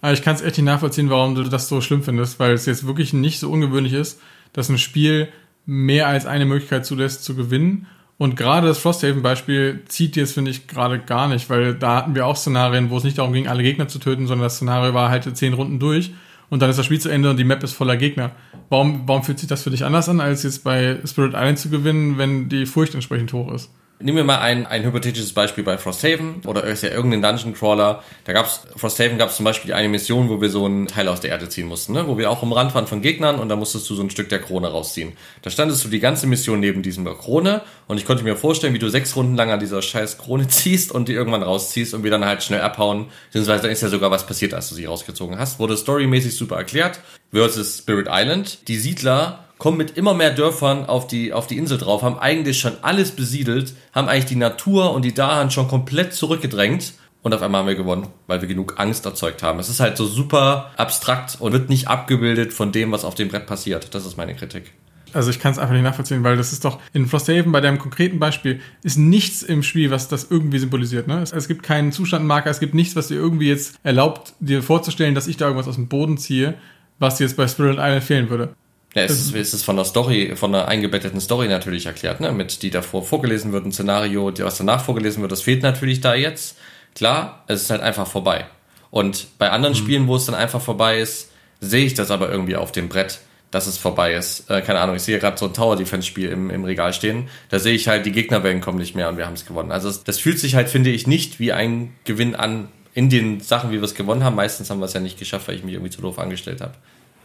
Aber 0.00 0.12
ich 0.12 0.22
kann 0.22 0.34
es 0.34 0.42
echt 0.42 0.58
nicht 0.58 0.66
nachvollziehen, 0.66 1.10
warum 1.10 1.36
du 1.36 1.44
das 1.44 1.68
so 1.68 1.80
schlimm 1.80 2.02
findest, 2.02 2.40
weil 2.40 2.54
es 2.54 2.66
jetzt 2.66 2.88
wirklich 2.88 3.12
nicht 3.12 3.38
so 3.38 3.50
ungewöhnlich 3.50 3.92
ist, 3.92 4.20
dass 4.52 4.68
ein 4.68 4.78
Spiel 4.78 5.28
mehr 5.66 6.08
als 6.08 6.26
eine 6.26 6.44
Möglichkeit 6.44 6.86
zulässt 6.86 7.24
zu 7.24 7.34
gewinnen. 7.34 7.86
Und 8.16 8.36
gerade 8.36 8.68
das 8.68 8.78
Frosthaven-Beispiel 8.78 9.82
zieht 9.86 10.16
jetzt, 10.16 10.34
finde 10.34 10.50
ich, 10.50 10.68
gerade 10.68 11.00
gar 11.00 11.28
nicht, 11.28 11.50
weil 11.50 11.74
da 11.74 11.96
hatten 11.96 12.14
wir 12.14 12.26
auch 12.26 12.36
Szenarien, 12.36 12.90
wo 12.90 12.96
es 12.96 13.04
nicht 13.04 13.18
darum 13.18 13.32
ging, 13.32 13.48
alle 13.48 13.62
Gegner 13.62 13.88
zu 13.88 13.98
töten, 13.98 14.26
sondern 14.26 14.44
das 14.44 14.56
Szenario 14.56 14.94
war 14.94 15.10
halt 15.10 15.36
zehn 15.36 15.54
Runden 15.54 15.78
durch 15.78 16.12
und 16.50 16.60
dann 16.60 16.70
ist 16.70 16.78
das 16.78 16.86
Spiel 16.86 17.00
zu 17.00 17.08
Ende 17.08 17.30
und 17.30 17.36
die 17.36 17.44
Map 17.44 17.62
ist 17.62 17.72
voller 17.72 17.96
Gegner. 17.96 18.32
Warum, 18.68 19.02
warum 19.06 19.24
fühlt 19.24 19.38
sich 19.38 19.48
das 19.48 19.62
für 19.62 19.70
dich 19.70 19.84
anders 19.84 20.08
an, 20.08 20.20
als 20.20 20.42
jetzt 20.42 20.62
bei 20.62 21.00
Spirit 21.04 21.34
Island 21.34 21.58
zu 21.58 21.70
gewinnen, 21.70 22.18
wenn 22.18 22.48
die 22.48 22.66
Furcht 22.66 22.94
entsprechend 22.94 23.32
hoch 23.32 23.52
ist? 23.52 23.70
Nehmen 24.04 24.18
wir 24.18 24.24
mal 24.24 24.40
ein, 24.40 24.66
ein 24.66 24.84
hypothetisches 24.84 25.32
Beispiel 25.32 25.64
bei 25.64 25.78
Frosthaven 25.78 26.42
oder 26.44 26.70
ja 26.70 26.90
irgendein 26.90 27.22
Dungeon 27.22 27.54
Crawler. 27.54 28.02
Da 28.24 28.34
gab's, 28.34 28.60
Frosthaven 28.76 29.16
gab 29.16 29.30
es 29.30 29.36
zum 29.36 29.46
Beispiel 29.46 29.72
eine 29.72 29.88
Mission, 29.88 30.28
wo 30.28 30.42
wir 30.42 30.50
so 30.50 30.66
ein 30.66 30.88
Teil 30.88 31.08
aus 31.08 31.20
der 31.20 31.30
Erde 31.30 31.48
ziehen 31.48 31.66
mussten, 31.66 31.94
ne? 31.94 32.06
wo 32.06 32.18
wir 32.18 32.30
auch 32.30 32.42
am 32.42 32.52
Rand 32.52 32.74
waren 32.74 32.86
von 32.86 33.00
Gegnern 33.00 33.38
und 33.38 33.48
da 33.48 33.56
musstest 33.56 33.88
du 33.88 33.94
so 33.94 34.02
ein 34.02 34.10
Stück 34.10 34.28
der 34.28 34.42
Krone 34.42 34.68
rausziehen. 34.68 35.14
Da 35.40 35.48
standest 35.48 35.82
du 35.86 35.88
die 35.88 36.00
ganze 36.00 36.26
Mission 36.26 36.60
neben 36.60 36.82
diesem 36.82 37.06
Krone 37.06 37.62
und 37.86 37.96
ich 37.96 38.04
konnte 38.04 38.24
mir 38.24 38.36
vorstellen, 38.36 38.74
wie 38.74 38.78
du 38.78 38.90
sechs 38.90 39.16
Runden 39.16 39.36
lang 39.36 39.50
an 39.50 39.58
dieser 39.58 39.80
scheiß 39.80 40.18
Krone 40.18 40.48
ziehst 40.48 40.92
und 40.92 41.08
die 41.08 41.14
irgendwann 41.14 41.42
rausziehst 41.42 41.94
und 41.94 42.04
wir 42.04 42.10
dann 42.10 42.26
halt 42.26 42.42
schnell 42.42 42.60
abhauen. 42.60 43.06
Beziehungsweise 43.28 43.62
dann 43.62 43.70
ist 43.70 43.80
ja 43.80 43.88
sogar 43.88 44.10
was 44.10 44.26
passiert, 44.26 44.52
als 44.52 44.68
du 44.68 44.74
sie 44.74 44.84
rausgezogen 44.84 45.38
hast. 45.38 45.58
Wurde 45.58 45.78
storymäßig 45.78 46.36
super 46.36 46.56
erklärt. 46.56 47.00
Versus 47.32 47.78
Spirit 47.78 48.08
Island. 48.10 48.68
Die 48.68 48.76
Siedler 48.76 49.44
kommen 49.64 49.78
mit 49.78 49.96
immer 49.96 50.12
mehr 50.12 50.30
Dörfern 50.30 50.84
auf 50.84 51.06
die, 51.06 51.32
auf 51.32 51.46
die 51.46 51.56
Insel 51.56 51.78
drauf, 51.78 52.02
haben 52.02 52.18
eigentlich 52.18 52.60
schon 52.60 52.74
alles 52.82 53.12
besiedelt, 53.12 53.72
haben 53.94 54.10
eigentlich 54.10 54.26
die 54.26 54.36
Natur 54.36 54.92
und 54.92 55.06
die 55.06 55.14
Dahan 55.14 55.50
schon 55.50 55.68
komplett 55.68 56.12
zurückgedrängt. 56.12 56.92
Und 57.22 57.32
auf 57.32 57.40
einmal 57.40 57.62
haben 57.62 57.68
wir 57.68 57.74
gewonnen, 57.74 58.08
weil 58.26 58.42
wir 58.42 58.46
genug 58.46 58.74
Angst 58.76 59.06
erzeugt 59.06 59.42
haben. 59.42 59.58
Es 59.58 59.70
ist 59.70 59.80
halt 59.80 59.96
so 59.96 60.04
super 60.04 60.70
abstrakt 60.76 61.38
und 61.40 61.52
wird 61.52 61.70
nicht 61.70 61.88
abgebildet 61.88 62.52
von 62.52 62.72
dem, 62.72 62.92
was 62.92 63.06
auf 63.06 63.14
dem 63.14 63.28
Brett 63.28 63.46
passiert. 63.46 63.94
Das 63.94 64.04
ist 64.04 64.18
meine 64.18 64.34
Kritik. 64.34 64.74
Also 65.14 65.30
ich 65.30 65.40
kann 65.40 65.52
es 65.52 65.58
einfach 65.58 65.72
nicht 65.72 65.82
nachvollziehen, 65.82 66.22
weil 66.24 66.36
das 66.36 66.52
ist 66.52 66.66
doch 66.66 66.78
in 66.92 67.06
Frosthaven 67.06 67.50
bei 67.50 67.62
deinem 67.62 67.78
konkreten 67.78 68.18
Beispiel 68.18 68.60
ist 68.82 68.98
nichts 68.98 69.42
im 69.42 69.62
Spiel, 69.62 69.90
was 69.90 70.08
das 70.08 70.30
irgendwie 70.30 70.58
symbolisiert. 70.58 71.08
Ne? 71.08 71.22
Es, 71.22 71.32
es 71.32 71.48
gibt 71.48 71.62
keinen 71.62 71.90
Zustandmarker, 71.90 72.50
es 72.50 72.60
gibt 72.60 72.74
nichts, 72.74 72.96
was 72.96 73.08
dir 73.08 73.14
irgendwie 73.14 73.48
jetzt 73.48 73.76
erlaubt, 73.82 74.34
dir 74.40 74.62
vorzustellen, 74.62 75.14
dass 75.14 75.26
ich 75.26 75.38
da 75.38 75.46
irgendwas 75.46 75.68
aus 75.68 75.76
dem 75.76 75.88
Boden 75.88 76.18
ziehe, 76.18 76.52
was 76.98 77.16
dir 77.16 77.24
jetzt 77.24 77.38
bei 77.38 77.48
Spirit 77.48 77.78
Island 77.78 78.04
fehlen 78.04 78.28
würde. 78.28 78.54
Ja, 78.94 79.02
es 79.02 79.10
ist, 79.10 79.34
es 79.34 79.54
ist 79.54 79.64
von 79.64 79.76
der 79.76 79.84
Story, 79.84 80.34
von 80.36 80.52
der 80.52 80.68
eingebetteten 80.68 81.20
Story 81.20 81.48
natürlich 81.48 81.86
erklärt, 81.86 82.20
ne? 82.20 82.30
Mit 82.32 82.62
die 82.62 82.70
davor 82.70 83.02
vorgelesen 83.02 83.52
wird, 83.52 83.66
ein 83.66 83.72
Szenario, 83.72 84.32
was 84.38 84.58
danach 84.58 84.84
vorgelesen 84.84 85.20
wird, 85.20 85.32
das 85.32 85.42
fehlt 85.42 85.62
natürlich 85.62 86.00
da 86.00 86.14
jetzt. 86.14 86.56
Klar, 86.94 87.42
es 87.48 87.62
ist 87.62 87.70
halt 87.70 87.82
einfach 87.82 88.06
vorbei. 88.06 88.46
Und 88.90 89.26
bei 89.38 89.50
anderen 89.50 89.74
mhm. 89.74 89.78
Spielen, 89.78 90.06
wo 90.06 90.14
es 90.14 90.26
dann 90.26 90.36
einfach 90.36 90.60
vorbei 90.60 91.00
ist, 91.00 91.32
sehe 91.60 91.84
ich 91.84 91.94
das 91.94 92.12
aber 92.12 92.30
irgendwie 92.30 92.54
auf 92.54 92.70
dem 92.70 92.88
Brett, 92.88 93.18
dass 93.50 93.66
es 93.66 93.78
vorbei 93.78 94.14
ist. 94.14 94.48
Äh, 94.48 94.62
keine 94.62 94.78
Ahnung, 94.78 94.94
ich 94.94 95.02
sehe 95.02 95.18
gerade 95.18 95.36
so 95.36 95.46
ein 95.46 95.54
Tower 95.54 95.74
Defense 95.74 96.06
Spiel 96.06 96.28
im, 96.28 96.50
im 96.50 96.64
Regal 96.64 96.92
stehen. 96.92 97.28
Da 97.48 97.58
sehe 97.58 97.74
ich 97.74 97.88
halt, 97.88 98.06
die 98.06 98.12
Gegnerwellen 98.12 98.60
kommen 98.60 98.78
nicht 98.78 98.94
mehr 98.94 99.08
und 99.08 99.16
wir 99.16 99.26
haben 99.26 99.34
es 99.34 99.44
gewonnen. 99.46 99.72
Also 99.72 99.90
das 100.04 100.20
fühlt 100.20 100.38
sich 100.38 100.54
halt, 100.54 100.68
finde 100.68 100.90
ich, 100.90 101.08
nicht 101.08 101.40
wie 101.40 101.52
ein 101.52 101.94
Gewinn 102.04 102.36
an 102.36 102.68
in 102.94 103.10
den 103.10 103.40
Sachen, 103.40 103.70
wie 103.70 103.76
wir 103.76 103.82
es 103.82 103.96
gewonnen 103.96 104.22
haben. 104.22 104.36
Meistens 104.36 104.70
haben 104.70 104.78
wir 104.78 104.86
es 104.86 104.92
ja 104.92 105.00
nicht 105.00 105.18
geschafft, 105.18 105.48
weil 105.48 105.56
ich 105.56 105.64
mich 105.64 105.74
irgendwie 105.74 105.90
zu 105.90 106.00
doof 106.00 106.20
angestellt 106.20 106.60
habe. 106.60 106.74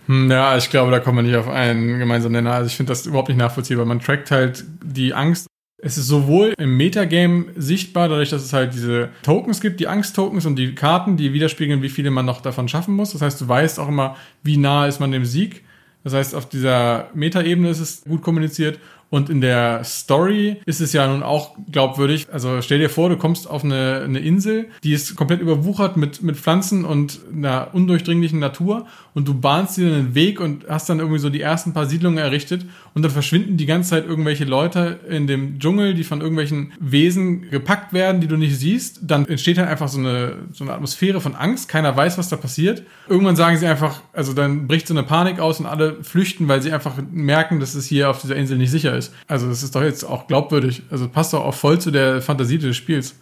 Hm, 0.09 0.29
ja, 0.31 0.57
ich 0.57 0.71
glaube, 0.71 0.89
da 0.89 0.99
kommen 0.99 1.19
wir 1.19 1.21
nicht 1.21 1.35
auf 1.35 1.47
einen 1.47 1.99
gemeinsamen 1.99 2.33
Nenner. 2.33 2.53
Also 2.53 2.67
ich 2.67 2.75
finde 2.75 2.91
das 2.91 3.05
überhaupt 3.05 3.29
nicht 3.29 3.37
nachvollziehbar. 3.37 3.85
Man 3.85 3.99
trackt 3.99 4.31
halt 4.31 4.65
die 4.83 5.13
Angst. 5.13 5.45
Es 5.81 5.97
ist 5.97 6.07
sowohl 6.07 6.55
im 6.57 6.75
Metagame 6.75 7.45
sichtbar, 7.55 8.09
dadurch, 8.09 8.31
dass 8.31 8.43
es 8.43 8.51
halt 8.51 8.73
diese 8.73 9.09
Tokens 9.21 9.61
gibt, 9.61 9.79
die 9.79 9.87
Angst-Tokens 9.87 10.45
und 10.45 10.57
die 10.57 10.73
Karten, 10.75 11.15
die 11.15 11.31
widerspiegeln, 11.31 11.83
wie 11.83 11.89
viele 11.89 12.09
man 12.11 12.25
noch 12.25 12.41
davon 12.41 12.67
schaffen 12.67 12.95
muss. 12.95 13.13
Das 13.13 13.21
heißt, 13.21 13.39
du 13.39 13.47
weißt 13.47 13.79
auch 13.79 13.87
immer, 13.87 14.17
wie 14.43 14.57
nah 14.57 14.87
ist 14.87 14.99
man 14.99 15.11
dem 15.11 15.25
Sieg. 15.25 15.63
Das 16.03 16.13
heißt, 16.13 16.33
auf 16.33 16.49
dieser 16.49 17.09
Metaebene 17.13 17.69
ist 17.69 17.79
es 17.79 18.03
gut 18.03 18.23
kommuniziert 18.23 18.79
Und 19.09 19.29
in 19.29 19.41
der 19.41 19.83
Story 19.83 20.57
ist 20.65 20.81
es 20.81 20.93
ja 20.93 21.07
nun 21.07 21.23
auch 21.23 21.55
glaubwürdig. 21.71 22.27
Also 22.31 22.61
stell 22.61 22.77
dir 22.77 22.89
vor, 22.89 23.09
du 23.09 23.17
kommst 23.17 23.49
auf 23.49 23.63
eine, 23.63 24.03
eine 24.05 24.19
Insel, 24.19 24.67
die 24.83 24.93
ist 24.93 25.15
komplett 25.15 25.41
überwuchert 25.41 25.97
mit, 25.97 26.21
mit 26.21 26.37
Pflanzen 26.37 26.85
und 26.85 27.19
einer 27.33 27.69
undurchdringlichen 27.73 28.39
Natur 28.39 28.85
und 29.15 29.27
du 29.27 29.33
bahnst 29.33 29.77
dir 29.77 29.87
einen 29.87 30.13
Weg 30.13 30.39
und 30.39 30.65
hast 30.69 30.89
dann 30.89 30.99
irgendwie 30.99 31.19
so 31.19 31.29
die 31.29 31.41
ersten 31.41 31.73
paar 31.73 31.87
Siedlungen 31.87 32.19
errichtet 32.19 32.65
und 32.93 33.01
dann 33.01 33.11
verschwinden 33.11 33.57
die 33.57 33.65
ganze 33.65 33.91
Zeit 33.91 34.05
irgendwelche 34.05 34.45
Leute 34.45 34.99
in 35.09 35.25
dem 35.25 35.59
Dschungel, 35.59 35.95
die 35.95 36.03
von 36.03 36.21
irgendwelchen 36.21 36.73
Wesen 36.79 37.49
gepackt 37.49 37.93
werden, 37.93 38.21
die 38.21 38.27
du 38.27 38.37
nicht 38.37 38.57
siehst. 38.57 38.99
Dann 39.03 39.25
entsteht 39.27 39.57
halt 39.57 39.69
einfach 39.69 39.87
so 39.87 39.99
eine, 39.99 40.35
so 40.51 40.63
eine 40.63 40.73
Atmosphäre 40.73 41.19
von 41.19 41.35
Angst. 41.35 41.67
Keiner 41.69 41.95
weiß, 41.95 42.17
was 42.17 42.29
da 42.29 42.35
passiert. 42.35 42.83
Irgendwann 43.07 43.35
sagen 43.35 43.57
sie 43.57 43.65
einfach, 43.65 44.01
also 44.13 44.33
dann 44.33 44.67
bricht 44.67 44.87
so 44.87 44.93
eine 44.93 45.03
Panik 45.03 45.39
aus 45.39 45.59
und 45.59 45.65
alle 45.65 46.03
flüchten, 46.03 46.47
weil 46.47 46.61
sie 46.61 46.71
einfach 46.71 46.95
merken, 47.11 47.59
dass 47.59 47.73
es 47.73 47.87
hier 47.87 48.09
auf 48.09 48.21
dieser 48.21 48.35
Insel 48.35 48.57
nicht 48.57 48.71
sicher 48.71 48.95
ist. 48.95 48.98
Also 49.27 49.47
das 49.47 49.63
ist 49.63 49.75
doch 49.75 49.83
jetzt 49.83 50.03
auch 50.03 50.27
glaubwürdig. 50.27 50.83
Also 50.89 51.07
passt 51.07 51.33
doch 51.33 51.43
auch 51.43 51.53
voll 51.53 51.79
zu 51.79 51.91
der 51.91 52.21
Fantasie 52.21 52.57
des 52.57 52.75
Spiels. 52.75 53.15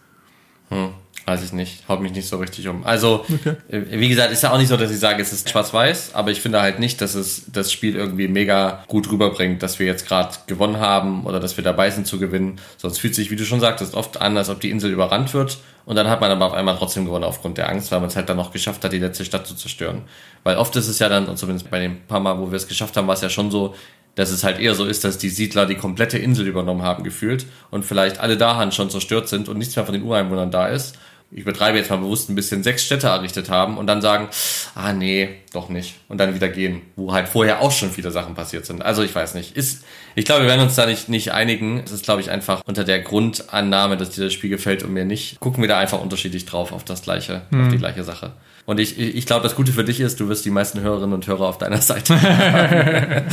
Hm, 0.70 0.90
weiß 1.26 1.44
ich 1.44 1.54
nicht. 1.54 1.88
Haut 1.88 2.02
mich 2.02 2.12
nicht 2.12 2.28
so 2.28 2.38
richtig 2.38 2.68
um. 2.68 2.86
Also, 2.86 3.26
okay. 3.34 3.56
Äh, 3.70 4.00
wie 4.00 4.10
gesagt, 4.10 4.34
ist 4.34 4.44
ja 4.44 4.52
auch 4.52 4.58
nicht 4.58 4.68
so, 4.68 4.76
dass 4.78 4.92
ich 4.92 5.00
sage, 5.00 5.22
es 5.22 5.32
ist 5.32 5.50
schwarz-weiß, 5.50 6.12
aber 6.14 6.32
ich 6.32 6.42
finde 6.42 6.62
halt 6.62 6.80
nicht, 6.80 7.00
dass 7.00 7.16
es 7.16 7.44
das 7.52 7.72
Spiel 7.72 7.96
irgendwie 7.96 8.28
mega 8.28 8.84
gut 8.88 9.10
rüberbringt, 9.10 9.64
dass 9.64 9.80
wir 9.80 9.86
jetzt 9.86 10.08
gerade 10.08 10.36
gewonnen 10.48 10.80
haben 10.80 11.26
oder 11.26 11.40
dass 11.40 11.56
wir 11.56 11.64
dabei 11.64 11.90
sind 11.90 12.06
zu 12.06 12.20
gewinnen. 12.20 12.60
Sonst 12.78 13.00
fühlt 13.00 13.16
sich, 13.16 13.32
wie 13.32 13.38
du 13.38 13.46
schon 13.46 13.62
sagtest, 13.62 13.96
oft 13.96 14.20
an, 14.20 14.38
als 14.38 14.50
ob 14.50 14.60
die 14.60 14.70
Insel 14.70 14.92
überrannt 14.92 15.34
wird 15.34 15.60
und 15.88 15.96
dann 15.96 16.10
hat 16.10 16.20
man 16.20 16.30
aber 16.30 16.48
auf 16.48 16.54
einmal 16.54 16.76
trotzdem 16.76 17.06
gewonnen 17.06 17.24
aufgrund 17.24 17.58
der 17.58 17.70
Angst, 17.70 17.94
weil 17.94 18.02
man 18.02 18.10
es 18.10 18.18
halt 18.18 18.28
dann 18.28 18.36
noch 18.36 18.52
geschafft 18.52 18.84
hat, 18.84 18.92
die 18.92 19.00
letzte 19.00 19.24
Stadt 19.24 19.48
zu 19.48 19.56
zerstören. 19.56 20.02
Weil 20.44 20.58
oft 20.58 20.76
ist 20.76 20.90
es 20.90 21.00
ja 21.00 21.08
dann, 21.08 21.28
und 21.28 21.38
zumindest 21.38 21.72
bei 21.72 21.80
den 21.80 22.02
paar 22.08 22.20
Mal, 22.20 22.38
wo 22.38 22.52
wir 22.52 22.58
es 22.58 22.68
geschafft 22.68 22.98
haben, 22.98 23.08
war 23.08 23.14
es 23.14 23.22
ja 23.22 23.30
schon 23.30 23.52
so, 23.52 23.74
dass 24.18 24.32
es 24.32 24.44
halt 24.44 24.60
eher 24.60 24.74
so 24.74 24.84
ist, 24.84 25.04
dass 25.04 25.20
die 25.20 25.30
Siedler 25.30 25.68
die 25.68 25.76
komplette 25.76 26.18
Insel 26.18 26.48
übernommen 26.48 26.82
haben 26.82 27.04
gefühlt 27.04 27.46
und 27.70 27.86
vielleicht 27.86 28.20
alle 28.20 28.36
daran 28.36 28.72
schon 28.72 28.90
zerstört 28.90 29.30
sind 29.30 29.48
und 29.48 29.58
nichts 29.58 29.76
mehr 29.76 29.86
von 29.86 29.94
den 29.94 30.04
Ureinwohnern 30.04 30.52
da 30.52 30.68
ist 30.68 30.98
ich 31.30 31.44
betreibe 31.44 31.78
jetzt 31.78 31.90
mal 31.90 31.98
bewusst 31.98 32.30
ein 32.30 32.36
bisschen, 32.36 32.64
sechs 32.64 32.86
Städte 32.86 33.08
errichtet 33.08 33.50
haben 33.50 33.78
und 33.78 33.88
dann 33.88 34.02
sagen, 34.02 34.30
ah 34.76 34.94
nee, 34.94 35.30
doch 35.52 35.68
nicht. 35.68 35.96
Und 36.08 36.20
dann 36.20 36.34
wieder 36.34 36.48
gehen, 36.48 36.82
wo 36.96 37.12
halt 37.12 37.28
vorher 37.28 37.62
auch 37.62 37.72
schon 37.72 37.92
viele 37.92 38.12
Sachen 38.12 38.34
passiert 38.34 38.66
sind. 38.66 38.82
Also 38.82 39.04
ich 39.04 39.14
weiß 39.14 39.34
nicht. 39.34 39.58
Ist, 39.58 39.84
ich 40.16 40.24
glaube, 40.24 40.44
wir 40.44 40.48
werden 40.48 40.62
uns 40.62 40.76
da 40.76 40.86
nicht, 40.86 41.10
nicht 41.10 41.34
einigen. 41.34 41.82
Es 41.84 41.92
ist, 41.92 42.06
glaube 42.06 42.22
ich, 42.22 42.32
einfach 42.32 42.62
unter 42.66 42.86
der 42.86 43.02
Grundannahme, 43.02 43.98
dass 43.98 44.12
dir 44.12 44.24
das 44.24 44.34
Spiel 44.34 44.50
gefällt 44.50 44.84
und 44.84 44.94
mir 44.94 45.04
nicht, 45.04 45.40
gucken 45.42 45.62
wir 45.62 45.68
da 45.68 45.78
einfach 45.78 46.02
unterschiedlich 46.02 46.46
drauf 46.46 46.72
auf 46.72 46.86
das 46.86 47.02
gleiche, 47.02 47.42
hm. 47.50 47.66
auf 47.66 47.72
die 47.72 47.78
gleiche 47.78 48.04
Sache. 48.04 48.32
Und 48.66 48.80
ich, 48.80 49.00
ich 49.00 49.26
glaube, 49.26 49.44
das 49.44 49.56
Gute 49.56 49.72
für 49.72 49.84
dich 49.84 50.00
ist, 50.00 50.20
du 50.20 50.28
wirst 50.30 50.44
die 50.46 50.50
meisten 50.50 50.82
Hörerinnen 50.82 51.14
und 51.14 51.28
Hörer 51.28 51.48
auf 51.48 51.58
deiner 51.58 51.82
Seite 51.82 52.22
haben. 52.22 53.26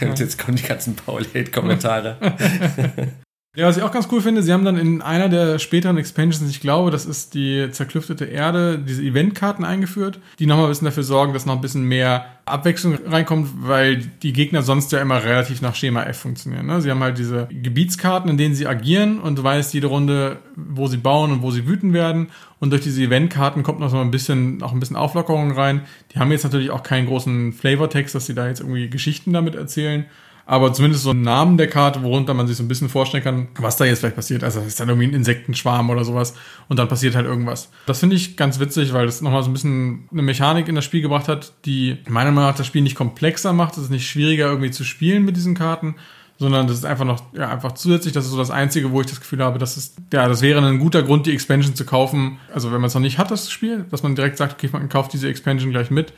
und 0.00 0.18
jetzt 0.18 0.38
kommen 0.38 0.56
die 0.56 0.64
ganzen 0.64 0.96
Paul-Hate-Kommentare. 0.96 2.16
Ja, 3.56 3.68
was 3.68 3.76
ich 3.76 3.84
auch 3.84 3.92
ganz 3.92 4.08
cool 4.10 4.20
finde, 4.20 4.42
sie 4.42 4.52
haben 4.52 4.64
dann 4.64 4.76
in 4.76 5.00
einer 5.00 5.28
der 5.28 5.60
späteren 5.60 5.96
Expansions, 5.96 6.50
ich 6.50 6.60
glaube, 6.60 6.90
das 6.90 7.06
ist 7.06 7.34
die 7.34 7.68
zerklüftete 7.70 8.24
Erde, 8.24 8.80
diese 8.80 9.00
Eventkarten 9.00 9.64
eingeführt, 9.64 10.18
die 10.40 10.46
nochmal 10.46 10.66
ein 10.66 10.70
bisschen 10.70 10.86
dafür 10.86 11.04
sorgen, 11.04 11.32
dass 11.32 11.46
noch 11.46 11.54
ein 11.54 11.60
bisschen 11.60 11.84
mehr 11.84 12.26
Abwechslung 12.46 12.98
reinkommt, 13.06 13.48
weil 13.58 13.98
die 13.98 14.32
Gegner 14.32 14.62
sonst 14.62 14.90
ja 14.90 15.00
immer 15.00 15.22
relativ 15.22 15.62
nach 15.62 15.76
Schema 15.76 16.02
F 16.02 16.18
funktionieren. 16.18 16.66
Ne? 16.66 16.80
Sie 16.80 16.90
haben 16.90 17.00
halt 17.00 17.16
diese 17.16 17.46
Gebietskarten, 17.46 18.28
in 18.28 18.38
denen 18.38 18.56
sie 18.56 18.66
agieren 18.66 19.20
und 19.20 19.38
du 19.38 19.44
weißt 19.44 19.72
jede 19.72 19.86
Runde, 19.86 20.38
wo 20.56 20.88
sie 20.88 20.96
bauen 20.96 21.30
und 21.30 21.42
wo 21.42 21.52
sie 21.52 21.68
wüten 21.68 21.92
werden. 21.92 22.30
Und 22.58 22.70
durch 22.70 22.82
diese 22.82 23.02
Eventkarten 23.02 23.62
kommt 23.62 23.78
noch 23.78 23.90
so 23.90 23.98
ein 23.98 24.10
bisschen, 24.10 24.62
auch 24.64 24.72
ein 24.72 24.80
bisschen 24.80 24.96
Auflockerung 24.96 25.52
rein. 25.52 25.82
Die 26.12 26.18
haben 26.18 26.32
jetzt 26.32 26.42
natürlich 26.42 26.70
auch 26.70 26.82
keinen 26.82 27.06
großen 27.06 27.52
Flavortext, 27.52 28.16
dass 28.16 28.26
sie 28.26 28.34
da 28.34 28.48
jetzt 28.48 28.60
irgendwie 28.60 28.90
Geschichten 28.90 29.32
damit 29.32 29.54
erzählen 29.54 30.06
aber 30.46 30.72
zumindest 30.72 31.04
so 31.04 31.10
einen 31.10 31.22
Namen 31.22 31.56
der 31.56 31.68
Karte, 31.68 32.02
worunter 32.02 32.34
man 32.34 32.46
sich 32.46 32.56
so 32.56 32.62
ein 32.62 32.68
bisschen 32.68 32.90
vorstellen 32.90 33.24
kann, 33.24 33.48
was 33.58 33.76
da 33.76 33.84
jetzt 33.84 34.00
vielleicht 34.00 34.16
passiert. 34.16 34.44
Also 34.44 34.60
es 34.60 34.66
ist 34.66 34.80
dann 34.80 34.88
irgendwie 34.88 35.08
ein 35.08 35.14
Insektenschwarm 35.14 35.88
oder 35.88 36.04
sowas 36.04 36.34
und 36.68 36.78
dann 36.78 36.88
passiert 36.88 37.14
halt 37.14 37.26
irgendwas. 37.26 37.70
Das 37.86 38.00
finde 38.00 38.16
ich 38.16 38.36
ganz 38.36 38.60
witzig, 38.60 38.92
weil 38.92 39.06
das 39.06 39.22
nochmal 39.22 39.42
so 39.42 39.50
ein 39.50 39.54
bisschen 39.54 40.08
eine 40.12 40.22
Mechanik 40.22 40.68
in 40.68 40.74
das 40.74 40.84
Spiel 40.84 41.00
gebracht 41.00 41.28
hat, 41.28 41.52
die 41.64 41.96
meiner 42.08 42.30
Meinung 42.30 42.50
nach 42.50 42.56
das 42.56 42.66
Spiel 42.66 42.82
nicht 42.82 42.96
komplexer 42.96 43.52
macht. 43.54 43.76
Es 43.78 43.84
ist 43.84 43.90
nicht 43.90 44.08
schwieriger 44.08 44.46
irgendwie 44.46 44.70
zu 44.70 44.84
spielen 44.84 45.24
mit 45.24 45.36
diesen 45.36 45.54
Karten, 45.54 45.94
sondern 46.38 46.66
das 46.66 46.76
ist 46.76 46.84
einfach 46.84 47.06
noch, 47.06 47.22
ja, 47.32 47.48
einfach 47.48 47.72
zusätzlich. 47.72 48.12
Das 48.12 48.26
ist 48.26 48.32
so 48.32 48.38
das 48.38 48.50
Einzige, 48.50 48.92
wo 48.92 49.00
ich 49.00 49.06
das 49.06 49.20
Gefühl 49.20 49.42
habe, 49.42 49.58
das 49.58 49.78
ist, 49.78 49.96
ja, 50.12 50.28
das 50.28 50.42
wäre 50.42 50.60
ein 50.60 50.78
guter 50.78 51.02
Grund, 51.02 51.24
die 51.24 51.32
Expansion 51.32 51.74
zu 51.74 51.86
kaufen. 51.86 52.38
Also 52.52 52.70
wenn 52.70 52.82
man 52.82 52.88
es 52.88 52.94
noch 52.94 53.00
nicht 53.00 53.16
hat, 53.16 53.30
das 53.30 53.50
Spiel, 53.50 53.86
dass 53.90 54.02
man 54.02 54.14
direkt 54.14 54.36
sagt, 54.36 54.54
okay, 54.54 54.68
man 54.70 54.90
kauft 54.90 55.14
diese 55.14 55.28
Expansion 55.28 55.70
gleich 55.70 55.90
mit, 55.90 56.12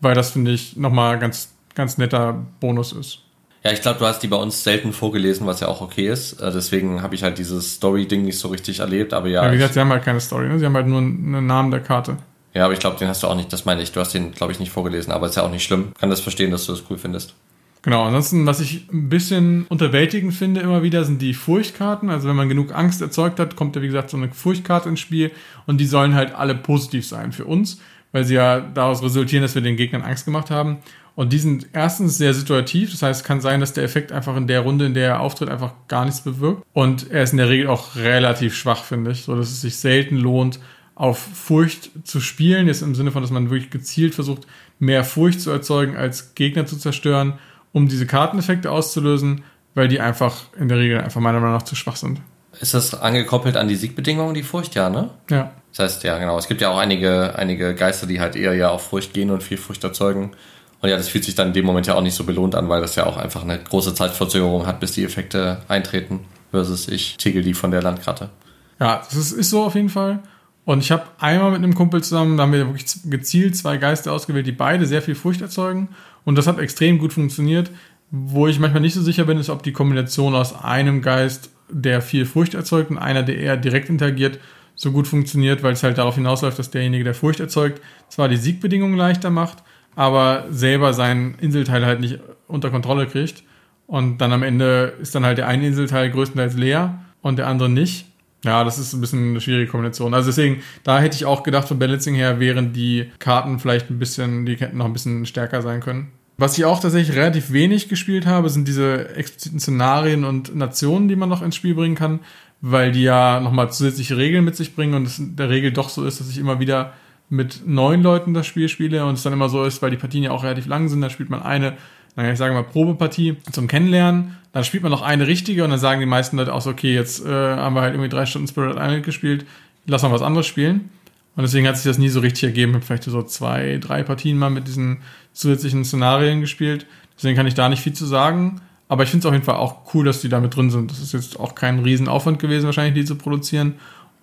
weil 0.00 0.16
das 0.16 0.32
finde 0.32 0.50
ich 0.50 0.76
nochmal 0.76 1.20
ganz, 1.20 1.54
ganz 1.76 1.96
netter 1.96 2.44
Bonus 2.58 2.92
ist. 2.92 3.20
Ja, 3.64 3.72
ich 3.72 3.82
glaube, 3.82 3.98
du 3.98 4.06
hast 4.06 4.20
die 4.20 4.28
bei 4.28 4.36
uns 4.36 4.62
selten 4.62 4.92
vorgelesen, 4.92 5.46
was 5.46 5.60
ja 5.60 5.68
auch 5.68 5.80
okay 5.80 6.08
ist. 6.08 6.40
Äh, 6.40 6.52
deswegen 6.52 7.02
habe 7.02 7.14
ich 7.14 7.22
halt 7.22 7.38
dieses 7.38 7.74
Story-Ding 7.74 8.22
nicht 8.22 8.38
so 8.38 8.48
richtig 8.48 8.78
erlebt. 8.80 9.12
Aber 9.12 9.28
ja. 9.28 9.44
ja 9.44 9.50
wie 9.50 9.56
gesagt, 9.56 9.74
sie 9.74 9.80
haben 9.80 9.90
halt 9.90 10.04
keine 10.04 10.20
Story, 10.20 10.48
ne? 10.48 10.58
Sie 10.58 10.64
haben 10.64 10.76
halt 10.76 10.86
nur 10.86 10.98
einen 10.98 11.46
Namen 11.46 11.70
der 11.70 11.80
Karte. 11.80 12.16
Ja, 12.54 12.64
aber 12.64 12.74
ich 12.74 12.80
glaube, 12.80 12.96
den 12.98 13.08
hast 13.08 13.22
du 13.22 13.26
auch 13.26 13.34
nicht, 13.34 13.52
das 13.52 13.64
meine 13.64 13.82
ich, 13.82 13.92
du 13.92 14.00
hast 14.00 14.14
den, 14.14 14.32
glaube 14.32 14.52
ich, 14.52 14.58
nicht 14.58 14.72
vorgelesen, 14.72 15.12
aber 15.12 15.26
ist 15.26 15.36
ja 15.36 15.42
auch 15.42 15.50
nicht 15.50 15.64
schlimm. 15.64 15.92
Kann 15.98 16.10
das 16.10 16.20
verstehen, 16.20 16.50
dass 16.50 16.66
du 16.66 16.72
das 16.72 16.82
cool 16.88 16.98
findest. 16.98 17.34
Genau, 17.82 18.04
ansonsten, 18.04 18.46
was 18.46 18.60
ich 18.60 18.88
ein 18.92 19.08
bisschen 19.08 19.64
unterwältigend 19.68 20.34
finde 20.34 20.60
immer 20.60 20.82
wieder, 20.82 21.04
sind 21.04 21.22
die 21.22 21.34
Furchtkarten. 21.34 22.10
Also 22.10 22.28
wenn 22.28 22.36
man 22.36 22.48
genug 22.48 22.74
Angst 22.74 23.00
erzeugt 23.00 23.38
hat, 23.38 23.54
kommt 23.54 23.76
ja 23.76 23.82
wie 23.82 23.86
gesagt 23.86 24.10
so 24.10 24.16
eine 24.16 24.32
Furchtkarte 24.32 24.88
ins 24.88 25.00
Spiel 25.00 25.30
und 25.66 25.78
die 25.78 25.86
sollen 25.86 26.14
halt 26.14 26.34
alle 26.34 26.54
positiv 26.54 27.06
sein 27.06 27.32
für 27.32 27.44
uns, 27.44 27.80
weil 28.10 28.24
sie 28.24 28.34
ja 28.34 28.60
daraus 28.60 29.02
resultieren, 29.02 29.42
dass 29.42 29.54
wir 29.54 29.62
den 29.62 29.76
Gegnern 29.76 30.02
Angst 30.02 30.24
gemacht 30.24 30.50
haben. 30.50 30.78
Und 31.18 31.32
die 31.32 31.40
sind 31.40 31.66
erstens 31.72 32.16
sehr 32.16 32.32
situativ, 32.32 32.92
das 32.92 33.02
heißt, 33.02 33.22
es 33.22 33.26
kann 33.26 33.40
sein, 33.40 33.58
dass 33.58 33.72
der 33.72 33.82
Effekt 33.82 34.12
einfach 34.12 34.36
in 34.36 34.46
der 34.46 34.60
Runde, 34.60 34.86
in 34.86 34.94
der 34.94 35.08
er 35.08 35.20
auftritt, 35.20 35.48
einfach 35.48 35.72
gar 35.88 36.04
nichts 36.04 36.20
bewirkt. 36.20 36.62
Und 36.74 37.10
er 37.10 37.24
ist 37.24 37.32
in 37.32 37.38
der 37.38 37.48
Regel 37.48 37.66
auch 37.66 37.96
relativ 37.96 38.54
schwach, 38.54 38.84
finde 38.84 39.10
ich, 39.10 39.24
so 39.24 39.34
dass 39.34 39.48
es 39.48 39.60
sich 39.60 39.78
selten 39.78 40.16
lohnt, 40.16 40.60
auf 40.94 41.18
Furcht 41.18 41.90
zu 42.04 42.20
spielen, 42.20 42.68
jetzt 42.68 42.82
im 42.82 42.94
Sinne 42.94 43.10
von, 43.10 43.22
dass 43.22 43.32
man 43.32 43.50
wirklich 43.50 43.70
gezielt 43.70 44.14
versucht, 44.14 44.46
mehr 44.78 45.02
Furcht 45.02 45.40
zu 45.40 45.50
erzeugen, 45.50 45.96
als 45.96 46.36
Gegner 46.36 46.66
zu 46.66 46.78
zerstören, 46.78 47.40
um 47.72 47.88
diese 47.88 48.06
Karteneffekte 48.06 48.70
auszulösen, 48.70 49.42
weil 49.74 49.88
die 49.88 49.98
einfach 49.98 50.36
in 50.56 50.68
der 50.68 50.78
Regel 50.78 51.00
einfach 51.00 51.20
meiner 51.20 51.40
Meinung 51.40 51.56
nach 51.56 51.64
zu 51.64 51.74
schwach 51.74 51.96
sind. 51.96 52.20
Ist 52.60 52.74
das 52.74 52.94
angekoppelt 52.94 53.56
an 53.56 53.66
die 53.66 53.74
Siegbedingungen, 53.74 54.34
die 54.34 54.44
Furcht, 54.44 54.76
ja, 54.76 54.88
ne? 54.88 55.10
Ja. 55.28 55.50
Das 55.72 55.80
heißt, 55.80 56.04
ja, 56.04 56.16
genau. 56.18 56.38
Es 56.38 56.46
gibt 56.46 56.60
ja 56.60 56.68
auch 56.68 56.78
einige, 56.78 57.36
einige 57.36 57.74
Geister, 57.74 58.06
die 58.06 58.20
halt 58.20 58.36
eher 58.36 58.54
ja 58.54 58.70
auf 58.70 58.86
Furcht 58.86 59.14
gehen 59.14 59.32
und 59.32 59.42
viel 59.42 59.58
Furcht 59.58 59.82
erzeugen. 59.82 60.30
Und 60.80 60.88
ja, 60.88 60.96
das 60.96 61.08
fühlt 61.08 61.24
sich 61.24 61.34
dann 61.34 61.48
in 61.48 61.54
dem 61.54 61.66
Moment 61.66 61.86
ja 61.86 61.94
auch 61.94 62.02
nicht 62.02 62.14
so 62.14 62.24
belohnt 62.24 62.54
an, 62.54 62.68
weil 62.68 62.80
das 62.80 62.94
ja 62.94 63.06
auch 63.06 63.16
einfach 63.16 63.42
eine 63.42 63.58
große 63.58 63.94
Zeitverzögerung 63.94 64.66
hat, 64.66 64.80
bis 64.80 64.92
die 64.92 65.04
Effekte 65.04 65.62
eintreten, 65.66 66.20
versus 66.50 66.88
ich 66.88 67.16
tegel 67.16 67.42
die 67.42 67.54
von 67.54 67.70
der 67.70 67.82
Landkarte. 67.82 68.30
Ja, 68.78 69.02
das 69.04 69.14
ist, 69.16 69.32
ist 69.32 69.50
so 69.50 69.64
auf 69.64 69.74
jeden 69.74 69.88
Fall. 69.88 70.20
Und 70.64 70.80
ich 70.80 70.90
habe 70.92 71.04
einmal 71.18 71.50
mit 71.50 71.62
einem 71.62 71.74
Kumpel 71.74 72.02
zusammen, 72.02 72.36
da 72.36 72.42
haben 72.44 72.52
wir 72.52 72.66
wirklich 72.66 72.86
gezielt 73.04 73.56
zwei 73.56 73.78
Geister 73.78 74.12
ausgewählt, 74.12 74.46
die 74.46 74.52
beide 74.52 74.86
sehr 74.86 75.02
viel 75.02 75.14
Furcht 75.14 75.40
erzeugen. 75.40 75.88
Und 76.24 76.36
das 76.36 76.46
hat 76.46 76.58
extrem 76.58 76.98
gut 76.98 77.12
funktioniert. 77.12 77.70
Wo 78.10 78.46
ich 78.46 78.58
manchmal 78.58 78.82
nicht 78.82 78.94
so 78.94 79.02
sicher 79.02 79.24
bin, 79.24 79.38
ist, 79.38 79.50
ob 79.50 79.62
die 79.62 79.72
Kombination 79.72 80.34
aus 80.34 80.62
einem 80.62 81.02
Geist, 81.02 81.50
der 81.70 82.02
viel 82.02 82.24
Furcht 82.24 82.54
erzeugt, 82.54 82.90
und 82.90 82.98
einer, 82.98 83.22
der 83.22 83.38
eher 83.38 83.56
direkt 83.56 83.88
interagiert, 83.88 84.38
so 84.74 84.92
gut 84.92 85.08
funktioniert, 85.08 85.62
weil 85.62 85.72
es 85.72 85.82
halt 85.82 85.98
darauf 85.98 86.14
hinausläuft, 86.14 86.58
dass 86.58 86.70
derjenige, 86.70 87.04
der 87.04 87.14
Furcht 87.14 87.40
erzeugt, 87.40 87.82
zwar 88.08 88.28
die 88.28 88.36
Siegbedingungen 88.36 88.96
leichter 88.96 89.30
macht, 89.30 89.62
aber 89.98 90.44
selber 90.50 90.94
seinen 90.94 91.34
Inselteil 91.40 91.84
halt 91.84 91.98
nicht 91.98 92.20
unter 92.46 92.70
Kontrolle 92.70 93.08
kriegt. 93.08 93.42
Und 93.88 94.18
dann 94.18 94.32
am 94.32 94.44
Ende 94.44 94.94
ist 95.00 95.12
dann 95.16 95.24
halt 95.24 95.38
der 95.38 95.48
eine 95.48 95.66
Inselteil 95.66 96.08
größtenteils 96.08 96.54
leer 96.54 97.00
und 97.20 97.36
der 97.36 97.48
andere 97.48 97.68
nicht. 97.68 98.06
Ja, 98.44 98.62
das 98.62 98.78
ist 98.78 98.92
ein 98.92 99.00
bisschen 99.00 99.30
eine 99.30 99.40
schwierige 99.40 99.68
Kombination. 99.68 100.14
Also 100.14 100.28
deswegen, 100.28 100.62
da 100.84 101.00
hätte 101.00 101.16
ich 101.16 101.24
auch 101.24 101.42
gedacht, 101.42 101.66
von 101.66 101.80
Balancing 101.80 102.14
her 102.14 102.38
wären 102.38 102.72
die 102.72 103.10
Karten 103.18 103.58
vielleicht 103.58 103.90
ein 103.90 103.98
bisschen, 103.98 104.46
die 104.46 104.54
hätten 104.54 104.76
noch 104.76 104.84
ein 104.84 104.92
bisschen 104.92 105.26
stärker 105.26 105.62
sein 105.62 105.80
können. 105.80 106.12
Was 106.36 106.56
ich 106.56 106.64
auch 106.64 106.78
tatsächlich 106.78 107.16
relativ 107.16 107.50
wenig 107.50 107.88
gespielt 107.88 108.24
habe, 108.24 108.50
sind 108.50 108.68
diese 108.68 109.16
expliziten 109.16 109.58
Szenarien 109.58 110.22
und 110.22 110.54
Nationen, 110.54 111.08
die 111.08 111.16
man 111.16 111.28
noch 111.28 111.42
ins 111.42 111.56
Spiel 111.56 111.74
bringen 111.74 111.96
kann, 111.96 112.20
weil 112.60 112.92
die 112.92 113.02
ja 113.02 113.40
nochmal 113.40 113.72
zusätzliche 113.72 114.16
Regeln 114.16 114.44
mit 114.44 114.54
sich 114.54 114.76
bringen 114.76 114.94
und 114.94 115.08
es 115.08 115.18
in 115.18 115.34
der 115.34 115.50
Regel 115.50 115.72
doch 115.72 115.88
so 115.88 116.04
ist, 116.04 116.20
dass 116.20 116.30
ich 116.30 116.38
immer 116.38 116.60
wieder 116.60 116.92
mit 117.30 117.66
neun 117.66 118.02
Leuten 118.02 118.34
das 118.34 118.46
Spiel 118.46 118.68
spiele 118.68 119.04
und 119.04 119.14
es 119.14 119.22
dann 119.22 119.32
immer 119.32 119.48
so 119.48 119.64
ist, 119.64 119.82
weil 119.82 119.90
die 119.90 119.96
Partien 119.96 120.24
ja 120.24 120.30
auch 120.30 120.44
relativ 120.44 120.66
lang 120.66 120.88
sind, 120.88 121.00
dann 121.00 121.10
spielt 121.10 121.30
man 121.30 121.42
eine, 121.42 121.76
naja, 122.16 122.32
ich 122.32 122.38
sage 122.38 122.54
mal 122.54 122.64
Probepartie 122.64 123.36
zum 123.52 123.68
Kennenlernen, 123.68 124.36
dann 124.52 124.64
spielt 124.64 124.82
man 124.82 124.90
noch 124.90 125.02
eine 125.02 125.26
richtige 125.26 125.64
und 125.64 125.70
dann 125.70 125.78
sagen 125.78 126.00
die 126.00 126.06
meisten 126.06 126.36
Leute 126.36 126.54
auch 126.54 126.62
so, 126.62 126.70
okay, 126.70 126.94
jetzt 126.94 127.24
äh, 127.24 127.28
haben 127.28 127.74
wir 127.74 127.82
halt 127.82 127.94
irgendwie 127.94 128.08
drei 128.08 128.26
Stunden 128.26 128.48
Spirit 128.48 128.76
Island 128.76 129.04
gespielt, 129.04 129.44
lass 129.86 130.02
mal 130.02 130.12
was 130.12 130.22
anderes 130.22 130.46
spielen. 130.46 130.90
Und 131.36 131.42
deswegen 131.42 131.68
hat 131.68 131.76
sich 131.76 131.84
das 131.84 131.98
nie 131.98 132.08
so 132.08 132.18
richtig 132.18 132.42
ergeben. 132.44 132.72
Ich 132.72 132.76
habe 132.76 132.86
vielleicht 132.86 133.04
so 133.04 133.22
zwei, 133.22 133.78
drei 133.80 134.02
Partien 134.02 134.38
mal 134.38 134.50
mit 134.50 134.66
diesen 134.66 135.02
zusätzlichen 135.32 135.84
Szenarien 135.84 136.40
gespielt. 136.40 136.84
Deswegen 137.16 137.36
kann 137.36 137.46
ich 137.46 137.54
da 137.54 137.68
nicht 137.68 137.80
viel 137.80 137.92
zu 137.92 138.06
sagen. 138.06 138.60
Aber 138.88 139.04
ich 139.04 139.10
finde 139.10 139.20
es 139.20 139.26
auf 139.26 139.32
jeden 139.32 139.44
Fall 139.44 139.54
auch 139.54 139.94
cool, 139.94 140.04
dass 140.04 140.20
die 140.20 140.28
da 140.28 140.40
mit 140.40 140.56
drin 140.56 140.70
sind. 140.70 140.90
Das 140.90 140.98
ist 140.98 141.12
jetzt 141.12 141.38
auch 141.38 141.54
kein 141.54 141.78
Riesenaufwand 141.78 142.40
gewesen, 142.40 142.66
wahrscheinlich 142.66 142.94
die 142.94 143.04
zu 143.04 143.14
produzieren. 143.14 143.74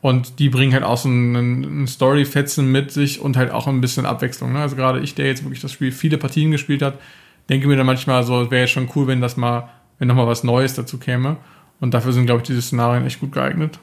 Und 0.05 0.37
die 0.37 0.49
bringen 0.49 0.71
halt 0.71 0.83
auch 0.83 0.99
so 0.99 1.09
einen, 1.09 1.35
einen 1.65 1.87
Story-Fetzen 1.87 2.71
mit 2.71 2.91
sich 2.91 3.19
und 3.21 3.37
halt 3.37 3.49
auch 3.49 3.65
ein 3.65 3.81
bisschen 3.81 4.05
Abwechslung. 4.05 4.53
Ne? 4.53 4.59
Also 4.59 4.75
gerade 4.75 4.99
ich, 4.99 5.15
der 5.15 5.25
jetzt 5.25 5.43
wirklich 5.43 5.61
das 5.61 5.71
Spiel 5.71 5.91
viele 5.91 6.19
Partien 6.19 6.51
gespielt 6.51 6.83
hat, 6.83 6.99
denke 7.49 7.67
mir 7.67 7.75
dann 7.75 7.87
manchmal 7.87 8.23
so, 8.23 8.51
wäre 8.51 8.61
jetzt 8.61 8.69
schon 8.73 8.87
cool, 8.95 9.07
wenn 9.07 9.19
das 9.19 9.35
mal 9.35 9.67
wenn 9.97 10.07
nochmal 10.07 10.27
was 10.27 10.43
Neues 10.43 10.75
dazu 10.75 10.99
käme. 10.99 11.37
Und 11.79 11.95
dafür 11.95 12.13
sind, 12.13 12.27
glaube 12.27 12.41
ich, 12.41 12.45
diese 12.45 12.61
Szenarien 12.61 13.03
echt 13.07 13.19
gut 13.19 13.31
geeignet. 13.31 13.79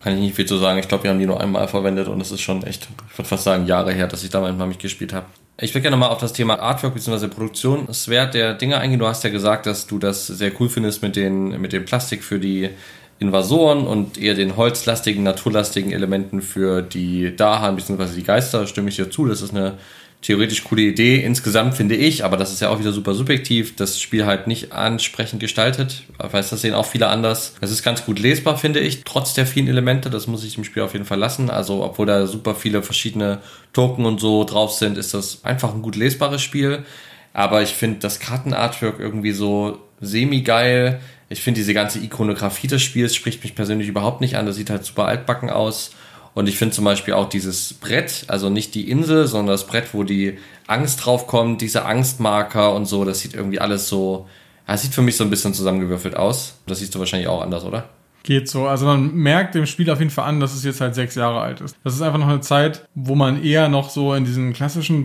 Kann 0.00 0.14
ich 0.14 0.20
nicht 0.20 0.34
viel 0.34 0.46
zu 0.46 0.56
sagen. 0.56 0.78
Ich 0.78 0.88
glaube, 0.88 1.04
wir 1.04 1.10
haben 1.10 1.18
die 1.18 1.26
nur 1.26 1.42
einmal 1.42 1.68
verwendet 1.68 2.08
und 2.08 2.22
es 2.22 2.30
ist 2.30 2.40
schon 2.40 2.62
echt, 2.62 2.88
ich 3.10 3.18
würde 3.18 3.28
fast 3.28 3.44
sagen, 3.44 3.66
Jahre 3.66 3.92
her, 3.92 4.06
dass 4.06 4.24
ich 4.24 4.30
da 4.30 4.40
mal 4.40 4.66
mitgespielt 4.66 5.12
habe. 5.12 5.26
Ich 5.60 5.74
würde 5.74 5.82
gerne 5.82 5.98
mal 5.98 6.08
auf 6.08 6.20
das 6.20 6.32
Thema 6.32 6.58
Artwork 6.58 6.94
bzw. 6.94 7.28
Produktionswert 7.28 8.32
der 8.32 8.54
Dinge 8.54 8.78
eingehen. 8.78 8.98
Du 8.98 9.06
hast 9.06 9.24
ja 9.24 9.30
gesagt, 9.30 9.66
dass 9.66 9.86
du 9.86 9.98
das 9.98 10.26
sehr 10.26 10.52
cool 10.58 10.70
findest 10.70 11.02
mit, 11.02 11.16
den, 11.16 11.60
mit 11.60 11.74
dem 11.74 11.84
Plastik 11.84 12.24
für 12.24 12.38
die 12.38 12.70
Invasoren 13.18 13.86
und 13.86 14.18
eher 14.18 14.34
den 14.34 14.56
holzlastigen, 14.56 15.22
naturlastigen 15.22 15.92
Elementen 15.92 16.42
für 16.42 16.82
die 16.82 17.34
Dahan 17.34 17.76
bzw. 17.76 18.14
die 18.14 18.24
Geister. 18.24 18.66
Stimme 18.66 18.90
ich 18.90 18.96
dir 18.96 19.10
zu. 19.10 19.26
Das 19.26 19.42
ist 19.42 19.54
eine 19.54 19.78
theoretisch 20.22 20.64
coole 20.64 20.82
Idee. 20.82 21.22
Insgesamt 21.22 21.74
finde 21.74 21.94
ich, 21.94 22.24
aber 22.24 22.36
das 22.36 22.52
ist 22.52 22.60
ja 22.60 22.68
auch 22.70 22.78
wieder 22.80 22.92
super 22.92 23.14
subjektiv, 23.14 23.76
das 23.76 24.00
Spiel 24.00 24.26
halt 24.26 24.46
nicht 24.46 24.72
ansprechend 24.72 25.40
gestaltet. 25.40 26.02
Ich 26.22 26.32
weiß, 26.32 26.50
das 26.50 26.62
sehen 26.62 26.74
auch 26.74 26.86
viele 26.86 27.08
anders. 27.08 27.54
Es 27.60 27.70
ist 27.70 27.82
ganz 27.82 28.04
gut 28.04 28.18
lesbar, 28.18 28.58
finde 28.58 28.80
ich, 28.80 29.04
trotz 29.04 29.34
der 29.34 29.46
vielen 29.46 29.68
Elemente. 29.68 30.10
Das 30.10 30.26
muss 30.26 30.44
ich 30.44 30.58
im 30.58 30.64
Spiel 30.64 30.82
auf 30.82 30.94
jeden 30.94 31.04
Fall 31.04 31.18
lassen. 31.18 31.48
Also, 31.48 31.84
obwohl 31.84 32.06
da 32.06 32.26
super 32.26 32.54
viele 32.54 32.82
verschiedene 32.82 33.38
Token 33.72 34.04
und 34.04 34.20
so 34.20 34.44
drauf 34.44 34.72
sind, 34.72 34.98
ist 34.98 35.14
das 35.14 35.44
einfach 35.44 35.74
ein 35.74 35.82
gut 35.82 35.96
lesbares 35.96 36.42
Spiel. 36.42 36.84
Aber 37.32 37.62
ich 37.62 37.74
finde 37.74 37.98
das 38.00 38.18
Kartenartwork 38.18 38.98
irgendwie 38.98 39.32
so 39.32 39.78
semi-geil. 40.00 41.00
Ich 41.28 41.42
finde 41.42 41.58
diese 41.58 41.74
ganze 41.74 41.98
Ikonografie 41.98 42.68
des 42.68 42.82
Spiels 42.82 43.14
spricht 43.14 43.42
mich 43.42 43.54
persönlich 43.54 43.88
überhaupt 43.88 44.20
nicht 44.20 44.36
an. 44.36 44.46
Das 44.46 44.56
sieht 44.56 44.70
halt 44.70 44.84
super 44.84 45.06
altbacken 45.06 45.50
aus. 45.50 45.90
Und 46.34 46.48
ich 46.48 46.58
finde 46.58 46.74
zum 46.74 46.84
Beispiel 46.84 47.14
auch 47.14 47.28
dieses 47.28 47.72
Brett, 47.72 48.24
also 48.28 48.50
nicht 48.50 48.74
die 48.74 48.90
Insel, 48.90 49.26
sondern 49.26 49.54
das 49.54 49.66
Brett, 49.66 49.94
wo 49.94 50.04
die 50.04 50.38
Angst 50.66 51.04
draufkommt, 51.04 51.62
diese 51.62 51.86
Angstmarker 51.86 52.74
und 52.74 52.84
so, 52.84 53.06
das 53.06 53.20
sieht 53.20 53.32
irgendwie 53.32 53.58
alles 53.58 53.88
so, 53.88 54.28
das 54.66 54.82
sieht 54.82 54.92
für 54.92 55.00
mich 55.00 55.16
so 55.16 55.24
ein 55.24 55.30
bisschen 55.30 55.54
zusammengewürfelt 55.54 56.14
aus. 56.14 56.58
Das 56.66 56.80
siehst 56.80 56.94
du 56.94 56.98
wahrscheinlich 56.98 57.28
auch 57.28 57.40
anders, 57.40 57.64
oder? 57.64 57.88
Geht 58.22 58.50
so. 58.50 58.66
Also 58.66 58.84
man 58.84 59.14
merkt 59.14 59.54
dem 59.54 59.66
Spiel 59.66 59.88
auf 59.88 60.00
jeden 60.00 60.10
Fall 60.10 60.28
an, 60.28 60.40
dass 60.40 60.52
es 60.52 60.64
jetzt 60.64 60.80
halt 60.80 60.94
sechs 60.94 61.14
Jahre 61.14 61.40
alt 61.40 61.60
ist. 61.60 61.76
Das 61.84 61.94
ist 61.94 62.02
einfach 62.02 62.18
noch 62.18 62.28
eine 62.28 62.40
Zeit, 62.40 62.86
wo 62.94 63.14
man 63.14 63.42
eher 63.42 63.68
noch 63.68 63.88
so 63.88 64.12
in 64.12 64.24
diesen 64.24 64.52
klassischen 64.52 65.04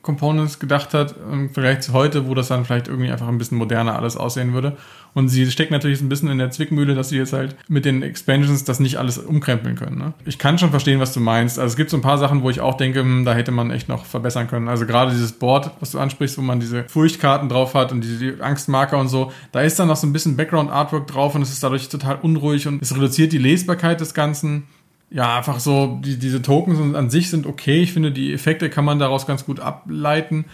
Brettspiel-Components 0.00 0.58
gedacht 0.58 0.94
hat, 0.94 1.14
im 1.30 1.50
Vergleich 1.50 1.80
zu 1.80 1.92
heute, 1.92 2.26
wo 2.26 2.34
das 2.34 2.48
dann 2.48 2.64
vielleicht 2.64 2.88
irgendwie 2.88 3.10
einfach 3.10 3.28
ein 3.28 3.38
bisschen 3.38 3.58
moderner 3.58 3.96
alles 3.96 4.16
aussehen 4.16 4.52
würde. 4.52 4.76
Und 5.12 5.28
sie 5.28 5.50
steckt 5.50 5.72
natürlich 5.72 6.00
ein 6.00 6.08
bisschen 6.08 6.28
in 6.28 6.38
der 6.38 6.52
Zwickmühle, 6.52 6.94
dass 6.94 7.08
sie 7.08 7.16
jetzt 7.16 7.32
halt 7.32 7.56
mit 7.68 7.84
den 7.84 8.02
Expansions 8.02 8.62
das 8.62 8.78
nicht 8.78 8.96
alles 8.96 9.18
umkrempeln 9.18 9.74
können. 9.74 9.98
Ne? 9.98 10.12
Ich 10.24 10.38
kann 10.38 10.56
schon 10.56 10.70
verstehen, 10.70 11.00
was 11.00 11.12
du 11.12 11.18
meinst. 11.18 11.58
Also 11.58 11.72
es 11.72 11.76
gibt 11.76 11.90
so 11.90 11.96
ein 11.96 12.02
paar 12.02 12.18
Sachen, 12.18 12.42
wo 12.42 12.50
ich 12.50 12.60
auch 12.60 12.76
denke, 12.76 13.00
hm, 13.00 13.24
da 13.24 13.34
hätte 13.34 13.50
man 13.50 13.72
echt 13.72 13.88
noch 13.88 14.04
verbessern 14.04 14.46
können. 14.46 14.68
Also 14.68 14.86
gerade 14.86 15.10
dieses 15.10 15.32
Board, 15.32 15.72
was 15.80 15.90
du 15.90 15.98
ansprichst, 15.98 16.38
wo 16.38 16.42
man 16.42 16.60
diese 16.60 16.84
Furchtkarten 16.84 17.48
drauf 17.48 17.74
hat 17.74 17.90
und 17.90 18.02
diese 18.02 18.40
Angstmarker 18.40 18.98
und 18.98 19.08
so, 19.08 19.32
da 19.50 19.62
ist 19.62 19.78
dann 19.80 19.88
noch 19.88 19.96
so 19.96 20.06
ein 20.06 20.12
bisschen 20.12 20.36
Background-Artwork 20.36 21.08
drauf 21.08 21.34
und 21.34 21.42
es 21.42 21.50
ist 21.50 21.62
dadurch 21.62 21.88
total 21.88 22.16
unruhig 22.22 22.68
und 22.68 22.80
es 22.80 22.94
reduziert 22.94 23.32
die 23.32 23.38
Lesbarkeit 23.38 24.00
des 24.00 24.14
Ganzen 24.14 24.64
ja, 25.10 25.36
einfach 25.36 25.58
so, 25.58 25.98
die, 26.04 26.18
diese 26.18 26.40
Tokens 26.40 26.94
an 26.94 27.10
sich 27.10 27.30
sind 27.30 27.46
okay. 27.46 27.82
Ich 27.82 27.92
finde, 27.92 28.12
die 28.12 28.32
Effekte 28.32 28.70
kann 28.70 28.84
man 28.84 28.98
daraus 28.98 29.26
ganz 29.26 29.44
gut 29.44 29.60
ableiten. 29.60 30.44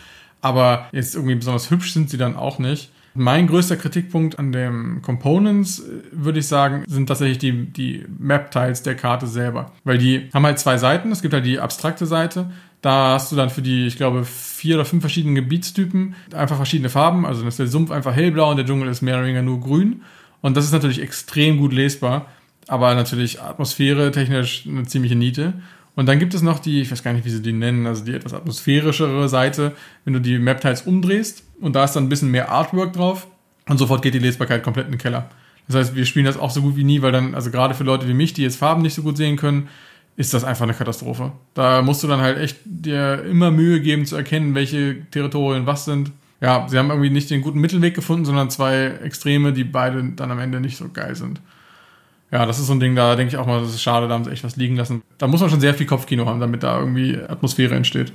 Aber 0.40 0.86
jetzt 0.92 1.14
irgendwie 1.14 1.34
besonders 1.34 1.70
hübsch 1.70 1.92
sind 1.92 2.10
sie 2.10 2.18
dann 2.18 2.36
auch 2.36 2.58
nicht. 2.58 2.90
Mein 3.14 3.46
größter 3.46 3.76
Kritikpunkt 3.76 4.38
an 4.38 4.52
den 4.52 5.00
Components, 5.00 5.80
äh, 5.80 6.02
würde 6.12 6.38
ich 6.38 6.46
sagen, 6.46 6.84
sind 6.86 7.06
tatsächlich 7.06 7.38
die, 7.38 7.66
die 7.66 8.04
Map-Tiles 8.18 8.82
der 8.82 8.94
Karte 8.94 9.26
selber. 9.26 9.72
Weil 9.84 9.98
die 9.98 10.28
haben 10.32 10.44
halt 10.44 10.58
zwei 10.58 10.78
Seiten. 10.78 11.12
Es 11.12 11.22
gibt 11.22 11.34
halt 11.34 11.46
die 11.46 11.58
abstrakte 11.58 12.06
Seite. 12.06 12.50
Da 12.82 13.14
hast 13.14 13.32
du 13.32 13.36
dann 13.36 13.50
für 13.50 13.62
die, 13.62 13.86
ich 13.86 13.96
glaube, 13.96 14.24
vier 14.24 14.76
oder 14.76 14.84
fünf 14.84 15.02
verschiedene 15.02 15.34
Gebietstypen 15.34 16.14
einfach 16.34 16.56
verschiedene 16.56 16.90
Farben. 16.90 17.26
Also 17.26 17.46
ist 17.46 17.58
der 17.58 17.66
Sumpf 17.66 17.90
einfach 17.90 18.14
hellblau 18.14 18.50
und 18.50 18.58
der 18.58 18.66
Dschungel 18.66 18.88
ist 18.88 19.02
mehr 19.02 19.16
oder 19.16 19.24
weniger 19.24 19.42
nur 19.42 19.60
grün. 19.60 20.02
Und 20.42 20.56
das 20.56 20.64
ist 20.66 20.72
natürlich 20.72 21.02
extrem 21.02 21.56
gut 21.58 21.72
lesbar, 21.72 22.26
aber 22.68 22.94
natürlich 22.94 23.40
Atmosphäre 23.40 24.10
technisch 24.10 24.66
eine 24.66 24.84
ziemliche 24.84 25.14
Niete. 25.16 25.54
Und 25.94 26.06
dann 26.06 26.18
gibt 26.18 26.34
es 26.34 26.42
noch 26.42 26.58
die, 26.58 26.82
ich 26.82 26.90
weiß 26.90 27.02
gar 27.02 27.14
nicht, 27.14 27.24
wie 27.24 27.30
sie 27.30 27.40
die 27.40 27.52
nennen, 27.52 27.86
also 27.86 28.04
die 28.04 28.12
etwas 28.12 28.34
atmosphärischere 28.34 29.28
Seite, 29.28 29.72
wenn 30.04 30.12
du 30.12 30.20
die 30.20 30.38
Map-Tiles 30.38 30.82
umdrehst 30.82 31.42
und 31.60 31.74
da 31.74 31.84
ist 31.84 31.94
dann 31.94 32.04
ein 32.04 32.08
bisschen 32.10 32.30
mehr 32.30 32.50
Artwork 32.50 32.92
drauf 32.92 33.26
und 33.66 33.78
sofort 33.78 34.02
geht 34.02 34.14
die 34.14 34.18
Lesbarkeit 34.18 34.62
komplett 34.62 34.86
in 34.86 34.92
den 34.92 34.98
Keller. 34.98 35.30
Das 35.68 35.76
heißt, 35.76 35.94
wir 35.96 36.04
spielen 36.04 36.26
das 36.26 36.36
auch 36.36 36.50
so 36.50 36.60
gut 36.60 36.76
wie 36.76 36.84
nie, 36.84 37.02
weil 37.02 37.12
dann, 37.12 37.34
also 37.34 37.50
gerade 37.50 37.74
für 37.74 37.84
Leute 37.84 38.06
wie 38.06 38.14
mich, 38.14 38.34
die 38.34 38.42
jetzt 38.42 38.56
Farben 38.56 38.82
nicht 38.82 38.94
so 38.94 39.02
gut 39.02 39.16
sehen 39.16 39.36
können, 39.36 39.68
ist 40.16 40.32
das 40.32 40.44
einfach 40.44 40.64
eine 40.64 40.74
Katastrophe. 40.74 41.32
Da 41.54 41.82
musst 41.82 42.02
du 42.02 42.08
dann 42.08 42.20
halt 42.20 42.38
echt 42.38 42.58
dir 42.64 43.24
immer 43.24 43.50
Mühe 43.50 43.80
geben 43.80 44.06
zu 44.06 44.16
erkennen, 44.16 44.54
welche 44.54 44.96
Territorien 45.10 45.66
was 45.66 45.84
sind. 45.84 46.12
Ja, 46.40 46.66
sie 46.68 46.78
haben 46.78 46.90
irgendwie 46.90 47.10
nicht 47.10 47.30
den 47.30 47.42
guten 47.42 47.60
Mittelweg 47.60 47.94
gefunden, 47.94 48.24
sondern 48.24 48.50
zwei 48.50 48.86
Extreme, 49.02 49.52
die 49.52 49.64
beide 49.64 50.02
dann 50.14 50.30
am 50.30 50.38
Ende 50.38 50.60
nicht 50.60 50.76
so 50.76 50.88
geil 50.88 51.16
sind. 51.16 51.40
Ja, 52.36 52.44
das 52.44 52.58
ist 52.58 52.66
so 52.66 52.74
ein 52.74 52.80
Ding, 52.80 52.94
da 52.94 53.16
denke 53.16 53.32
ich 53.32 53.38
auch 53.38 53.46
mal, 53.46 53.62
das 53.62 53.70
ist 53.70 53.80
schade, 53.80 54.08
da 54.08 54.12
haben 54.12 54.24
sie 54.24 54.30
echt 54.30 54.44
was 54.44 54.56
liegen 54.56 54.76
lassen. 54.76 55.00
Da 55.16 55.26
muss 55.26 55.40
man 55.40 55.48
schon 55.48 55.62
sehr 55.62 55.72
viel 55.72 55.86
Kopfkino 55.86 56.26
haben, 56.26 56.38
damit 56.38 56.62
da 56.62 56.78
irgendwie 56.78 57.16
Atmosphäre 57.16 57.74
entsteht. 57.74 58.12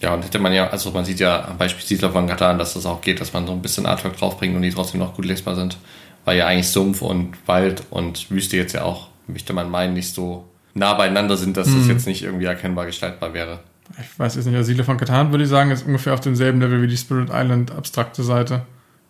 Ja, 0.00 0.14
und 0.14 0.22
hätte 0.24 0.38
man 0.38 0.52
ja, 0.52 0.68
also 0.68 0.92
man 0.92 1.04
sieht 1.04 1.18
ja 1.18 1.48
am 1.48 1.58
Beispiel 1.58 1.84
Siedler 1.84 2.12
von 2.12 2.28
Katan, 2.28 2.56
dass 2.56 2.74
das 2.74 2.86
auch 2.86 3.00
geht, 3.00 3.20
dass 3.20 3.32
man 3.32 3.48
so 3.48 3.52
ein 3.52 3.62
bisschen 3.62 3.84
Artwork 3.84 4.16
draufbringt 4.16 4.54
und 4.54 4.62
die 4.62 4.70
trotzdem 4.70 5.00
noch 5.00 5.14
gut 5.16 5.24
lesbar 5.24 5.56
sind. 5.56 5.76
Weil 6.24 6.38
ja 6.38 6.46
eigentlich 6.46 6.68
Sumpf 6.68 7.02
und 7.02 7.36
Wald 7.48 7.82
und 7.90 8.30
Wüste 8.30 8.56
jetzt 8.56 8.74
ja 8.74 8.84
auch, 8.84 9.08
möchte 9.26 9.52
man 9.52 9.68
meinen, 9.68 9.94
nicht 9.94 10.14
so 10.14 10.44
nah 10.74 10.94
beieinander 10.94 11.36
sind, 11.36 11.56
dass 11.56 11.66
hm. 11.66 11.78
das 11.80 11.88
jetzt 11.88 12.06
nicht 12.06 12.22
irgendwie 12.22 12.44
erkennbar 12.44 12.86
gestaltbar 12.86 13.34
wäre. 13.34 13.58
Ich 14.00 14.16
weiß 14.16 14.36
jetzt 14.36 14.44
nicht, 14.44 14.54
der 14.54 14.62
Siedler 14.62 14.84
von 14.84 14.98
Katan 14.98 15.32
würde 15.32 15.42
ich 15.42 15.50
sagen, 15.50 15.72
ist 15.72 15.84
ungefähr 15.84 16.14
auf 16.14 16.20
demselben 16.20 16.60
Level 16.60 16.80
wie 16.80 16.86
die 16.86 16.96
Spirit 16.96 17.30
Island 17.32 17.72
abstrakte 17.72 18.22
Seite. 18.22 18.62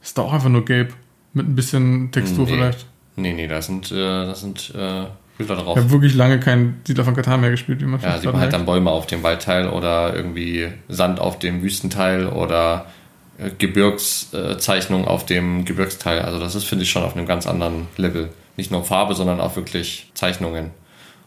Ist 0.03 0.17
da 0.17 0.23
auch 0.23 0.33
einfach 0.33 0.49
nur 0.49 0.65
gelb. 0.65 0.95
Mit 1.35 1.47
ein 1.47 1.55
bisschen 1.55 2.13
Textur 2.13 2.47
nee. 2.47 2.53
vielleicht. 2.53 2.87
Nee, 3.17 3.33
nee, 3.33 3.47
da 3.47 3.63
sind, 3.63 3.93
äh, 3.93 3.97
da 3.97 4.35
sind 4.35 4.73
äh, 4.75 5.05
Bilder 5.39 5.57
drauf. 5.57 5.77
Ich 5.77 5.83
habe 5.83 5.93
wirklich 5.93 6.15
lange 6.15 6.39
kein 6.41 6.81
Siedler 6.87 7.05
von 7.05 7.15
Katar 7.15 7.39
mehr 7.39 7.51
gespielt, 7.51 7.81
wie 7.81 7.87
man 7.87 8.01
Ja, 8.01 8.19
sieht 8.19 8.31
man 8.31 8.41
halt 8.41 8.53
dann 8.53 8.67
Bäume 8.67 8.91
auf 8.91 9.07
dem 9.07 9.23
Waldteil 9.23 9.69
oder 9.69 10.15
irgendwie 10.15 10.69
Sand 10.89 11.21
auf 11.21 11.39
dem 11.39 11.63
Wüstenteil 11.63 12.27
oder 12.27 12.87
äh, 13.39 13.51
Gebirgszeichnung 13.57 15.07
auf 15.07 15.27
dem 15.27 15.65
Gebirgsteil. 15.65 16.21
Also 16.23 16.39
das 16.39 16.55
ist, 16.55 16.65
finde 16.65 16.85
ich, 16.85 16.91
schon 16.91 17.03
auf 17.03 17.17
einem 17.17 17.27
ganz 17.27 17.47
anderen 17.47 17.89
Level. 17.97 18.31
Nicht 18.57 18.71
nur 18.71 18.85
Farbe, 18.85 19.15
sondern 19.15 19.41
auch 19.41 19.57
wirklich 19.57 20.11
Zeichnungen. 20.15 20.71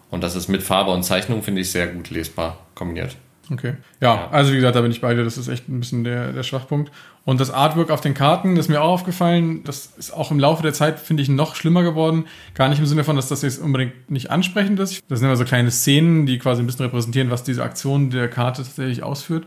Und 0.10 0.24
das 0.24 0.36
ist 0.36 0.48
mit 0.48 0.64
Farbe 0.64 0.92
und 0.92 1.04
Zeichnung, 1.04 1.44
finde 1.44 1.62
ich, 1.62 1.72
sehr 1.72 1.88
gut 1.88 2.10
lesbar 2.10 2.58
kombiniert. 2.76 3.18
Okay. 3.52 3.76
Ja, 4.02 4.16
ja, 4.16 4.30
also 4.32 4.52
wie 4.52 4.56
gesagt, 4.58 4.76
da 4.76 4.82
bin 4.82 4.92
ich 4.92 5.02
bei 5.02 5.14
dir. 5.14 5.24
Das 5.24 5.38
ist 5.38 5.48
echt 5.48 5.70
ein 5.70 5.80
bisschen 5.80 6.04
der, 6.04 6.34
der 6.34 6.44
Schwachpunkt. 6.44 6.92
Und 7.26 7.40
das 7.40 7.52
Artwork 7.52 7.92
auf 7.92 8.02
den 8.02 8.14
Karten 8.14 8.58
ist 8.58 8.70
mir 8.70 8.82
auch 8.82 8.90
aufgefallen. 8.90 9.64
Das 9.64 9.94
ist 9.98 10.12
auch 10.12 10.32
im 10.32 10.40
Laufe 10.40 10.64
der 10.64 10.74
Zeit, 10.74 11.00
finde 11.00 11.24
ich, 11.24 11.30
noch 11.30 11.56
schlimmer 11.56 11.84
geworden. 11.84 12.26
Gar 12.56 12.70
nicht 12.70 12.80
im 12.80 12.86
Sinne 12.86 13.04
von, 13.04 13.16
dass 13.16 13.28
das 13.28 13.42
jetzt 13.42 13.62
unbedingt 13.62 14.10
nicht 14.10 14.32
ansprechend 14.32 14.80
ist. 14.80 15.04
Das 15.10 15.20
sind 15.20 15.28
immer 15.28 15.38
so 15.38 15.46
kleine 15.46 15.72
Szenen, 15.72 16.26
die 16.26 16.40
quasi 16.40 16.62
ein 16.62 16.66
bisschen 16.66 16.86
repräsentieren, 16.86 17.32
was 17.32 17.44
diese 17.44 17.64
Aktion 17.64 18.10
der 18.10 18.30
Karte 18.30 18.64
tatsächlich 18.64 19.04
ausführt. 19.04 19.46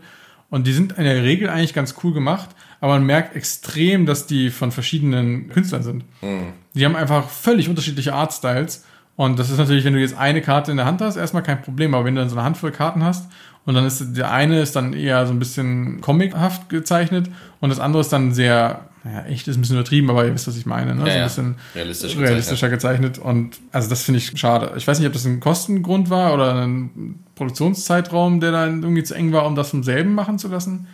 Und 0.51 0.67
die 0.67 0.73
sind 0.73 0.93
in 0.97 1.05
der 1.05 1.23
Regel 1.23 1.49
eigentlich 1.49 1.73
ganz 1.73 1.95
cool 2.03 2.13
gemacht, 2.13 2.49
aber 2.81 2.93
man 2.93 3.05
merkt 3.05 3.35
extrem, 3.37 4.05
dass 4.05 4.27
die 4.27 4.49
von 4.49 4.71
verschiedenen 4.71 5.49
Künstlern 5.49 5.81
sind. 5.81 6.03
Mhm. 6.21 6.53
Die 6.73 6.85
haben 6.85 6.95
einfach 6.97 7.29
völlig 7.29 7.69
unterschiedliche 7.69 8.13
Artstyles. 8.13 8.83
Und 9.15 9.39
das 9.39 9.49
ist 9.49 9.57
natürlich, 9.57 9.85
wenn 9.85 9.93
du 9.93 9.99
jetzt 9.99 10.17
eine 10.17 10.41
Karte 10.41 10.71
in 10.71 10.77
der 10.77 10.85
Hand 10.85 11.01
hast, 11.01 11.15
erstmal 11.15 11.43
kein 11.43 11.61
Problem. 11.61 11.93
Aber 11.93 12.05
wenn 12.05 12.15
du 12.15 12.21
dann 12.21 12.29
so 12.29 12.35
eine 12.35 12.43
Handvoll 12.43 12.71
Karten 12.71 13.03
hast 13.03 13.29
und 13.65 13.75
dann 13.75 13.85
ist 13.85 14.03
der 14.17 14.31
eine 14.31 14.61
ist 14.61 14.75
dann 14.75 14.93
eher 14.93 15.25
so 15.27 15.33
ein 15.33 15.39
bisschen 15.39 16.01
comichaft 16.01 16.69
gezeichnet 16.69 17.29
und 17.59 17.69
das 17.69 17.79
andere 17.79 18.01
ist 18.01 18.11
dann 18.11 18.33
sehr, 18.33 18.85
naja, 19.03 19.23
echt 19.25 19.47
ist 19.47 19.57
ein 19.57 19.61
bisschen 19.61 19.77
übertrieben, 19.77 20.09
aber 20.09 20.25
ihr 20.25 20.33
wisst, 20.33 20.47
was 20.47 20.57
ich 20.57 20.65
meine, 20.65 20.95
ne? 20.95 21.07
Ja, 21.07 21.29
so 21.29 21.41
ein 21.41 21.55
bisschen 21.55 21.55
realistisch 21.75 22.17
realistischer 22.17 22.69
gezeichnet. 22.69 23.17
Und 23.17 23.59
also 23.71 23.89
das 23.89 24.03
finde 24.03 24.19
ich 24.19 24.37
schade. 24.39 24.73
Ich 24.77 24.87
weiß 24.87 24.99
nicht, 24.99 25.07
ob 25.07 25.13
das 25.13 25.25
ein 25.25 25.39
Kostengrund 25.39 26.09
war 26.09 26.33
oder 26.33 26.55
ein 26.55 27.23
Produktionszeitraum, 27.35 28.39
der 28.39 28.51
dann 28.51 28.83
irgendwie 28.83 29.03
zu 29.03 29.13
eng 29.13 29.31
war, 29.31 29.45
um 29.45 29.55
das 29.55 29.69
vom 29.69 29.83
selben 29.83 30.13
machen 30.13 30.39
zu 30.39 30.47
lassen. 30.47 30.87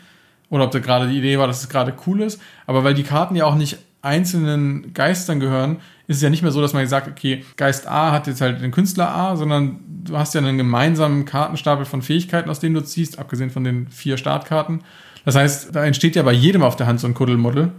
Oder 0.50 0.66
ob 0.66 0.72
da 0.72 0.80
gerade 0.80 1.10
die 1.10 1.18
Idee 1.18 1.38
war, 1.38 1.48
dass 1.48 1.62
es 1.62 1.70
gerade 1.70 1.94
cool 2.06 2.22
ist. 2.22 2.40
Aber 2.66 2.84
weil 2.84 2.94
die 2.94 3.04
Karten 3.04 3.36
ja 3.36 3.46
auch 3.46 3.56
nicht 3.56 3.78
einzelnen 4.02 4.94
Geistern 4.94 5.40
gehören, 5.40 5.78
ist 6.08 6.18
es 6.18 6.22
ja 6.22 6.30
nicht 6.30 6.42
mehr 6.42 6.52
so, 6.52 6.62
dass 6.62 6.74
man 6.74 6.88
sagt, 6.88 7.08
okay, 7.08 7.44
Geist 7.58 7.88
A 7.88 8.12
hat 8.12 8.28
jetzt 8.28 8.42
halt 8.42 8.62
den 8.62 8.72
Künstler 8.72 9.10
A, 9.10 9.36
sondern 9.36 9.80
du 10.04 10.18
hast 10.18 10.34
ja 10.34 10.42
einen 10.42 10.58
gemeinsamen 10.58 11.26
Kartenstapel 11.26 11.86
von 11.86 12.02
Fähigkeiten, 12.02 12.50
aus 12.50 12.60
denen 12.60 12.76
du 12.76 12.82
ziehst, 12.82 13.20
abgesehen 13.20 13.50
von 13.50 13.64
den 13.64 13.88
vier 13.90 14.18
Startkarten. 14.18 14.82
Das 15.26 15.36
heißt, 15.36 15.76
da 15.76 15.84
entsteht 15.84 16.16
ja 16.16 16.24
bei 16.24 16.32
jedem 16.32 16.64
auf 16.64 16.78
der 16.78 16.88
Hand 16.88 17.02
so 17.02 17.08
ein 17.08 17.14
Kuddelmuddel. 17.14 17.72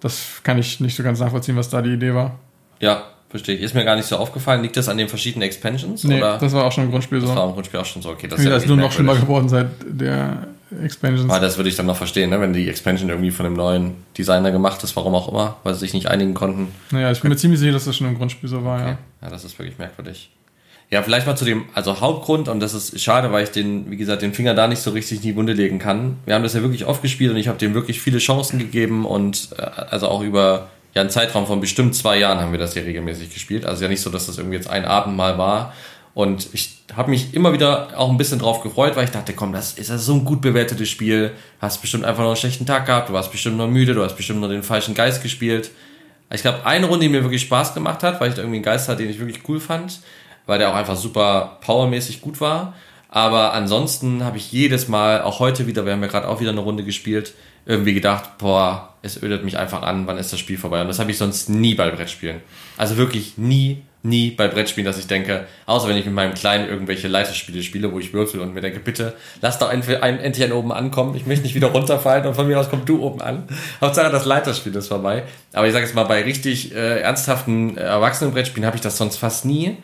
Das 0.00 0.40
kann 0.42 0.58
ich 0.58 0.80
nicht 0.80 0.96
so 0.96 1.02
ganz 1.02 1.20
nachvollziehen, 1.20 1.56
was 1.56 1.68
da 1.68 1.82
die 1.82 1.92
Idee 1.92 2.14
war. 2.14 2.38
Ja, 2.80 3.04
verstehe 3.28 3.56
ich. 3.56 3.62
Ist 3.62 3.74
mir 3.74 3.84
gar 3.84 3.94
nicht 3.94 4.06
so 4.06 4.16
aufgefallen. 4.16 4.62
Liegt 4.62 4.76
das 4.76 4.88
an 4.88 4.98
den 4.98 5.08
verschiedenen 5.08 5.46
Expansions? 5.46 6.02
Nee, 6.04 6.18
oder? 6.18 6.38
das 6.38 6.52
war 6.52 6.64
auch 6.64 6.72
schon 6.72 6.84
im 6.84 6.90
Grundspiel 6.90 7.20
so. 7.20 7.28
Das 7.28 7.36
war 7.36 7.46
im 7.46 7.52
Grundspiel 7.52 7.78
auch 7.78 7.84
schon 7.84 8.02
so. 8.02 8.10
Okay, 8.10 8.26
das 8.26 8.40
ist, 8.40 8.46
ja 8.46 8.56
ist 8.56 8.66
nur 8.66 8.76
noch 8.76 8.90
schlimmer 8.90 9.14
geworden 9.14 9.48
seit 9.48 9.68
der 9.86 10.48
Expansions. 10.82 11.30
Aber 11.30 11.40
das 11.40 11.56
würde 11.56 11.68
ich 11.68 11.76
dann 11.76 11.86
noch 11.86 11.96
verstehen, 11.96 12.30
ne? 12.30 12.40
wenn 12.40 12.52
die 12.52 12.68
Expansion 12.68 13.08
irgendwie 13.08 13.30
von 13.30 13.46
einem 13.46 13.56
neuen 13.56 13.94
Designer 14.16 14.50
gemacht 14.50 14.82
ist, 14.84 14.94
warum 14.96 15.14
auch 15.14 15.28
immer, 15.28 15.56
weil 15.64 15.74
sie 15.74 15.80
sich 15.80 15.94
nicht 15.94 16.08
einigen 16.08 16.34
konnten. 16.34 16.68
Naja, 16.90 17.10
ich 17.10 17.20
bin 17.20 17.30
mir 17.30 17.36
ziemlich 17.36 17.60
sicher, 17.60 17.72
dass 17.72 17.84
das 17.84 17.96
schon 17.96 18.06
im 18.06 18.16
Grundspiel 18.16 18.48
so 18.48 18.64
war, 18.64 18.80
okay. 18.80 18.90
ja. 18.90 18.98
Ja, 19.22 19.30
das 19.30 19.44
ist 19.44 19.58
wirklich 19.58 19.78
merkwürdig. 19.78 20.30
Ja, 20.90 21.02
vielleicht 21.02 21.26
mal 21.26 21.36
zu 21.36 21.44
dem, 21.44 21.64
also 21.74 22.00
Hauptgrund, 22.00 22.48
und 22.48 22.60
das 22.60 22.72
ist 22.72 22.98
schade, 23.00 23.30
weil 23.30 23.44
ich 23.44 23.50
den, 23.50 23.90
wie 23.90 23.98
gesagt, 23.98 24.22
den 24.22 24.32
Finger 24.32 24.54
da 24.54 24.68
nicht 24.68 24.80
so 24.80 24.90
richtig 24.90 25.18
in 25.18 25.22
die 25.22 25.36
Wunde 25.36 25.52
legen 25.52 25.78
kann. 25.78 26.16
Wir 26.24 26.34
haben 26.34 26.42
das 26.42 26.54
ja 26.54 26.62
wirklich 26.62 26.86
oft 26.86 27.02
gespielt 27.02 27.30
und 27.30 27.36
ich 27.36 27.48
habe 27.48 27.58
dem 27.58 27.74
wirklich 27.74 28.00
viele 28.00 28.18
Chancen 28.18 28.58
gegeben 28.58 29.04
und 29.04 29.50
äh, 29.58 29.62
also 29.62 30.08
auch 30.08 30.22
über 30.22 30.68
ja 30.94 31.02
einen 31.02 31.10
Zeitraum 31.10 31.46
von 31.46 31.60
bestimmt 31.60 31.94
zwei 31.94 32.18
Jahren 32.18 32.40
haben 32.40 32.52
wir 32.52 32.58
das 32.58 32.72
hier 32.72 32.86
regelmäßig 32.86 33.32
gespielt. 33.34 33.66
Also 33.66 33.82
ja 33.82 33.90
nicht 33.90 34.00
so, 34.00 34.08
dass 34.08 34.26
das 34.26 34.38
irgendwie 34.38 34.56
jetzt 34.56 34.70
ein 34.70 34.86
Abend 34.86 35.14
mal 35.14 35.36
war. 35.36 35.74
Und 36.18 36.48
ich 36.52 36.78
habe 36.96 37.10
mich 37.10 37.32
immer 37.32 37.52
wieder 37.52 37.96
auch 37.96 38.10
ein 38.10 38.16
bisschen 38.16 38.40
drauf 38.40 38.60
gefreut, 38.60 38.96
weil 38.96 39.04
ich 39.04 39.12
dachte, 39.12 39.34
komm, 39.34 39.52
das 39.52 39.74
ist 39.74 39.88
ja 39.88 39.98
so 39.98 40.14
ein 40.14 40.24
gut 40.24 40.40
bewertetes 40.40 40.88
Spiel. 40.88 41.30
Hast 41.60 41.80
bestimmt 41.80 42.04
einfach 42.04 42.22
noch 42.24 42.30
einen 42.30 42.36
schlechten 42.36 42.66
Tag 42.66 42.86
gehabt, 42.86 43.08
du 43.08 43.12
warst 43.12 43.30
bestimmt 43.30 43.56
noch 43.56 43.68
müde, 43.68 43.94
du 43.94 44.02
hast 44.02 44.16
bestimmt 44.16 44.40
noch 44.40 44.48
den 44.48 44.64
falschen 44.64 44.96
Geist 44.96 45.22
gespielt. 45.22 45.70
Ich 46.34 46.42
glaube, 46.42 46.66
eine 46.66 46.86
Runde, 46.86 47.06
die 47.06 47.08
mir 47.08 47.22
wirklich 47.22 47.42
Spaß 47.42 47.72
gemacht 47.72 48.02
hat, 48.02 48.20
weil 48.20 48.30
ich 48.30 48.34
da 48.34 48.42
irgendwie 48.42 48.56
einen 48.56 48.64
Geist 48.64 48.88
hatte, 48.88 49.02
den 49.02 49.10
ich 49.12 49.20
wirklich 49.20 49.48
cool 49.48 49.60
fand, 49.60 50.00
weil 50.46 50.58
der 50.58 50.70
auch 50.70 50.74
einfach 50.74 50.96
super 50.96 51.58
powermäßig 51.60 52.20
gut 52.20 52.40
war. 52.40 52.74
Aber 53.08 53.52
ansonsten 53.52 54.24
habe 54.24 54.38
ich 54.38 54.50
jedes 54.50 54.88
Mal, 54.88 55.22
auch 55.22 55.38
heute 55.38 55.68
wieder, 55.68 55.86
wir 55.86 55.92
haben 55.92 56.02
ja 56.02 56.08
gerade 56.08 56.26
auch 56.26 56.40
wieder 56.40 56.50
eine 56.50 56.62
Runde 56.62 56.82
gespielt, 56.82 57.32
irgendwie 57.64 57.94
gedacht, 57.94 58.38
boah, 58.38 58.94
es 59.02 59.22
ödet 59.22 59.44
mich 59.44 59.56
einfach 59.56 59.82
an, 59.82 60.08
wann 60.08 60.18
ist 60.18 60.32
das 60.32 60.40
Spiel 60.40 60.58
vorbei? 60.58 60.80
Und 60.80 60.88
das 60.88 60.98
habe 60.98 61.12
ich 61.12 61.16
sonst 61.16 61.48
nie 61.48 61.76
bei 61.76 61.88
Brettspielen. 61.92 62.40
Also 62.76 62.96
wirklich 62.96 63.38
nie, 63.38 63.82
nie 64.02 64.30
bei 64.30 64.46
Brettspielen, 64.46 64.86
dass 64.86 64.98
ich 64.98 65.08
denke, 65.08 65.46
außer 65.66 65.88
wenn 65.88 65.96
ich 65.96 66.04
mit 66.04 66.14
meinem 66.14 66.34
Kleinen 66.34 66.68
irgendwelche 66.68 67.08
Leiterspiele 67.08 67.62
spiele, 67.62 67.92
wo 67.92 67.98
ich 67.98 68.12
würfel 68.12 68.40
und 68.40 68.54
mir 68.54 68.60
denke, 68.60 68.78
bitte, 68.78 69.14
lass 69.40 69.58
doch 69.58 69.70
endlich 69.70 70.02
einen 70.02 70.52
oben 70.52 70.72
ankommen, 70.72 71.16
ich 71.16 71.26
möchte 71.26 71.42
nicht 71.42 71.54
wieder 71.54 71.68
runterfallen 71.68 72.26
und 72.26 72.34
von 72.34 72.46
mir 72.46 72.58
aus 72.58 72.70
komm 72.70 72.84
du 72.84 73.02
oben 73.02 73.20
an. 73.20 73.44
Hauptsache 73.80 74.10
das 74.10 74.24
Leiterspiel 74.24 74.74
ist 74.76 74.88
vorbei. 74.88 75.24
Aber 75.52 75.66
ich 75.66 75.72
sage 75.72 75.84
jetzt 75.84 75.94
mal, 75.94 76.04
bei 76.04 76.22
richtig 76.22 76.74
äh, 76.74 77.00
ernsthaften 77.00 77.76
äh, 77.76 77.80
Erwachsenenbrettspielen 77.80 78.66
habe 78.66 78.76
ich 78.76 78.82
das 78.82 78.96
sonst 78.96 79.16
fast 79.16 79.44
nie. 79.44 79.76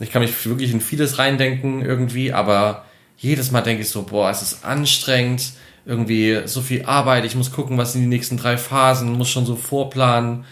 Ich 0.00 0.10
kann 0.10 0.22
mich 0.22 0.46
wirklich 0.46 0.72
in 0.72 0.80
vieles 0.80 1.18
reindenken 1.18 1.82
irgendwie, 1.82 2.32
aber 2.32 2.84
jedes 3.16 3.52
Mal 3.52 3.62
denke 3.62 3.82
ich 3.82 3.88
so, 3.88 4.02
boah, 4.02 4.30
es 4.30 4.42
ist 4.42 4.64
anstrengend, 4.64 5.52
irgendwie 5.86 6.42
so 6.44 6.60
viel 6.60 6.84
Arbeit, 6.84 7.24
ich 7.24 7.34
muss 7.34 7.52
gucken, 7.52 7.78
was 7.78 7.92
sind 7.92 8.02
die 8.02 8.08
nächsten 8.08 8.36
drei 8.36 8.56
Phasen, 8.56 9.12
muss 9.12 9.30
schon 9.30 9.46
so 9.46 9.56
vorplanen. 9.56 10.44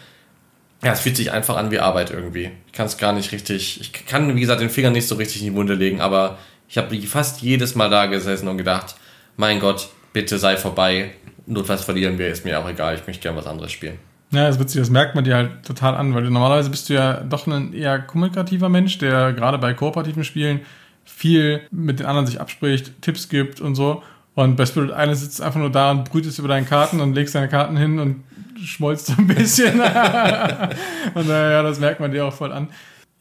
Ja, 0.83 0.93
es 0.93 1.01
fühlt 1.01 1.17
sich 1.17 1.31
einfach 1.31 1.57
an 1.57 1.71
wie 1.71 1.79
Arbeit 1.79 2.11
irgendwie. 2.11 2.51
Ich 2.67 2.73
kann 2.73 2.87
es 2.87 2.97
gar 2.97 3.13
nicht 3.13 3.33
richtig, 3.33 3.81
ich 3.81 4.07
kann, 4.07 4.35
wie 4.35 4.41
gesagt, 4.41 4.61
den 4.61 4.71
Finger 4.71 4.91
nicht 4.91 5.07
so 5.07 5.17
richtig 5.17 5.43
in 5.43 5.53
die 5.53 5.55
Wunde 5.55 5.75
legen, 5.75 6.01
aber 6.01 6.39
ich 6.69 6.79
habe 6.79 6.97
fast 7.03 7.43
jedes 7.43 7.75
Mal 7.75 7.91
da 7.91 8.07
gesessen 8.07 8.49
und 8.49 8.57
gedacht, 8.57 8.95
mein 9.37 9.61
Gott, 9.61 9.89
bitte 10.13 10.39
sei 10.39 10.57
vorbei. 10.57 11.11
Notfalls 11.47 11.85
verlieren 11.85 12.19
wir, 12.19 12.29
ist 12.29 12.45
mir 12.45 12.59
auch 12.59 12.69
egal, 12.69 12.95
ich 12.95 13.07
möchte 13.07 13.23
gerne 13.23 13.39
was 13.39 13.47
anderes 13.47 13.73
spielen. 13.73 13.99
Ja, 14.33 14.47
das 14.47 14.57
ist 14.57 14.63
witzig, 14.63 14.81
das 14.81 14.91
merkt 14.91 15.17
man 15.17 15.25
dir 15.25 15.35
halt 15.35 15.65
total 15.65 15.97
an, 15.97 16.15
weil 16.15 16.23
du 16.23 16.31
normalerweise 16.31 16.71
bist 16.71 16.89
du 16.89 16.95
ja 16.95 17.21
doch 17.21 17.47
ein 17.47 17.73
eher 17.73 17.99
kommunikativer 17.99 18.69
Mensch, 18.69 18.99
der 18.99 19.33
gerade 19.33 19.59
bei 19.59 19.75
kooperativen 19.75 20.23
Spielen 20.23 20.61
viel 21.05 21.63
mit 21.73 21.99
den 21.99 22.07
anderen 22.07 22.27
sich 22.27 22.41
abspricht, 22.41 23.03
Tipps 23.03 23.29
gibt 23.29 23.61
und 23.61 23.75
so. 23.75 24.03
Und 24.37 24.57
bei 24.57 24.65
Spirit 24.65 24.91
Island 24.91 25.17
sitzt 25.17 25.43
einfach 25.43 25.59
nur 25.59 25.71
da 25.71 25.91
und 25.91 26.09
brütest 26.09 26.39
über 26.39 26.47
deine 26.47 26.65
Karten 26.65 27.01
und 27.01 27.15
legst 27.15 27.35
deine 27.35 27.49
Karten 27.49 27.77
hin 27.77 27.99
und 27.99 28.23
schmolzt 28.65 29.07
so 29.07 29.15
ein 29.19 29.27
bisschen. 29.27 29.75
und 31.15 31.29
äh, 31.29 31.53
ja, 31.53 31.63
das 31.63 31.81
merkt 31.81 32.01
man 32.01 32.11
dir 32.11 32.25
auch 32.25 32.33
voll 32.33 32.53
an. 32.53 32.69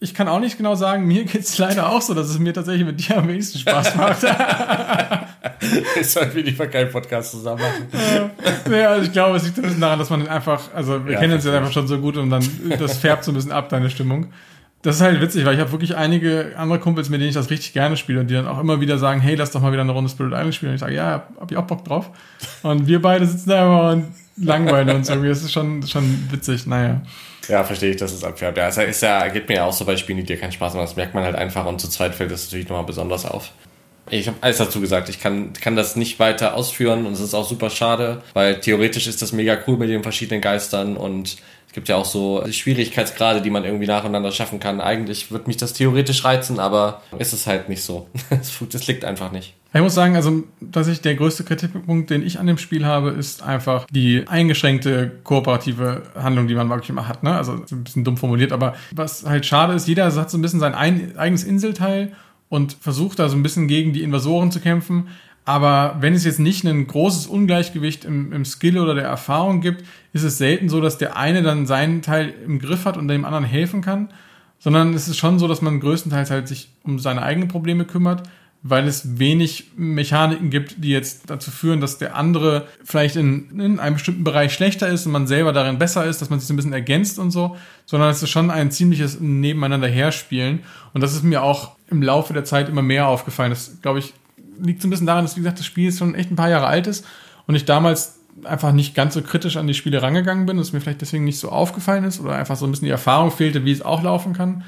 Ich 0.01 0.13
kann 0.13 0.29
auch 0.29 0.39
nicht 0.39 0.55
genau 0.55 0.75
sagen, 0.75 1.05
mir 1.05 1.25
geht 1.25 1.41
es 1.41 1.57
leider 1.57 1.89
auch 1.89 2.01
so, 2.01 2.13
dass 2.13 2.29
es 2.29 2.39
mir 2.39 2.53
tatsächlich 2.53 2.85
mit 2.85 3.05
dir 3.05 3.17
am 3.17 3.27
wenigsten 3.27 3.59
Spaß 3.59 3.95
macht. 3.95 4.23
Jetzt 5.95 6.13
sollten 6.13 6.35
wir 6.35 6.43
lieber 6.43 6.67
keinen 6.67 6.89
Podcast 6.89 7.31
zusammen 7.31 7.61
machen. 7.61 8.31
ja, 8.71 8.89
also 8.91 9.05
ich 9.05 9.11
glaube, 9.11 9.35
es 9.35 9.43
liegt 9.43 9.57
ein 9.57 9.63
bisschen 9.63 9.81
daran, 9.81 9.99
dass 9.99 10.09
man 10.09 10.25
einfach, 10.29 10.73
also 10.73 11.05
wir 11.05 11.13
ja, 11.13 11.19
kennen 11.19 11.33
uns 11.33 11.43
ja 11.43 11.53
einfach 11.53 11.73
schon 11.73 11.87
so 11.87 11.97
gut 11.99 12.15
und 12.15 12.29
dann 12.29 12.47
das 12.79 12.97
färbt 12.97 13.25
so 13.25 13.31
ein 13.31 13.35
bisschen 13.35 13.51
ab, 13.51 13.67
deine 13.67 13.89
Stimmung. 13.89 14.27
Das 14.81 14.95
ist 14.95 15.01
halt 15.01 15.19
witzig, 15.19 15.43
weil 15.43 15.55
ich 15.55 15.59
habe 15.59 15.73
wirklich 15.73 15.97
einige 15.97 16.53
andere 16.55 16.79
Kumpels, 16.79 17.09
mit 17.09 17.19
denen 17.19 17.29
ich 17.29 17.35
das 17.35 17.49
richtig 17.49 17.73
gerne 17.73 17.97
spiele 17.97 18.21
und 18.21 18.27
die 18.27 18.33
dann 18.33 18.47
auch 18.47 18.59
immer 18.59 18.79
wieder 18.79 18.97
sagen, 18.97 19.19
hey, 19.19 19.35
lass 19.35 19.51
doch 19.51 19.61
mal 19.61 19.73
wieder 19.73 19.81
eine 19.81 19.91
Runde 19.91 20.09
Spirit 20.09 20.31
Island 20.31 20.55
spielen. 20.55 20.69
Und 20.69 20.75
ich 20.75 20.79
sage, 20.79 20.95
ja, 20.95 21.27
hab 21.37 21.51
ich 21.51 21.57
auch 21.57 21.67
Bock 21.67 21.83
drauf. 21.83 22.09
Und 22.63 22.87
wir 22.87 23.01
beide 23.01 23.25
sitzen 23.25 23.49
da 23.49 23.65
immer 23.65 23.91
und 23.91 24.05
langweilen 24.41 24.89
uns 24.89 25.09
irgendwie. 25.09 25.29
Das 25.29 25.43
ist 25.43 25.51
schon, 25.51 25.85
schon 25.87 26.27
witzig, 26.31 26.65
naja. 26.67 27.01
Ja, 27.47 27.63
verstehe 27.63 27.91
ich, 27.91 27.97
dass 27.97 28.11
es 28.11 28.23
abfärbt. 28.23 28.57
Ja, 28.57 28.67
es 28.67 28.77
ist 28.77 29.01
ja, 29.01 29.27
geht 29.27 29.49
mir 29.49 29.55
ja 29.55 29.65
auch 29.65 29.73
so 29.73 29.85
bei 29.85 29.97
Spielen, 29.97 30.19
die 30.19 30.23
dir 30.23 30.37
keinen 30.37 30.51
Spaß 30.51 30.73
machen. 30.73 30.85
Das 30.85 30.95
merkt 30.95 31.15
man 31.15 31.23
halt 31.23 31.35
einfach 31.35 31.65
und 31.65 31.81
zu 31.81 31.89
zweit 31.89 32.13
fällt 32.13 32.31
das 32.31 32.45
natürlich 32.45 32.69
nochmal 32.69 32.85
besonders 32.85 33.25
auf. 33.25 33.51
Ich 34.11 34.27
habe 34.27 34.37
alles 34.41 34.57
dazu 34.57 34.81
gesagt. 34.81 35.09
Ich 35.09 35.19
kann, 35.19 35.53
kann 35.53 35.75
das 35.75 35.95
nicht 35.95 36.19
weiter 36.19 36.55
ausführen 36.55 37.05
und 37.05 37.13
es 37.13 37.19
ist 37.19 37.33
auch 37.33 37.47
super 37.47 37.69
schade, 37.69 38.21
weil 38.33 38.59
theoretisch 38.59 39.07
ist 39.07 39.21
das 39.21 39.31
mega 39.31 39.57
cool 39.67 39.77
mit 39.77 39.89
den 39.89 40.03
verschiedenen 40.03 40.41
Geistern 40.41 40.97
und 40.97 41.37
es 41.69 41.73
gibt 41.73 41.87
ja 41.87 41.97
auch 41.97 42.05
so 42.05 42.43
Schwierigkeitsgrade, 42.49 43.43
die 43.43 43.51
man 43.51 43.63
irgendwie 43.63 43.85
nacheinander 43.85 44.31
schaffen 44.31 44.59
kann. 44.59 44.81
Eigentlich 44.81 45.31
wird 45.31 45.47
mich 45.47 45.55
das 45.55 45.73
theoretisch 45.73 46.25
reizen, 46.25 46.59
aber 46.59 47.03
ist 47.19 47.31
es 47.31 47.45
halt 47.45 47.69
nicht 47.69 47.83
so. 47.83 48.07
Das 48.71 48.87
liegt 48.87 49.05
einfach 49.05 49.31
nicht. 49.31 49.53
Ich 49.71 49.79
muss 49.79 49.93
sagen, 49.93 50.15
also 50.15 50.43
tatsächlich 50.71 51.01
der 51.01 51.13
größte 51.13 51.43
Kritikpunkt, 51.43 52.09
den 52.09 52.25
ich 52.25 52.39
an 52.39 52.47
dem 52.47 52.57
Spiel 52.57 52.87
habe, 52.87 53.11
ist 53.11 53.43
einfach 53.43 53.85
die 53.91 54.27
eingeschränkte 54.27 55.11
kooperative 55.23 56.01
Handlung, 56.15 56.47
die 56.47 56.55
man 56.55 56.69
wirklich 56.69 56.89
immer 56.89 57.07
hat. 57.07 57.21
Ne? 57.21 57.35
Also 57.35 57.51
ein 57.51 57.83
bisschen 57.83 58.03
dumm 58.03 58.17
formuliert, 58.17 58.51
aber 58.51 58.73
was 58.91 59.25
halt 59.25 59.45
schade 59.45 59.73
ist, 59.73 59.87
jeder 59.87 60.11
hat 60.11 60.31
so 60.31 60.39
ein 60.39 60.41
bisschen 60.41 60.59
sein 60.59 60.73
eigenes 60.73 61.43
Inselteil 61.43 62.13
und 62.49 62.77
versucht 62.81 63.19
da 63.19 63.29
so 63.29 63.37
ein 63.37 63.43
bisschen 63.43 63.67
gegen 63.67 63.93
die 63.93 64.01
Invasoren 64.01 64.51
zu 64.51 64.59
kämpfen. 64.59 65.09
Aber 65.45 65.97
wenn 65.99 66.13
es 66.13 66.25
jetzt 66.25 66.39
nicht 66.39 66.63
ein 66.63 66.85
großes 66.85 67.27
Ungleichgewicht 67.27 68.05
im, 68.05 68.31
im 68.31 68.45
Skill 68.45 68.77
oder 68.77 68.93
der 68.93 69.05
Erfahrung 69.05 69.61
gibt, 69.61 69.83
ist 70.13 70.23
es 70.23 70.37
selten 70.37 70.69
so, 70.69 70.81
dass 70.81 70.97
der 70.97 71.17
eine 71.17 71.41
dann 71.41 71.65
seinen 71.65 72.01
Teil 72.01 72.33
im 72.45 72.59
Griff 72.59 72.85
hat 72.85 72.97
und 72.97 73.07
dem 73.07 73.25
anderen 73.25 73.45
helfen 73.45 73.81
kann, 73.81 74.09
sondern 74.59 74.93
es 74.93 75.07
ist 75.07 75.17
schon 75.17 75.39
so, 75.39 75.47
dass 75.47 75.61
man 75.61 75.79
größtenteils 75.79 76.29
halt 76.29 76.47
sich 76.47 76.69
um 76.83 76.99
seine 76.99 77.23
eigenen 77.23 77.47
Probleme 77.47 77.85
kümmert, 77.85 78.23
weil 78.61 78.87
es 78.87 79.17
wenig 79.17 79.71
Mechaniken 79.77 80.49
gibt, 80.49 80.83
die 80.83 80.89
jetzt 80.89 81.29
dazu 81.29 81.49
führen, 81.49 81.79
dass 81.79 81.97
der 81.97 82.15
andere 82.15 82.67
vielleicht 82.83 83.15
in, 83.15 83.59
in 83.59 83.79
einem 83.79 83.95
bestimmten 83.95 84.25
Bereich 84.25 84.53
schlechter 84.53 84.89
ist 84.89 85.05
und 85.05 85.13
man 85.13 85.27
selber 85.27 85.53
darin 85.53 85.79
besser 85.79 86.05
ist, 86.05 86.21
dass 86.21 86.29
man 86.29 86.39
sich 86.39 86.47
so 86.47 86.53
ein 86.53 86.57
bisschen 86.57 86.73
ergänzt 86.73 87.19
und 87.19 87.31
so, 87.31 87.55
sondern 87.85 88.09
es 88.09 88.21
ist 88.21 88.29
schon 88.29 88.51
ein 88.51 88.69
ziemliches 88.69 89.19
Nebeneinander 89.21 89.87
herspielen. 89.87 90.59
Und 90.93 91.01
das 91.01 91.13
ist 91.13 91.23
mir 91.23 91.41
auch 91.41 91.77
im 91.89 92.03
Laufe 92.03 92.33
der 92.33 92.43
Zeit 92.43 92.67
immer 92.67 92.81
mehr 92.81 93.07
aufgefallen. 93.07 93.51
Das, 93.51 93.81
glaube 93.81 93.99
ich, 93.99 94.13
liegt 94.61 94.81
so 94.81 94.87
ein 94.87 94.91
bisschen 94.91 95.07
daran, 95.07 95.25
dass, 95.25 95.35
wie 95.35 95.41
gesagt, 95.41 95.59
das 95.59 95.65
Spiel 95.65 95.91
schon 95.91 96.15
echt 96.15 96.31
ein 96.31 96.35
paar 96.35 96.49
Jahre 96.49 96.67
alt 96.67 96.87
ist 96.87 97.05
und 97.47 97.55
ich 97.55 97.65
damals 97.65 98.19
einfach 98.43 98.71
nicht 98.71 98.95
ganz 98.95 99.13
so 99.13 99.21
kritisch 99.21 99.57
an 99.57 99.67
die 99.67 99.73
Spiele 99.73 100.01
rangegangen 100.01 100.45
bin, 100.45 100.57
dass 100.57 100.71
mir 100.71 100.81
vielleicht 100.81 101.01
deswegen 101.01 101.23
nicht 101.23 101.39
so 101.39 101.49
aufgefallen 101.49 102.03
ist 102.03 102.19
oder 102.19 102.35
einfach 102.35 102.55
so 102.55 102.65
ein 102.65 102.71
bisschen 102.71 102.85
die 102.85 102.91
Erfahrung 102.91 103.31
fehlte, 103.31 103.65
wie 103.65 103.71
es 103.71 103.81
auch 103.81 104.03
laufen 104.03 104.33
kann. 104.33 104.63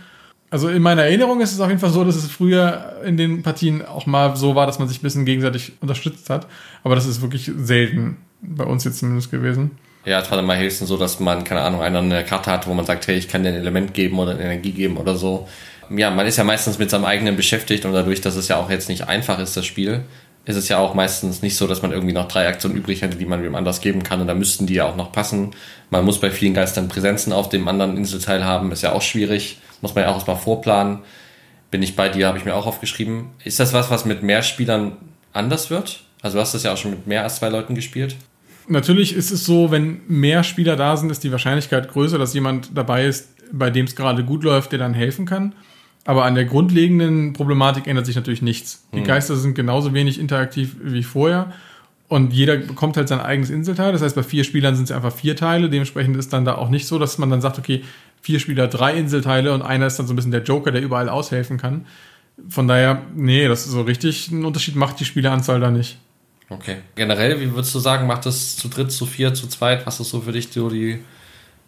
Also 0.49 0.67
in 0.67 0.81
meiner 0.81 1.03
Erinnerung 1.03 1.39
ist 1.39 1.53
es 1.53 1.61
auf 1.61 1.69
jeden 1.69 1.79
Fall 1.79 1.91
so, 1.91 2.03
dass 2.03 2.17
es 2.17 2.29
früher 2.29 2.97
in 3.05 3.15
den 3.15 3.41
Partien 3.41 3.85
auch 3.85 4.05
mal 4.05 4.35
so 4.35 4.53
war, 4.55 4.65
dass 4.65 4.79
man 4.79 4.89
sich 4.89 4.99
ein 4.99 5.03
bisschen 5.03 5.23
gegenseitig 5.25 5.73
unterstützt 5.79 6.29
hat. 6.29 6.47
Aber 6.83 6.95
das 6.95 7.05
ist 7.05 7.21
wirklich 7.21 7.49
selten 7.55 8.17
bei 8.41 8.65
uns 8.65 8.83
jetzt 8.83 8.99
zumindest 8.99 9.31
gewesen. 9.31 9.71
Ja, 10.03 10.19
es 10.19 10.29
war 10.29 10.35
dann 10.35 10.45
mal 10.45 10.59
höchstens 10.59 10.89
so, 10.89 10.97
dass 10.97 11.19
man, 11.19 11.43
keine 11.43 11.61
Ahnung, 11.61 11.81
einer 11.81 11.99
eine 11.99 12.25
Karte 12.25 12.51
hat, 12.51 12.67
wo 12.67 12.73
man 12.73 12.85
sagt, 12.85 13.07
hey, 13.07 13.15
ich 13.17 13.29
kann 13.29 13.43
dir 13.43 13.49
ein 13.49 13.55
Element 13.55 13.93
geben 13.93 14.19
oder 14.19 14.31
eine 14.31 14.43
Energie 14.43 14.71
geben 14.71 14.97
oder 14.97 15.15
so 15.15 15.47
ja, 15.95 16.09
man 16.09 16.25
ist 16.25 16.37
ja 16.37 16.43
meistens 16.43 16.79
mit 16.79 16.89
seinem 16.89 17.05
eigenen 17.05 17.35
beschäftigt 17.35 17.85
und 17.85 17.93
dadurch, 17.93 18.21
dass 18.21 18.35
es 18.35 18.47
ja 18.47 18.57
auch 18.57 18.69
jetzt 18.69 18.89
nicht 18.89 19.07
einfach 19.07 19.39
ist, 19.39 19.57
das 19.57 19.65
Spiel, 19.65 20.03
ist 20.45 20.55
es 20.55 20.69
ja 20.69 20.79
auch 20.79 20.93
meistens 20.93 21.41
nicht 21.41 21.55
so, 21.55 21.67
dass 21.67 21.81
man 21.81 21.91
irgendwie 21.91 22.13
noch 22.13 22.27
drei 22.27 22.47
Aktionen 22.47 22.75
übrig 22.75 23.01
hätte, 23.01 23.17
die 23.17 23.25
man 23.25 23.43
wem 23.43 23.55
anders 23.55 23.81
geben 23.81 24.03
kann 24.03 24.21
und 24.21 24.27
da 24.27 24.33
müssten 24.33 24.65
die 24.65 24.73
ja 24.75 24.85
auch 24.85 24.95
noch 24.95 25.11
passen. 25.11 25.51
Man 25.89 26.03
muss 26.03 26.19
bei 26.19 26.31
vielen 26.31 26.53
Geistern 26.53 26.87
Präsenzen 26.87 27.31
auf 27.31 27.49
dem 27.49 27.67
anderen 27.67 27.97
Inselteil 27.97 28.43
haben, 28.43 28.71
ist 28.71 28.81
ja 28.81 28.93
auch 28.93 29.01
schwierig, 29.01 29.59
muss 29.81 29.93
man 29.93 30.03
ja 30.03 30.09
auch 30.09 30.15
erstmal 30.15 30.37
vorplanen. 30.37 30.99
Bin 31.69 31.83
ich 31.83 31.95
bei 31.95 32.09
dir, 32.09 32.27
habe 32.27 32.37
ich 32.37 32.45
mir 32.45 32.55
auch 32.55 32.65
aufgeschrieben. 32.65 33.29
Ist 33.43 33.59
das 33.59 33.71
was, 33.71 33.89
was 33.89 34.03
mit 34.03 34.23
mehr 34.23 34.41
Spielern 34.41 34.97
anders 35.31 35.69
wird? 35.69 36.03
Also 36.21 36.37
du 36.37 36.41
hast 36.41 36.53
das 36.53 36.63
ja 36.63 36.73
auch 36.73 36.77
schon 36.77 36.91
mit 36.91 37.07
mehr 37.07 37.23
als 37.23 37.37
zwei 37.37 37.49
Leuten 37.49 37.75
gespielt. 37.75 38.15
Natürlich 38.67 39.15
ist 39.15 39.31
es 39.31 39.45
so, 39.45 39.71
wenn 39.71 40.01
mehr 40.07 40.43
Spieler 40.43 40.75
da 40.75 40.97
sind, 40.97 41.11
ist 41.11 41.23
die 41.23 41.31
Wahrscheinlichkeit 41.31 41.89
größer, 41.89 42.17
dass 42.17 42.33
jemand 42.33 42.71
dabei 42.75 43.05
ist, 43.05 43.29
bei 43.51 43.69
dem 43.69 43.85
es 43.85 43.95
gerade 43.95 44.23
gut 44.23 44.43
läuft, 44.43 44.71
der 44.71 44.79
dann 44.79 44.93
helfen 44.93 45.25
kann. 45.25 45.53
Aber 46.05 46.25
an 46.25 46.35
der 46.35 46.45
grundlegenden 46.45 47.33
Problematik 47.33 47.87
ändert 47.87 48.05
sich 48.05 48.15
natürlich 48.15 48.41
nichts. 48.41 48.87
Die 48.93 48.99
hm. 48.99 49.03
Geister 49.05 49.35
sind 49.35 49.53
genauso 49.53 49.93
wenig 49.93 50.19
interaktiv 50.19 50.75
wie 50.81 51.03
vorher. 51.03 51.53
Und 52.07 52.33
jeder 52.33 52.57
bekommt 52.57 52.97
halt 52.97 53.07
sein 53.07 53.21
eigenes 53.21 53.49
Inselteil. 53.49 53.93
Das 53.93 54.01
heißt, 54.01 54.15
bei 54.15 54.23
vier 54.23 54.43
Spielern 54.43 54.75
sind 54.75 54.85
es 54.85 54.91
einfach 54.91 55.13
vier 55.13 55.35
Teile. 55.35 55.69
Dementsprechend 55.69 56.17
ist 56.17 56.33
dann 56.33 56.43
da 56.43 56.55
auch 56.55 56.69
nicht 56.69 56.87
so, 56.87 56.99
dass 56.99 57.17
man 57.17 57.29
dann 57.29 57.39
sagt, 57.39 57.57
okay, 57.57 57.83
vier 58.21 58.39
Spieler, 58.39 58.67
drei 58.67 58.95
Inselteile 58.95 59.53
und 59.53 59.61
einer 59.61 59.87
ist 59.87 59.97
dann 59.97 60.07
so 60.07 60.13
ein 60.13 60.15
bisschen 60.15 60.31
der 60.31 60.43
Joker, 60.43 60.71
der 60.71 60.81
überall 60.81 61.07
aushelfen 61.07 61.57
kann. 61.57 61.85
Von 62.49 62.67
daher, 62.67 63.01
nee, 63.15 63.47
das 63.47 63.65
ist 63.65 63.71
so 63.71 63.81
richtig 63.81 64.31
ein 64.31 64.43
Unterschied 64.45 64.75
macht 64.75 64.99
die 64.99 65.05
Spieleranzahl 65.05 65.59
da 65.59 65.71
nicht. 65.71 65.99
Okay. 66.49 66.77
Generell, 66.95 67.39
wie 67.39 67.53
würdest 67.53 67.73
du 67.73 67.79
sagen, 67.79 68.07
macht 68.07 68.25
das 68.25 68.57
zu 68.57 68.67
dritt, 68.67 68.91
zu 68.91 69.05
vier, 69.05 69.33
zu 69.33 69.47
zweit? 69.47 69.85
Was 69.85 69.99
ist 69.99 70.09
so 70.09 70.21
für 70.21 70.33
dich 70.33 70.49
so 70.51 70.69
die 70.69 70.99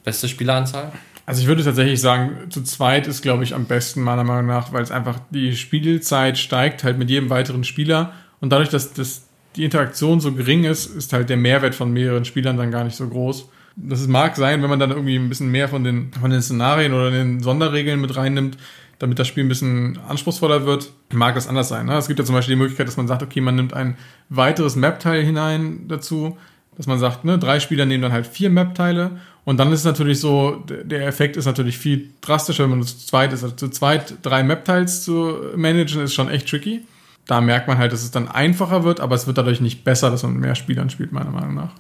beste 0.04 0.28
Spieleranzahl? 0.28 0.92
Also 1.26 1.42
ich 1.42 1.48
würde 1.48 1.64
tatsächlich 1.64 2.02
sagen, 2.02 2.50
zu 2.50 2.64
zweit 2.64 3.08
ist, 3.08 3.22
glaube 3.22 3.44
ich, 3.44 3.56
am 3.56 3.66
besten 3.66 4.02
meiner 4.02 4.26
Meinung 4.26 4.48
nach, 4.48 4.74
weil 4.74 4.84
es 4.84 4.92
einfach 4.92 5.20
die 5.30 5.56
Spielzeit 5.56 6.38
steigt 6.38 6.84
halt 6.84 6.98
mit 6.98 7.10
jedem 7.10 7.30
weiteren 7.30 7.64
Spieler 7.64 8.14
und 8.42 8.50
dadurch, 8.52 8.70
dass 8.70 8.94
das, 8.94 9.28
die 9.56 9.64
Interaktion 9.64 10.20
so 10.20 10.34
gering 10.34 10.66
ist, 10.66 10.88
ist 10.88 11.14
halt 11.14 11.30
der 11.30 11.38
Mehrwert 11.38 11.76
von 11.76 11.94
mehreren 11.94 12.26
Spielern 12.26 12.58
dann 12.58 12.72
gar 12.72 12.84
nicht 12.84 12.98
so 12.98 13.08
groß. 13.08 13.50
Das 13.76 14.06
mag 14.08 14.36
sein, 14.36 14.62
wenn 14.62 14.70
man 14.70 14.80
dann 14.80 14.92
irgendwie 14.92 15.16
ein 15.16 15.30
bisschen 15.30 15.50
mehr 15.50 15.70
von 15.70 15.84
den, 15.84 16.12
von 16.20 16.30
den 16.30 16.42
Szenarien 16.42 16.94
oder 16.94 17.10
den 17.10 17.40
Sonderregeln 17.40 18.02
mit 18.02 18.16
reinnimmt, 18.16 18.58
damit 19.00 19.18
das 19.18 19.28
Spiel 19.28 19.46
ein 19.46 19.50
bisschen 19.50 20.00
anspruchsvoller 20.08 20.66
wird, 20.66 20.92
mag 21.14 21.36
das 21.36 21.48
anders 21.48 21.70
sein. 21.70 21.86
Ne? 21.86 21.98
Es 21.98 22.08
gibt 22.08 22.20
ja 22.20 22.26
zum 22.26 22.36
Beispiel 22.36 22.56
die 22.56 22.60
Möglichkeit, 22.62 22.88
dass 22.88 22.98
man 22.98 23.08
sagt, 23.08 23.24
okay, 23.24 23.42
man 23.42 23.56
nimmt 23.56 23.74
ein 23.74 23.98
weiteres 24.30 24.76
Map-Teil 24.76 25.24
hinein 25.24 25.88
dazu, 25.88 26.38
Dass 26.78 26.88
man 26.88 27.00
sagt, 27.00 27.24
ne, 27.24 27.38
drei 27.38 27.60
Spieler 27.60 27.86
nehmen 27.86 28.02
dann 28.02 28.12
halt 28.12 28.26
vier 28.28 28.50
Map-Teile 28.50 29.20
und 29.46 29.58
dann 29.58 29.72
ist 29.72 29.80
es 29.80 29.86
natürlich 29.86 30.20
so, 30.20 30.64
der 30.68 31.06
Effekt 31.06 31.36
ist 31.36 31.46
natürlich 31.46 31.78
viel 31.78 32.10
drastischer, 32.22 32.64
wenn 32.64 32.72
man 32.72 32.84
zu 32.84 32.98
zweit 32.98 33.34
ist. 33.34 33.44
Also 33.44 33.56
zu 33.56 33.70
zweit 33.70 34.16
drei 34.22 34.44
Map-Tiles 34.44 35.04
zu 35.04 35.38
managen, 35.56 36.02
ist 36.02 36.14
schon 36.14 36.30
echt 36.30 36.48
tricky. 36.48 36.82
Da 37.26 37.42
merkt 37.42 37.68
man 37.68 37.78
halt, 37.78 37.92
dass 37.92 38.04
es 38.04 38.12
dann 38.12 38.28
einfacher 38.28 38.84
wird, 38.84 39.00
aber 39.00 39.16
es 39.16 39.28
wird 39.28 39.38
dadurch 39.38 39.62
nicht 39.62 39.84
besser, 39.84 40.12
dass 40.12 40.24
man 40.24 40.34
mit 40.34 40.42
mehr 40.42 40.56
Spielern 40.56 40.90
spielt, 40.90 41.12
meiner 41.12 41.32
Meinung 41.32 41.56
nach. 41.56 41.72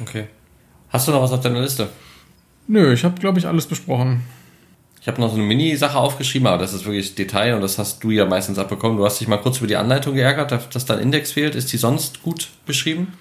Okay. 0.00 0.26
Hast 0.88 1.08
du 1.08 1.12
noch 1.12 1.22
was 1.22 1.32
auf 1.32 1.40
deiner 1.40 1.60
Liste? 1.60 1.88
Nö, 2.66 2.92
ich 2.92 3.04
habe, 3.04 3.18
glaube 3.20 3.38
ich, 3.38 3.46
alles 3.46 3.66
besprochen. 3.66 4.22
Ich 5.00 5.08
habe 5.08 5.20
noch 5.20 5.30
so 5.30 5.34
eine 5.34 5.44
Mini-Sache 5.44 5.98
aufgeschrieben, 5.98 6.46
aber 6.46 6.58
das 6.58 6.72
ist 6.72 6.84
wirklich 6.84 7.16
Detail 7.16 7.54
und 7.54 7.60
das 7.60 7.78
hast 7.78 8.04
du 8.04 8.10
ja 8.10 8.24
meistens 8.24 8.58
abbekommen. 8.58 8.98
Du 8.98 9.04
hast 9.04 9.20
dich 9.20 9.26
mal 9.26 9.38
kurz 9.38 9.58
über 9.58 9.66
die 9.66 9.74
Anleitung 9.76 10.14
geärgert, 10.14 10.52
dass 10.72 10.84
da 10.86 10.94
ein 10.94 11.00
Index 11.00 11.32
fehlt. 11.32 11.56
Ist 11.56 11.72
die 11.72 11.76
sonst 11.76 12.22
gut 12.22 12.50
beschrieben? 12.66 13.12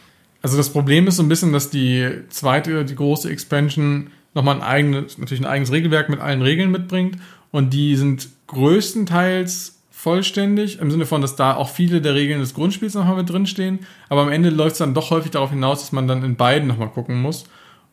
Also 0.41 0.57
das 0.57 0.71
Problem 0.71 1.07
ist 1.07 1.17
so 1.17 1.23
ein 1.23 1.29
bisschen, 1.29 1.53
dass 1.53 1.69
die 1.69 2.09
zweite, 2.29 2.83
die 2.85 2.95
große 2.95 3.29
Expansion 3.29 4.07
nochmal 4.33 4.55
ein 4.55 4.63
eigenes, 4.63 5.17
natürlich 5.17 5.43
ein 5.43 5.49
eigenes 5.49 5.71
Regelwerk 5.71 6.09
mit 6.09 6.19
allen 6.19 6.41
Regeln 6.41 6.71
mitbringt 6.71 7.17
und 7.51 7.73
die 7.73 7.95
sind 7.95 8.29
größtenteils 8.47 9.77
vollständig, 9.91 10.79
im 10.79 10.89
Sinne 10.89 11.05
von, 11.05 11.21
dass 11.21 11.35
da 11.35 11.55
auch 11.55 11.69
viele 11.69 12.01
der 12.01 12.15
Regeln 12.15 12.39
des 12.39 12.55
Grundspiels 12.55 12.95
nochmal 12.95 13.17
mit 13.17 13.29
drinstehen, 13.29 13.79
aber 14.09 14.21
am 14.21 14.29
Ende 14.29 14.49
läuft 14.49 14.73
es 14.73 14.77
dann 14.79 14.95
doch 14.95 15.11
häufig 15.11 15.31
darauf 15.31 15.51
hinaus, 15.51 15.81
dass 15.81 15.91
man 15.91 16.07
dann 16.07 16.23
in 16.23 16.35
beiden 16.35 16.67
nochmal 16.67 16.89
gucken 16.89 17.21
muss. 17.21 17.43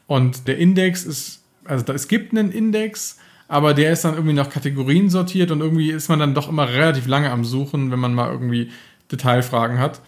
Und 0.06 0.48
der 0.48 0.56
Index 0.56 1.04
ist, 1.04 1.42
also 1.64 1.92
es 1.92 2.08
gibt 2.08 2.32
einen 2.32 2.50
Index, 2.50 3.18
aber 3.46 3.74
der 3.74 3.92
ist 3.92 4.06
dann 4.06 4.14
irgendwie 4.14 4.34
nach 4.34 4.48
Kategorien 4.48 5.10
sortiert 5.10 5.50
und 5.50 5.60
irgendwie 5.60 5.90
ist 5.90 6.08
man 6.08 6.18
dann 6.18 6.34
doch 6.34 6.48
immer 6.48 6.68
relativ 6.68 7.06
lange 7.06 7.30
am 7.30 7.44
Suchen, 7.44 7.90
wenn 7.90 7.98
man 7.98 8.14
mal 8.14 8.30
irgendwie 8.30 8.70
Detailfragen 9.12 9.78
hat. 9.78 10.00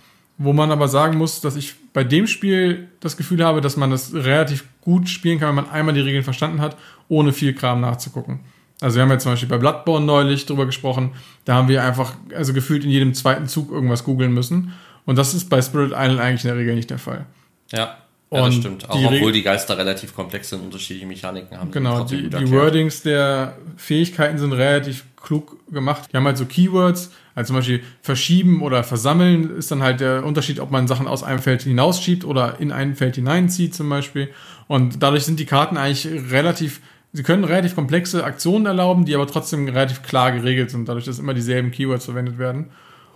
Wo 0.43 0.55
man 0.55 0.71
aber 0.71 0.89
sagen 0.89 1.19
muss, 1.19 1.43
dass 1.43 1.55
ich 1.55 1.75
bei 1.93 2.03
dem 2.03 2.27
Spiel 2.27 2.89
das 3.01 3.19
Gefühl 3.19 3.45
habe, 3.45 3.61
dass 3.61 3.77
man 3.77 3.91
das 3.91 4.15
relativ 4.15 4.65
gut 4.81 5.07
spielen 5.07 5.39
kann, 5.39 5.51
wenn 5.51 5.65
man 5.65 5.71
einmal 5.71 5.95
die 5.95 6.01
Regeln 6.01 6.25
verstanden 6.25 6.63
hat, 6.63 6.79
ohne 7.09 7.35
viel 7.35 7.53
Kram 7.53 7.83
nachzugucken. 7.83 8.41
Also 8.81 8.97
wir 8.97 9.03
haben 9.03 9.11
ja 9.11 9.19
zum 9.19 9.33
Beispiel 9.33 9.51
bei 9.51 9.59
Bloodborne 9.59 10.07
neulich 10.07 10.47
drüber 10.47 10.65
gesprochen, 10.65 11.11
da 11.45 11.57
haben 11.57 11.69
wir 11.69 11.85
einfach, 11.85 12.15
also 12.35 12.55
gefühlt 12.55 12.85
in 12.85 12.91
jedem 12.91 13.13
zweiten 13.13 13.49
Zug 13.49 13.71
irgendwas 13.71 14.03
googeln 14.03 14.33
müssen. 14.33 14.73
Und 15.05 15.17
das 15.17 15.35
ist 15.35 15.51
bei 15.51 15.61
Spirit 15.61 15.91
Island 15.91 16.21
eigentlich 16.21 16.45
in 16.45 16.49
der 16.49 16.57
Regel 16.57 16.75
nicht 16.75 16.89
der 16.89 16.99
Fall. 16.99 17.27
Ja. 17.71 17.99
Ja, 18.33 18.47
das 18.47 18.55
stimmt. 18.55 18.89
Auch 18.89 18.97
die 18.97 19.05
obwohl 19.05 19.33
die 19.33 19.43
Geister 19.43 19.77
relativ 19.77 20.15
komplex 20.15 20.49
sind, 20.49 20.63
unterschiedliche 20.63 21.07
Mechaniken 21.07 21.59
haben. 21.59 21.71
Genau, 21.71 22.05
die, 22.05 22.31
die 22.31 22.51
Wordings 22.51 23.03
der 23.03 23.59
Fähigkeiten 23.77 24.39
sind 24.39 24.53
relativ 24.53 25.05
klug 25.23 25.59
gemacht. 25.71 26.09
Die 26.11 26.17
haben 26.17 26.25
halt 26.25 26.39
so 26.39 26.47
Keywords, 26.47 27.11
also 27.35 27.49
zum 27.49 27.57
Beispiel 27.57 27.83
verschieben 28.03 28.63
oder 28.63 28.83
versammeln 28.83 29.57
ist 29.57 29.71
dann 29.71 29.83
halt 29.83 30.01
der 30.01 30.25
Unterschied, 30.25 30.61
ob 30.61 30.71
man 30.71 30.89
Sachen 30.89 31.07
aus 31.07 31.23
einem 31.23 31.41
Feld 31.41 31.63
hinausschiebt 31.63 32.25
oder 32.25 32.61
in 32.61 32.73
ein 32.73 32.97
Feld 32.97 33.17
hineinzieht 33.17 33.75
zum 33.75 33.89
Beispiel. 33.89 34.31
Und 34.67 35.03
dadurch 35.03 35.25
sind 35.25 35.41
die 35.41 35.47
Karten 35.47 35.77
eigentlich 35.77 36.07
relativ, 36.31 36.81
sie 37.13 37.23
können 37.23 37.45
relativ 37.45 37.75
komplexe 37.75 38.25
Aktionen 38.25 38.67
erlauben, 38.67 39.05
die 39.05 39.15
aber 39.15 39.27
trotzdem 39.27 39.69
relativ 39.69 40.03
klar 40.03 40.33
geregelt 40.33 40.71
sind, 40.71 40.89
dadurch, 40.89 41.05
dass 41.05 41.19
immer 41.19 41.35
dieselben 41.35 41.71
Keywords 41.71 42.05
verwendet 42.05 42.39
werden. 42.39 42.71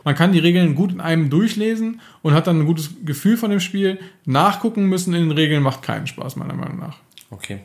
Man 0.05 0.15
kann 0.15 0.33
die 0.33 0.39
Regeln 0.39 0.75
gut 0.75 0.93
in 0.93 1.01
einem 1.01 1.31
durchlesen 1.31 2.01
und 2.23 2.35
hat 2.35 2.47
dann 2.47 2.61
ein 2.61 2.67
gutes 2.67 2.91
Gefühl 3.05 3.39
von 3.39 3.51
dem 3.51 3.61
Spiel. 3.61 3.99
Nachgucken 4.27 4.87
müssen 4.87 5.15
in 5.15 5.29
den 5.29 5.31
Regeln 5.31 5.63
macht 5.63 5.83
keinen 5.83 6.07
Spaß, 6.07 6.37
meiner 6.37 6.55
Meinung 6.55 6.79
nach. 6.79 6.99
Okay. 7.31 7.61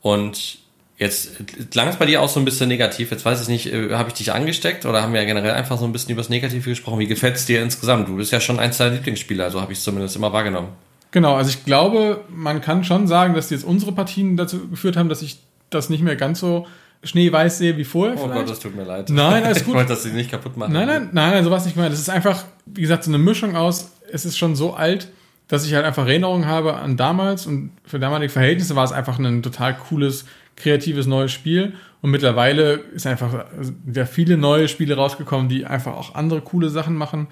Und 0.00 0.63
jetzt 0.98 1.32
klang 1.70 1.88
es 1.88 1.96
bei 1.96 2.06
dir 2.06 2.22
auch 2.22 2.28
so 2.28 2.40
ein 2.40 2.44
bisschen 2.44 2.68
negativ. 2.68 3.10
Jetzt 3.10 3.24
weiß 3.24 3.42
ich 3.42 3.48
nicht, 3.48 3.72
äh, 3.72 3.94
habe 3.94 4.08
ich 4.08 4.14
dich 4.14 4.32
angesteckt 4.32 4.86
oder 4.86 5.02
haben 5.02 5.12
wir 5.12 5.20
ja 5.20 5.26
generell 5.26 5.52
einfach 5.52 5.78
so 5.78 5.84
ein 5.84 5.92
bisschen 5.92 6.12
über 6.12 6.22
das 6.22 6.28
Negative 6.28 6.68
gesprochen? 6.68 6.98
Wie 6.98 7.06
gefällt 7.06 7.36
es 7.36 7.46
dir 7.46 7.62
insgesamt? 7.62 8.08
Du 8.08 8.16
bist 8.16 8.32
ja 8.32 8.40
schon 8.40 8.58
eins 8.58 8.78
deiner 8.78 8.94
Lieblingsspieler, 8.94 9.50
so 9.50 9.60
habe 9.60 9.72
ich 9.72 9.78
es 9.78 9.84
zumindest 9.84 10.16
immer 10.16 10.32
wahrgenommen. 10.32 10.68
Genau, 11.10 11.36
also 11.36 11.50
ich 11.50 11.64
glaube, 11.64 12.24
man 12.28 12.60
kann 12.60 12.82
schon 12.84 13.06
sagen, 13.06 13.34
dass 13.34 13.50
jetzt 13.50 13.64
unsere 13.64 13.92
Partien 13.92 14.36
dazu 14.36 14.68
geführt 14.68 14.96
haben, 14.96 15.08
dass 15.08 15.22
ich 15.22 15.38
das 15.70 15.88
nicht 15.88 16.02
mehr 16.02 16.16
ganz 16.16 16.40
so 16.40 16.66
schneeweiß 17.04 17.58
sehe 17.58 17.76
wie 17.76 17.84
vorher. 17.84 18.16
Oh 18.16 18.22
vielleicht. 18.22 18.40
Gott, 18.40 18.50
das 18.50 18.58
tut 18.60 18.74
mir 18.74 18.84
leid. 18.84 19.10
Nein, 19.10 19.44
alles 19.44 19.58
gut. 19.64 19.68
Ich 19.68 19.74
wollte 19.74 19.90
das 19.90 20.04
nicht 20.06 20.30
kaputt 20.30 20.56
machen. 20.56 20.72
Nein, 20.72 20.86
nein, 20.86 21.10
nein, 21.12 21.30
nein, 21.32 21.44
sowas 21.44 21.66
nicht 21.66 21.76
mehr. 21.76 21.90
Das 21.90 21.98
ist 21.98 22.10
einfach, 22.10 22.44
wie 22.66 22.80
gesagt, 22.80 23.04
so 23.04 23.10
eine 23.10 23.18
Mischung 23.18 23.56
aus, 23.56 23.92
es 24.10 24.24
ist 24.24 24.38
schon 24.38 24.56
so 24.56 24.74
alt, 24.74 25.08
dass 25.48 25.66
ich 25.66 25.74
halt 25.74 25.84
einfach 25.84 26.06
Erinnerungen 26.06 26.46
habe 26.46 26.74
an 26.74 26.96
damals 26.96 27.46
und 27.46 27.70
für 27.84 27.98
damalige 27.98 28.32
Verhältnisse 28.32 28.74
war 28.74 28.84
es 28.84 28.92
einfach 28.92 29.18
ein 29.18 29.42
total 29.42 29.76
cooles, 29.76 30.24
kreatives 30.56 31.06
neues 31.06 31.32
Spiel. 31.32 31.74
Und 32.00 32.10
mittlerweile 32.10 32.74
ist 32.94 33.06
einfach 33.06 33.46
sehr 33.86 34.06
viele 34.06 34.36
neue 34.36 34.68
Spiele 34.68 34.96
rausgekommen, 34.96 35.48
die 35.48 35.64
einfach 35.64 35.94
auch 35.94 36.14
andere 36.14 36.42
coole 36.42 36.68
Sachen 36.68 36.96
machen 36.96 37.28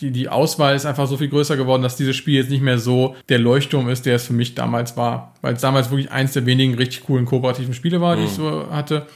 die, 0.00 0.10
die 0.10 0.28
Auswahl 0.28 0.74
ist 0.74 0.86
einfach 0.86 1.06
so 1.06 1.16
viel 1.16 1.28
größer 1.28 1.56
geworden, 1.56 1.82
dass 1.82 1.96
dieses 1.96 2.16
Spiel 2.16 2.34
jetzt 2.34 2.50
nicht 2.50 2.62
mehr 2.62 2.78
so 2.78 3.16
der 3.28 3.38
Leuchtturm 3.38 3.88
ist, 3.88 4.06
der 4.06 4.16
es 4.16 4.26
für 4.26 4.32
mich 4.32 4.54
damals 4.54 4.96
war. 4.96 5.34
Weil 5.42 5.54
es 5.54 5.60
damals 5.60 5.90
wirklich 5.90 6.10
eins 6.10 6.32
der 6.32 6.46
wenigen 6.46 6.74
richtig 6.74 7.04
coolen 7.04 7.26
kooperativen 7.26 7.74
Spiele 7.74 8.00
war, 8.00 8.16
die 8.16 8.22
mhm. 8.22 8.28
ich 8.28 8.32
so 8.32 8.66
hatte. 8.70 9.06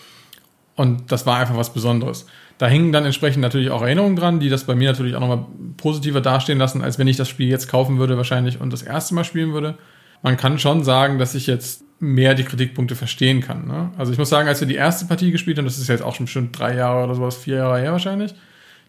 Und 0.77 1.13
das 1.13 1.25
war 1.27 1.39
einfach 1.39 1.57
was 1.57 1.73
Besonderes. 1.73 2.27
Da 2.59 2.67
hingen 2.67 2.93
dann 2.93 3.05
entsprechend 3.05 3.43
natürlich 3.43 3.71
auch 3.71 3.83
Erinnerungen 3.83 4.17
dran, 4.17 4.41
die 4.41 4.49
das 4.49 4.65
bei 4.65 4.75
mir 4.75 4.91
natürlich 4.91 5.15
auch 5.15 5.21
nochmal 5.21 5.47
positiver 5.77 6.21
dastehen 6.21 6.59
lassen, 6.59 6.83
als 6.83 6.99
wenn 6.99 7.09
ich 7.09 7.17
das 7.17 7.29
Spiel 7.29 7.49
jetzt 7.49 7.69
kaufen 7.69 7.99
würde, 7.99 8.17
wahrscheinlich 8.17 8.61
und 8.61 8.73
das 8.73 8.83
erste 8.83 9.15
Mal 9.15 9.25
spielen 9.25 9.53
würde. 9.53 9.77
Man 10.23 10.37
kann 10.37 10.59
schon 10.59 10.85
sagen, 10.85 11.19
dass 11.19 11.35
ich 11.35 11.47
jetzt 11.47 11.85
mehr 12.05 12.35
die 12.35 12.45
Kritikpunkte 12.45 12.95
verstehen 12.95 13.41
kann. 13.41 13.67
Ne? 13.67 13.91
Also 13.97 14.13
ich 14.13 14.19
muss 14.19 14.29
sagen, 14.29 14.49
als 14.49 14.61
wir 14.61 14.69
die 14.69 14.75
erste 14.75 15.07
Partie 15.07 15.31
gespielt 15.31 15.59
haben, 15.59 15.65
das 15.65 15.79
ist 15.79 15.89
jetzt 15.89 16.03
auch 16.03 16.15
schon 16.15 16.27
bestimmt 16.27 16.59
drei 16.59 16.75
Jahre 16.77 17.05
oder 17.05 17.15
sowas, 17.15 17.37
vier 17.37 17.57
Jahre 17.57 17.81
her 17.81 17.93
wahrscheinlich, 17.93 18.35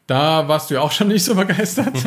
da 0.07 0.47
warst 0.47 0.69
du 0.69 0.75
ja 0.75 0.81
auch 0.81 0.91
schon 0.91 1.07
nicht 1.07 1.23
so 1.23 1.35
begeistert. 1.35 1.93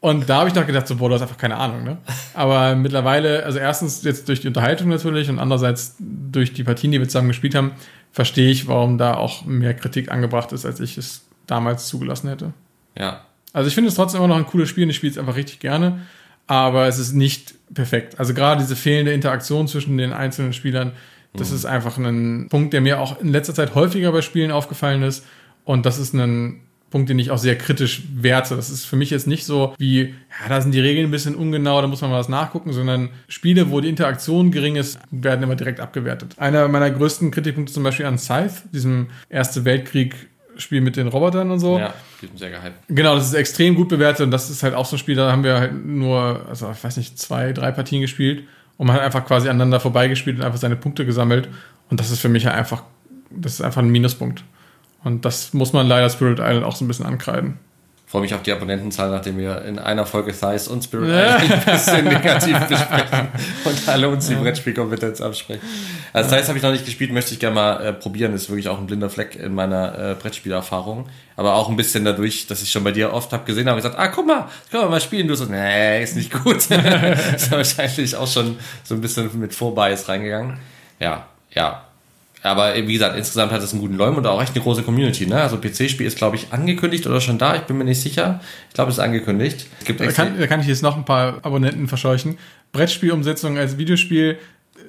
Und 0.00 0.28
da 0.28 0.38
habe 0.38 0.48
ich 0.48 0.54
doch 0.54 0.66
gedacht, 0.66 0.88
so, 0.88 0.96
boah, 0.96 1.08
du 1.08 1.14
hast 1.14 1.22
einfach 1.22 1.38
keine 1.38 1.56
Ahnung, 1.56 1.84
ne? 1.84 1.98
Aber 2.34 2.74
mittlerweile, 2.74 3.44
also 3.44 3.60
erstens 3.60 4.02
jetzt 4.02 4.28
durch 4.28 4.40
die 4.40 4.48
Unterhaltung 4.48 4.88
natürlich 4.88 5.30
und 5.30 5.38
andererseits 5.38 5.94
durch 6.00 6.52
die 6.52 6.64
Partien, 6.64 6.90
die 6.90 6.98
wir 6.98 7.06
zusammen 7.06 7.28
gespielt 7.28 7.54
haben, 7.54 7.70
verstehe 8.10 8.50
ich, 8.50 8.66
warum 8.66 8.98
da 8.98 9.14
auch 9.14 9.44
mehr 9.44 9.74
Kritik 9.74 10.10
angebracht 10.10 10.50
ist, 10.50 10.66
als 10.66 10.80
ich 10.80 10.98
es 10.98 11.24
damals 11.46 11.86
zugelassen 11.86 12.28
hätte. 12.28 12.52
Ja. 12.98 13.26
Also 13.52 13.68
ich 13.68 13.74
finde 13.76 13.90
es 13.90 13.94
trotzdem 13.94 14.18
immer 14.18 14.26
noch 14.26 14.36
ein 14.36 14.46
cooles 14.46 14.68
Spiel 14.68 14.82
und 14.82 14.90
ich 14.90 14.96
spiele 14.96 15.12
es 15.12 15.18
einfach 15.18 15.36
richtig 15.36 15.60
gerne, 15.60 16.00
aber 16.46 16.86
es 16.86 16.98
ist 16.98 17.12
nicht 17.12 17.54
perfekt. 17.74 18.18
Also 18.18 18.34
gerade 18.34 18.60
diese 18.60 18.76
fehlende 18.76 19.12
Interaktion 19.12 19.68
zwischen 19.68 19.96
den 19.98 20.12
einzelnen 20.12 20.52
Spielern, 20.52 20.92
das 21.34 21.50
mhm. 21.50 21.56
ist 21.56 21.64
einfach 21.64 21.98
ein 21.98 22.48
Punkt, 22.50 22.72
der 22.72 22.80
mir 22.80 23.00
auch 23.00 23.20
in 23.20 23.28
letzter 23.28 23.54
Zeit 23.54 23.74
häufiger 23.74 24.12
bei 24.12 24.22
Spielen 24.22 24.50
aufgefallen 24.50 25.02
ist 25.02 25.24
und 25.64 25.86
das 25.86 25.98
ist 25.98 26.14
ein 26.14 26.60
Punkt, 26.92 27.08
den 27.08 27.18
ich 27.18 27.30
auch 27.30 27.38
sehr 27.38 27.56
kritisch 27.56 28.02
werte. 28.14 28.54
Das 28.54 28.68
ist 28.68 28.84
für 28.84 28.96
mich 28.96 29.08
jetzt 29.10 29.26
nicht 29.26 29.46
so 29.46 29.74
wie, 29.78 30.00
ja, 30.08 30.48
da 30.48 30.60
sind 30.60 30.72
die 30.72 30.80
Regeln 30.80 31.08
ein 31.08 31.10
bisschen 31.10 31.34
ungenau, 31.34 31.80
da 31.80 31.88
muss 31.88 32.02
man 32.02 32.10
mal 32.10 32.18
was 32.18 32.28
nachgucken, 32.28 32.72
sondern 32.72 33.08
Spiele, 33.28 33.70
wo 33.70 33.80
die 33.80 33.88
Interaktion 33.88 34.50
gering 34.50 34.76
ist, 34.76 34.98
werden 35.10 35.42
immer 35.42 35.56
direkt 35.56 35.80
abgewertet. 35.80 36.34
Einer 36.36 36.68
meiner 36.68 36.90
größten 36.90 37.30
Kritikpunkte 37.30 37.72
zum 37.72 37.82
Beispiel 37.82 38.06
an 38.06 38.18
Scythe, 38.18 38.68
diesem 38.72 39.08
Erste 39.30 39.64
Weltkrieg 39.64 40.14
Spiel 40.56 40.80
mit 40.80 40.96
den 40.96 41.08
Robotern 41.08 41.50
und 41.50 41.60
so. 41.60 41.78
Ja, 41.78 41.94
die 42.20 42.26
sind 42.26 42.38
sehr 42.38 42.50
gehypt. 42.50 42.76
Genau, 42.88 43.14
das 43.14 43.26
ist 43.26 43.34
extrem 43.34 43.74
gut 43.74 43.88
bewertet 43.88 44.24
und 44.24 44.30
das 44.30 44.50
ist 44.50 44.62
halt 44.62 44.74
auch 44.74 44.86
so 44.86 44.96
ein 44.96 44.98
Spiel, 44.98 45.16
da 45.16 45.30
haben 45.32 45.44
wir 45.44 45.58
halt 45.58 45.86
nur, 45.86 46.46
also 46.48 46.70
ich 46.70 46.82
weiß 46.82 46.96
nicht, 46.96 47.18
zwei, 47.18 47.52
drei 47.52 47.72
Partien 47.72 48.00
gespielt 48.00 48.44
und 48.76 48.86
man 48.86 48.96
hat 48.96 49.02
einfach 49.02 49.24
quasi 49.24 49.48
aneinander 49.48 49.80
vorbeigespielt 49.80 50.38
und 50.38 50.44
einfach 50.44 50.58
seine 50.58 50.76
Punkte 50.76 51.06
gesammelt 51.06 51.48
und 51.90 52.00
das 52.00 52.10
ist 52.10 52.20
für 52.20 52.28
mich 52.28 52.44
ja 52.44 52.52
einfach, 52.52 52.82
das 53.30 53.54
ist 53.54 53.60
einfach 53.62 53.82
ein 53.82 53.90
Minuspunkt. 53.90 54.44
Und 55.04 55.24
das 55.24 55.52
muss 55.52 55.72
man 55.72 55.86
leider 55.88 56.08
Spirit 56.10 56.38
Island 56.38 56.64
auch 56.64 56.76
so 56.76 56.84
ein 56.84 56.88
bisschen 56.88 57.06
ankreiden. 57.06 57.58
Ich 58.12 58.14
freue 58.14 58.24
mich 58.24 58.34
auf 58.34 58.42
die 58.42 58.52
Abonnentenzahl, 58.52 59.08
nachdem 59.08 59.38
wir 59.38 59.62
in 59.62 59.78
einer 59.78 60.04
Folge 60.04 60.38
Thighs 60.38 60.68
und 60.68 60.84
Spirit 60.84 61.08
Island 61.08 61.50
ein 61.50 61.64
bisschen 61.64 62.04
negativ 62.04 62.58
besprechen 62.68 63.28
und 63.64 63.88
alle 63.88 64.10
uns 64.10 64.28
die 64.28 64.34
Brettspielkompetenz 64.34 65.22
absprechen. 65.22 65.62
Also 66.12 66.28
Thighs 66.28 66.48
habe 66.48 66.58
ich 66.58 66.62
noch 66.62 66.72
nicht 66.72 66.84
gespielt, 66.84 67.10
möchte 67.10 67.32
ich 67.32 67.40
gerne 67.40 67.54
mal 67.54 67.82
äh, 67.82 67.92
probieren. 67.94 68.34
Ist 68.34 68.50
wirklich 68.50 68.68
auch 68.68 68.76
ein 68.76 68.86
blinder 68.86 69.08
Fleck 69.08 69.36
in 69.36 69.54
meiner 69.54 70.10
äh, 70.10 70.14
Brettspielerfahrung. 70.14 71.08
Aber 71.36 71.54
auch 71.54 71.70
ein 71.70 71.76
bisschen 71.76 72.04
dadurch, 72.04 72.46
dass 72.46 72.62
ich 72.62 72.70
schon 72.70 72.84
bei 72.84 72.92
dir 72.92 73.14
oft 73.14 73.32
habe 73.32 73.46
gesehen 73.46 73.66
habe, 73.66 73.76
gesagt, 73.76 73.98
ah, 73.98 74.08
guck 74.08 74.26
mal, 74.26 74.46
können 74.70 74.82
wir 74.82 74.90
mal 74.90 75.00
spielen. 75.00 75.26
Du 75.26 75.34
so, 75.34 75.46
nee, 75.46 76.02
ist 76.02 76.14
nicht 76.14 76.30
gut. 76.30 76.56
ist 77.36 77.50
wahrscheinlich 77.50 78.14
auch 78.14 78.28
schon 78.28 78.58
so 78.84 78.94
ein 78.94 79.00
bisschen 79.00 79.30
mit 79.40 79.54
Vorbias 79.54 80.06
reingegangen. 80.10 80.58
Ja, 81.00 81.28
ja, 81.54 81.82
aber 82.42 82.74
wie 82.74 82.92
gesagt, 82.92 83.16
insgesamt 83.16 83.52
hat 83.52 83.62
es 83.62 83.72
einen 83.72 83.80
guten 83.80 83.96
Leum 83.96 84.16
und 84.16 84.26
auch 84.26 84.42
echt 84.42 84.54
eine 84.54 84.62
große 84.62 84.82
Community. 84.82 85.26
Ne? 85.26 85.40
Also 85.40 85.58
PC-Spiel 85.58 86.06
ist, 86.06 86.18
glaube 86.18 86.36
ich, 86.36 86.52
angekündigt 86.52 87.06
oder 87.06 87.20
schon 87.20 87.38
da. 87.38 87.54
Ich 87.54 87.62
bin 87.62 87.78
mir 87.78 87.84
nicht 87.84 88.00
sicher. 88.00 88.40
Ich 88.68 88.74
glaube, 88.74 88.90
es 88.90 88.98
ist 88.98 89.02
angekündigt. 89.02 89.66
Es 89.78 89.84
gibt 89.84 90.00
da, 90.00 90.10
kann, 90.10 90.38
da 90.38 90.46
kann 90.46 90.60
ich 90.60 90.66
jetzt 90.66 90.82
noch 90.82 90.96
ein 90.96 91.04
paar 91.04 91.38
Abonnenten 91.44 91.86
verscheuchen. 91.86 92.38
Brettspielumsetzung 92.72 93.58
als 93.58 93.78
Videospiel 93.78 94.38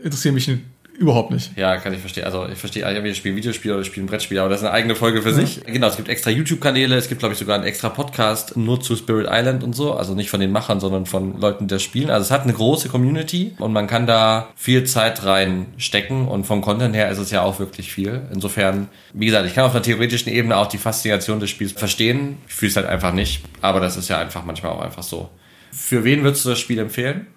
interessieren 0.03 0.33
mich 0.35 0.49
Überhaupt 0.97 1.31
nicht. 1.31 1.57
Ja, 1.57 1.77
kann 1.77 1.93
ich 1.93 1.99
verstehen. 1.99 2.25
Also 2.25 2.47
ich 2.47 2.57
verstehe, 2.57 2.83
entweder 2.83 3.07
ich 3.07 3.17
spiele 3.17 3.35
Videospiel 3.35 3.71
oder 3.71 3.81
ich 3.81 3.87
spiele 3.87 4.05
ein 4.05 4.07
Brettspiel, 4.07 4.37
aber 4.39 4.49
das 4.49 4.61
ist 4.61 4.67
eine 4.67 4.73
eigene 4.73 4.95
Folge 4.95 5.23
für 5.23 5.29
ja. 5.29 5.35
sich. 5.35 5.61
Genau, 5.65 5.87
es 5.87 5.95
gibt 5.95 6.07
extra 6.07 6.29
YouTube-Kanäle, 6.29 6.95
es 6.95 7.09
gibt, 7.09 7.19
glaube 7.19 7.33
ich, 7.33 7.39
sogar 7.39 7.55
einen 7.55 7.63
extra 7.63 7.89
Podcast 7.89 8.55
nur 8.55 8.79
zu 8.79 8.95
Spirit 8.95 9.27
Island 9.29 9.63
und 9.63 9.73
so. 9.73 9.93
Also 9.93 10.13
nicht 10.13 10.29
von 10.29 10.39
den 10.39 10.51
Machern, 10.51 10.79
sondern 10.79 11.05
von 11.07 11.39
Leuten, 11.39 11.67
die 11.67 11.73
das 11.73 11.81
spielen. 11.81 12.11
Also 12.11 12.25
es 12.25 12.31
hat 12.31 12.43
eine 12.43 12.53
große 12.53 12.89
Community 12.89 13.55
und 13.57 13.73
man 13.73 13.87
kann 13.87 14.05
da 14.05 14.49
viel 14.55 14.83
Zeit 14.83 15.25
reinstecken 15.25 16.27
und 16.27 16.45
vom 16.45 16.61
Content 16.61 16.95
her 16.95 17.09
ist 17.09 17.17
es 17.17 17.31
ja 17.31 17.41
auch 17.41 17.59
wirklich 17.59 17.91
viel. 17.91 18.21
Insofern, 18.31 18.87
wie 19.13 19.25
gesagt, 19.25 19.47
ich 19.47 19.55
kann 19.55 19.65
auf 19.65 19.71
einer 19.71 19.83
theoretischen 19.83 20.31
Ebene 20.31 20.57
auch 20.57 20.67
die 20.67 20.77
Faszination 20.77 21.39
des 21.39 21.49
Spiels 21.49 21.71
verstehen. 21.71 22.37
Ich 22.47 22.53
fühle 22.53 22.69
es 22.69 22.75
halt 22.75 22.87
einfach 22.87 23.13
nicht, 23.13 23.43
aber 23.61 23.79
das 23.79 23.97
ist 23.97 24.09
ja 24.09 24.19
einfach 24.19 24.45
manchmal 24.45 24.71
auch 24.71 24.81
einfach 24.81 25.03
so. 25.03 25.29
Für 25.71 26.03
wen 26.03 26.23
würdest 26.23 26.45
du 26.45 26.49
das 26.49 26.59
Spiel 26.59 26.77
empfehlen? 26.77 27.27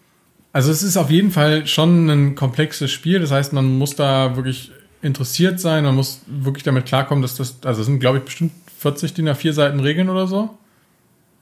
Also 0.57 0.73
es 0.73 0.83
ist 0.83 0.97
auf 0.97 1.11
jeden 1.11 1.33
Fall 1.33 1.67
schon 1.67 2.09
ein 2.09 2.35
komplexes 2.35 2.91
Spiel. 2.91 3.21
Das 3.21 3.31
heißt, 3.31 3.53
man 3.53 3.77
muss 3.77 3.95
da 3.95 4.37
wirklich 4.37 4.73
interessiert 5.03 5.61
sein. 5.61 5.85
Man 5.85 5.95
muss 5.95 6.23
wirklich 6.27 6.65
damit 6.65 6.87
klarkommen, 6.87 7.21
dass 7.21 7.35
das, 7.35 7.59
also 7.63 7.83
es 7.83 7.87
sind, 7.87 8.01
glaube 8.01 8.17
ich, 8.17 8.25
bestimmt 8.25 8.53
40 8.79 9.13
DIN 9.13 9.29
A4 9.29 9.53
Seiten 9.53 9.81
Regeln 9.81 10.09
oder 10.09 10.27
so. 10.27 10.57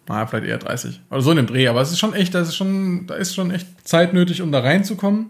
Na, 0.09 0.27
vielleicht 0.27 0.47
eher 0.47 0.59
30. 0.59 1.01
Oder 1.12 1.21
so 1.21 1.31
in 1.31 1.37
dem 1.37 1.47
Dreh. 1.47 1.69
Aber 1.69 1.81
es 1.81 1.93
ist 1.93 2.01
schon 2.01 2.12
echt, 2.12 2.35
das 2.35 2.49
ist 2.49 2.57
schon, 2.57 3.07
da 3.07 3.15
ist 3.15 3.37
schon 3.37 3.53
echt 3.53 3.69
Zeit 3.87 4.15
nötig, 4.15 4.43
um 4.43 4.51
da 4.51 4.59
reinzukommen. 4.59 5.27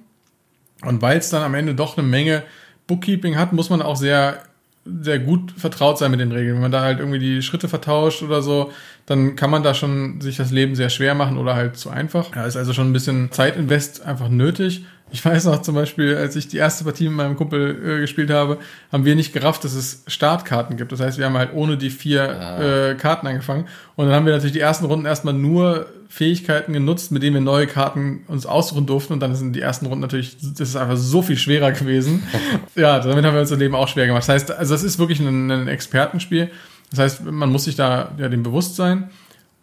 Und 0.80 1.03
weil 1.03 1.18
es 1.18 1.28
dann 1.28 1.43
am 1.43 1.53
Ende 1.53 1.74
doch 1.74 1.99
eine 1.99 2.07
Menge 2.07 2.43
Bookkeeping 2.87 3.37
hat, 3.37 3.53
muss 3.53 3.68
man 3.68 3.82
auch 3.82 3.97
sehr, 3.97 4.45
sehr 4.85 5.18
gut 5.18 5.53
vertraut 5.57 5.99
sein 5.99 6.11
mit 6.11 6.20
den 6.20 6.32
Regeln. 6.32 6.55
Wenn 6.55 6.62
man 6.62 6.72
da 6.72 6.82
halt 6.82 6.99
irgendwie 6.99 7.18
die 7.18 7.43
Schritte 7.43 7.68
vertauscht 7.68 8.22
oder 8.22 8.43
so, 8.43 8.70
dann 9.07 9.37
kann 9.37 9.51
man 9.51 9.62
da 9.62 9.74
schon 9.74 10.20
sich 10.20 10.37
das 10.37 10.51
Leben 10.51 10.74
sehr 10.74 10.91
schwer 10.91 11.14
machen 11.14 11.39
oder 11.39 11.55
halt 11.55 11.76
zu 11.76 11.91
einfach. 11.91 12.30
Da 12.30 12.45
ist 12.45 12.57
also 12.57 12.72
schon 12.72 12.91
ein 12.91 12.93
bisschen 12.93 13.30
Zeitinvest 13.32 14.05
einfach 14.05 14.28
nötig. 14.28 14.85
Ich 15.11 15.24
weiß 15.24 15.44
noch 15.44 15.62
zum 15.62 15.76
Beispiel, 15.76 16.16
als 16.16 16.34
ich 16.34 16.48
die 16.48 16.57
erste 16.57 16.82
Partie 16.82 17.05
mit 17.05 17.16
meinem 17.16 17.36
Kumpel 17.36 17.98
äh, 17.98 18.00
gespielt 18.00 18.30
habe, 18.30 18.59
haben 18.90 19.05
wir 19.05 19.14
nicht 19.14 19.32
gerafft, 19.32 19.62
dass 19.62 19.74
es 19.74 20.02
Startkarten 20.09 20.76
gibt. 20.76 20.90
Das 20.90 20.98
heißt, 20.98 21.18
wir 21.18 21.26
haben 21.26 21.36
halt 21.36 21.52
ohne 21.55 21.76
die 21.76 21.90
vier 21.90 22.28
ah. 22.28 22.90
äh, 22.90 22.94
Karten 22.96 23.26
angefangen. 23.26 23.66
Und 23.96 24.07
dann 24.07 24.14
haben 24.14 24.26
wir 24.26 24.32
natürlich 24.32 24.55
die 24.55 24.61
ersten 24.61 24.86
Runden 24.86 25.07
erstmal 25.07 25.34
nur 25.34 25.86
Fähigkeiten 26.09 26.72
genutzt, 26.72 27.12
mit 27.12 27.22
denen 27.22 27.34
wir 27.34 27.40
neue 27.40 27.66
Karten 27.66 28.24
uns 28.28 28.46
aussuchen 28.46 28.86
durften. 28.86 29.12
Und 29.12 29.20
dann 29.20 29.34
sind 29.36 29.55
die 29.55 29.61
ersten 29.61 29.86
Runden 29.86 30.00
natürlich, 30.00 30.36
das 30.40 30.68
ist 30.70 30.76
einfach 30.76 30.96
so 30.96 31.22
viel 31.22 31.36
schwerer 31.36 31.70
gewesen. 31.70 32.24
ja, 32.74 32.98
damit 32.98 33.24
haben 33.24 33.34
wir 33.34 33.40
unser 33.40 33.57
Leben 33.57 33.74
auch 33.74 33.88
schwer 33.88 34.07
gemacht. 34.07 34.22
Das 34.22 34.30
heißt, 34.30 34.50
also 34.52 34.74
das 34.74 34.82
ist 34.82 34.98
wirklich 34.98 35.20
ein, 35.20 35.50
ein 35.50 35.68
Expertenspiel. 35.68 36.50
Das 36.90 36.98
heißt, 36.98 37.24
man 37.24 37.50
muss 37.50 37.64
sich 37.64 37.76
da 37.76 38.12
ja 38.18 38.28
dem 38.28 38.42
bewusst 38.42 38.74
sein. 38.74 39.11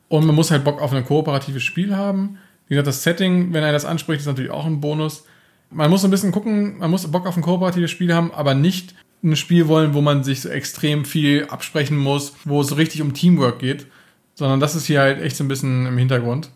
Und 0.08 0.26
man 0.26 0.36
muss 0.36 0.52
halt 0.52 0.64
Bock 0.64 0.82
auf 0.82 0.94
ein 0.94 1.06
kooperatives 1.06 1.64
Spiel 1.64 1.96
haben. 1.96 2.38
Wie 2.68 2.76
gesagt, 2.76 2.88
das 2.88 3.04
Setting, 3.04 3.54
wenn 3.54 3.64
er 3.64 3.72
das 3.72 3.86
anspricht, 3.86 4.22
ist 4.22 4.28
natürlich 4.28 4.52
auch 4.52 4.66
ein 4.66 4.80
Bonus 4.82 5.26
man 5.72 5.90
muss 5.90 6.04
ein 6.04 6.12
bisschen 6.12 6.32
gucken, 6.32 6.78
man 6.80 6.92
muss 6.92 7.10
Bock 7.10 7.26
auf 7.26 7.38
ein 7.38 7.44
kooperatives 7.44 7.92
Spiel 7.92 8.14
haben, 8.14 8.32
aber 8.34 8.54
nicht 8.54 8.96
ein 9.24 9.36
Spiel 9.36 9.68
wollen, 9.68 9.94
wo 9.94 10.02
man 10.02 10.24
sich 10.24 10.42
so 10.42 10.50
extrem 10.50 11.06
viel 11.06 11.48
absprechen 11.50 11.98
muss, 11.98 12.34
wo 12.44 12.62
es 12.62 12.68
so 12.68 12.76
richtig 12.76 13.02
um 13.02 13.14
Teamwork 13.14 13.60
geht, 13.60 13.88
sondern 14.36 14.60
das 14.60 14.76
ist 14.76 14.86
hier 14.86 15.02
halt 15.02 15.22
echt 15.22 15.36
so 15.36 15.44
ein 15.44 15.48
bisschen 15.48 15.86
im 15.86 15.98
Hintergrund. 15.98 16.50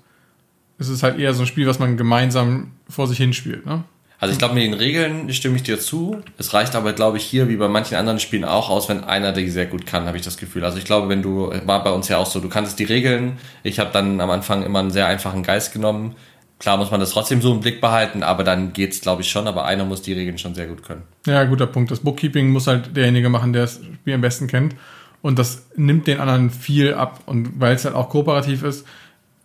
Es 0.77 0.89
ist 0.89 1.03
halt 1.03 1.19
eher 1.19 1.33
so 1.33 1.43
ein 1.43 1.47
Spiel, 1.47 1.67
was 1.67 1.79
man 1.79 1.97
gemeinsam 1.97 2.71
vor 2.89 3.07
sich 3.07 3.17
hinspielt, 3.17 3.65
ne? 3.65 3.83
Also 4.17 4.31
ich 4.31 4.39
glaube, 4.39 4.53
mit 4.53 4.63
den 4.63 4.73
Regeln 4.73 5.31
stimme 5.33 5.57
ich 5.57 5.63
dir 5.63 5.77
zu. 5.77 6.21
Es 6.37 6.53
reicht 6.53 6.75
aber, 6.75 6.93
glaube 6.93 7.17
ich, 7.17 7.23
hier 7.23 7.49
wie 7.49 7.57
bei 7.57 7.67
manchen 7.67 7.95
anderen 7.95 8.19
Spielen 8.19 8.45
auch 8.45 8.69
aus, 8.69 8.87
wenn 8.87 9.03
einer 9.03 9.33
die 9.33 9.49
sehr 9.49 9.65
gut 9.65 9.85
kann, 9.85 10.05
habe 10.05 10.17
ich 10.17 10.23
das 10.23 10.37
Gefühl. 10.37 10.63
Also 10.63 10.77
ich 10.77 10.85
glaube, 10.85 11.09
wenn 11.09 11.21
du, 11.21 11.51
war 11.65 11.83
bei 11.83 11.91
uns 11.91 12.07
ja 12.07 12.17
auch 12.17 12.25
so, 12.25 12.39
du 12.39 12.47
kannst 12.47 12.79
die 12.79 12.85
Regeln. 12.85 13.37
Ich 13.63 13.77
habe 13.77 13.91
dann 13.91 14.21
am 14.21 14.29
Anfang 14.29 14.63
immer 14.63 14.79
einen 14.79 14.91
sehr 14.91 15.07
einfachen 15.07 15.43
Geist 15.43 15.73
genommen. 15.73 16.15
Klar 16.59 16.77
muss 16.77 16.89
man 16.89 16.99
das 16.99 17.11
trotzdem 17.11 17.41
so 17.41 17.53
im 17.53 17.59
Blick 17.59 17.81
behalten, 17.81 18.23
aber 18.23 18.43
dann 18.43 18.71
geht's, 18.71 19.01
glaube 19.01 19.21
ich, 19.21 19.29
schon. 19.29 19.47
Aber 19.47 19.65
einer 19.65 19.85
muss 19.85 20.01
die 20.01 20.13
Regeln 20.13 20.37
schon 20.37 20.55
sehr 20.55 20.67
gut 20.67 20.83
können. 20.83 21.03
Ja, 21.25 21.43
guter 21.43 21.67
Punkt. 21.67 21.91
Das 21.91 21.99
Bookkeeping 21.99 22.49
muss 22.49 22.67
halt 22.67 22.95
derjenige 22.95 23.29
machen, 23.29 23.51
der 23.51 23.63
das 23.63 23.81
Spiel 24.01 24.13
am 24.13 24.21
besten 24.21 24.47
kennt. 24.47 24.75
Und 25.21 25.37
das 25.37 25.67
nimmt 25.75 26.07
den 26.07 26.19
anderen 26.19 26.49
viel 26.49 26.93
ab. 26.93 27.21
Und 27.25 27.59
weil 27.59 27.75
es 27.75 27.83
halt 27.83 27.95
auch 27.95 28.09
kooperativ 28.09 28.63
ist, 28.63 28.85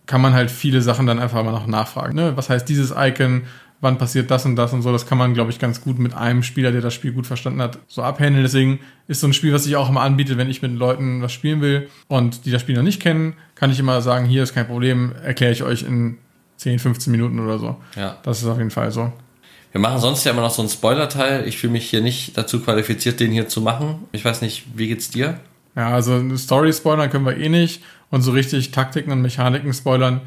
kann 0.06 0.20
man 0.20 0.34
halt 0.34 0.50
viele 0.50 0.82
Sachen 0.82 1.06
dann 1.06 1.18
einfach 1.18 1.42
mal 1.42 1.52
noch 1.52 1.66
nachfragen. 1.66 2.14
Ne? 2.14 2.36
Was 2.36 2.50
heißt 2.50 2.68
dieses 2.68 2.94
Icon? 2.96 3.42
Wann 3.80 3.96
passiert 3.96 4.30
das 4.30 4.44
und 4.44 4.56
das 4.56 4.72
und 4.72 4.82
so? 4.82 4.92
Das 4.92 5.06
kann 5.06 5.16
man, 5.16 5.34
glaube 5.34 5.50
ich, 5.50 5.58
ganz 5.58 5.80
gut 5.80 5.98
mit 5.98 6.14
einem 6.14 6.42
Spieler, 6.42 6.70
der 6.70 6.82
das 6.82 6.92
Spiel 6.92 7.12
gut 7.12 7.26
verstanden 7.26 7.62
hat, 7.62 7.78
so 7.88 8.02
abhändeln. 8.02 8.44
Deswegen 8.44 8.80
ist 9.08 9.20
so 9.20 9.26
ein 9.26 9.32
Spiel, 9.32 9.54
was 9.54 9.66
ich 9.66 9.76
auch 9.76 9.88
immer 9.88 10.02
anbiete, 10.02 10.36
wenn 10.36 10.50
ich 10.50 10.60
mit 10.62 10.72
Leuten 10.72 11.22
was 11.22 11.32
spielen 11.32 11.62
will 11.62 11.88
und 12.06 12.44
die 12.44 12.50
das 12.50 12.60
Spiel 12.60 12.76
noch 12.76 12.82
nicht 12.82 13.00
kennen, 13.00 13.34
kann 13.54 13.70
ich 13.70 13.78
immer 13.78 14.02
sagen, 14.02 14.26
hier 14.26 14.42
ist 14.42 14.54
kein 14.54 14.66
Problem, 14.66 15.12
erkläre 15.24 15.52
ich 15.52 15.62
euch 15.62 15.82
in 15.82 16.18
10, 16.60 16.78
15 16.78 17.10
Minuten 17.10 17.40
oder 17.40 17.58
so. 17.58 17.76
Ja. 17.96 18.18
Das 18.22 18.42
ist 18.42 18.46
auf 18.46 18.58
jeden 18.58 18.70
Fall 18.70 18.90
so. 18.90 19.10
Wir 19.72 19.80
machen 19.80 19.98
sonst 19.98 20.24
ja 20.24 20.32
immer 20.32 20.42
noch 20.42 20.50
so 20.50 20.60
einen 20.60 20.68
Spoiler-Teil. 20.68 21.48
Ich 21.48 21.56
fühle 21.56 21.72
mich 21.72 21.88
hier 21.88 22.02
nicht 22.02 22.36
dazu 22.36 22.60
qualifiziert, 22.60 23.18
den 23.18 23.32
hier 23.32 23.48
zu 23.48 23.62
machen. 23.62 24.06
Ich 24.12 24.24
weiß 24.24 24.42
nicht, 24.42 24.66
wie 24.74 24.88
geht's 24.88 25.08
dir? 25.08 25.40
Ja, 25.74 25.90
also 25.90 26.36
Story-Spoilern 26.36 27.08
können 27.08 27.24
wir 27.24 27.36
eh 27.38 27.48
nicht. 27.48 27.82
Und 28.10 28.20
so 28.20 28.32
richtig 28.32 28.72
Taktiken 28.72 29.10
und 29.10 29.22
Mechaniken 29.22 29.72
spoilern, 29.72 30.20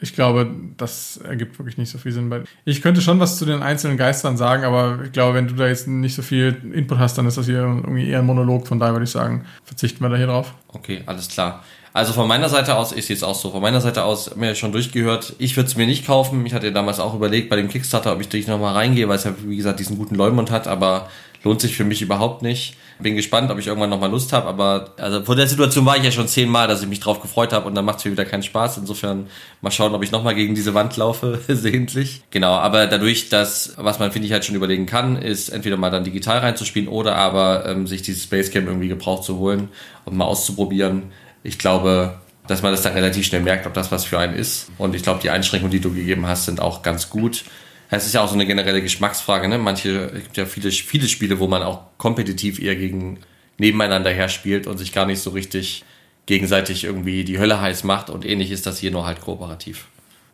ich 0.00 0.14
glaube, 0.14 0.50
das 0.76 1.18
ergibt 1.18 1.58
wirklich 1.58 1.76
nicht 1.76 1.90
so 1.90 1.98
viel 1.98 2.12
Sinn. 2.12 2.32
Ich 2.64 2.80
könnte 2.80 3.00
schon 3.00 3.20
was 3.20 3.38
zu 3.38 3.44
den 3.44 3.62
einzelnen 3.62 3.96
Geistern 3.96 4.36
sagen, 4.36 4.64
aber 4.64 5.00
ich 5.04 5.12
glaube, 5.12 5.34
wenn 5.34 5.48
du 5.48 5.54
da 5.54 5.66
jetzt 5.66 5.86
nicht 5.86 6.14
so 6.14 6.22
viel 6.22 6.56
Input 6.72 6.98
hast, 6.98 7.18
dann 7.18 7.26
ist 7.26 7.36
das 7.36 7.46
hier 7.46 7.58
irgendwie 7.58 8.08
eher 8.08 8.20
ein 8.20 8.26
Monolog. 8.26 8.66
Von 8.66 8.78
daher 8.78 8.94
würde 8.94 9.04
ich 9.04 9.10
sagen, 9.10 9.44
verzichten 9.64 10.02
wir 10.02 10.08
da 10.08 10.16
hier 10.16 10.26
drauf. 10.26 10.54
Okay, 10.68 11.02
alles 11.06 11.28
klar. 11.28 11.64
Also 11.96 12.12
von 12.12 12.26
meiner 12.26 12.48
Seite 12.48 12.74
aus, 12.74 12.90
ich 12.90 13.06
sehe 13.06 13.14
es 13.14 13.22
auch 13.22 13.36
so, 13.36 13.52
von 13.52 13.62
meiner 13.62 13.80
Seite 13.80 14.02
aus 14.02 14.34
mir 14.34 14.56
schon 14.56 14.72
durchgehört, 14.72 15.34
ich 15.38 15.56
würde 15.56 15.68
es 15.68 15.76
mir 15.76 15.86
nicht 15.86 16.04
kaufen. 16.04 16.44
Ich 16.44 16.52
hatte 16.52 16.72
damals 16.72 16.98
auch 16.98 17.14
überlegt 17.14 17.48
bei 17.48 17.54
dem 17.54 17.68
Kickstarter, 17.68 18.12
ob 18.12 18.20
ich 18.20 18.28
dich 18.28 18.48
nochmal 18.48 18.74
reingehe, 18.74 19.08
weil 19.08 19.14
es 19.14 19.22
ja, 19.22 19.32
wie 19.46 19.56
gesagt, 19.56 19.78
diesen 19.78 19.96
guten 19.96 20.16
Leumund 20.16 20.50
hat, 20.50 20.66
aber 20.66 21.08
lohnt 21.44 21.60
sich 21.60 21.76
für 21.76 21.84
mich 21.84 22.02
überhaupt 22.02 22.42
nicht. 22.42 22.76
Bin 22.98 23.14
gespannt, 23.14 23.48
ob 23.52 23.60
ich 23.60 23.68
irgendwann 23.68 23.90
nochmal 23.90 24.10
Lust 24.10 24.32
habe, 24.32 24.48
aber 24.48 24.94
also 24.96 25.22
vor 25.22 25.36
der 25.36 25.46
Situation 25.46 25.86
war 25.86 25.96
ich 25.96 26.02
ja 26.02 26.10
schon 26.10 26.26
zehnmal, 26.26 26.66
dass 26.66 26.82
ich 26.82 26.88
mich 26.88 26.98
drauf 26.98 27.22
gefreut 27.22 27.52
habe 27.52 27.68
und 27.68 27.76
dann 27.76 27.84
macht 27.84 27.98
es 27.98 28.04
mir 28.04 28.10
wieder 28.10 28.24
keinen 28.24 28.42
Spaß. 28.42 28.78
Insofern 28.78 29.28
mal 29.60 29.70
schauen, 29.70 29.94
ob 29.94 30.02
ich 30.02 30.10
nochmal 30.10 30.34
gegen 30.34 30.56
diese 30.56 30.74
Wand 30.74 30.96
laufe, 30.96 31.38
sehentlich. 31.48 32.22
Genau, 32.30 32.54
aber 32.54 32.88
dadurch, 32.88 33.28
dass, 33.28 33.74
was 33.76 34.00
man 34.00 34.10
finde 34.10 34.26
ich 34.26 34.32
halt 34.32 34.44
schon 34.44 34.56
überlegen 34.56 34.86
kann, 34.86 35.14
ist 35.16 35.48
entweder 35.48 35.76
mal 35.76 35.90
dann 35.90 36.02
digital 36.02 36.38
reinzuspielen 36.38 36.88
oder 36.88 37.14
aber 37.14 37.68
ähm, 37.68 37.86
sich 37.86 38.02
dieses 38.02 38.26
Basecamp 38.26 38.66
irgendwie 38.66 38.88
gebraucht 38.88 39.22
zu 39.22 39.38
holen 39.38 39.68
und 40.06 40.16
mal 40.16 40.24
auszuprobieren 40.24 41.12
ich 41.44 41.58
glaube, 41.58 42.18
dass 42.48 42.62
man 42.62 42.72
das 42.72 42.82
dann 42.82 42.94
relativ 42.94 43.24
schnell 43.26 43.42
merkt, 43.42 43.66
ob 43.66 43.74
das 43.74 43.92
was 43.92 44.04
für 44.04 44.18
einen 44.18 44.34
ist. 44.34 44.70
Und 44.76 44.94
ich 44.94 45.02
glaube, 45.02 45.20
die 45.22 45.30
Einschränkungen, 45.30 45.70
die 45.70 45.80
du 45.80 45.94
gegeben 45.94 46.26
hast, 46.26 46.46
sind 46.46 46.60
auch 46.60 46.82
ganz 46.82 47.08
gut. 47.10 47.44
Es 47.90 48.06
ist 48.06 48.14
ja 48.14 48.22
auch 48.22 48.28
so 48.28 48.34
eine 48.34 48.46
generelle 48.46 48.82
Geschmacksfrage. 48.82 49.46
Ne? 49.48 49.58
Manche, 49.58 50.06
es 50.06 50.22
gibt 50.24 50.36
ja 50.36 50.46
viele, 50.46 50.70
viele 50.70 51.06
Spiele, 51.06 51.38
wo 51.38 51.46
man 51.46 51.62
auch 51.62 51.82
kompetitiv 51.96 52.60
eher 52.60 52.74
gegen 52.74 53.20
nebeneinander 53.58 54.10
her 54.10 54.28
spielt 54.28 54.66
und 54.66 54.78
sich 54.78 54.92
gar 54.92 55.06
nicht 55.06 55.20
so 55.20 55.30
richtig 55.30 55.84
gegenseitig 56.26 56.84
irgendwie 56.84 57.24
die 57.24 57.38
Hölle 57.38 57.60
heiß 57.60 57.84
macht. 57.84 58.10
Und 58.10 58.24
ähnlich 58.26 58.50
ist 58.50 58.66
das 58.66 58.78
hier 58.78 58.90
nur 58.90 59.06
halt 59.06 59.20
kooperativ. 59.20 59.86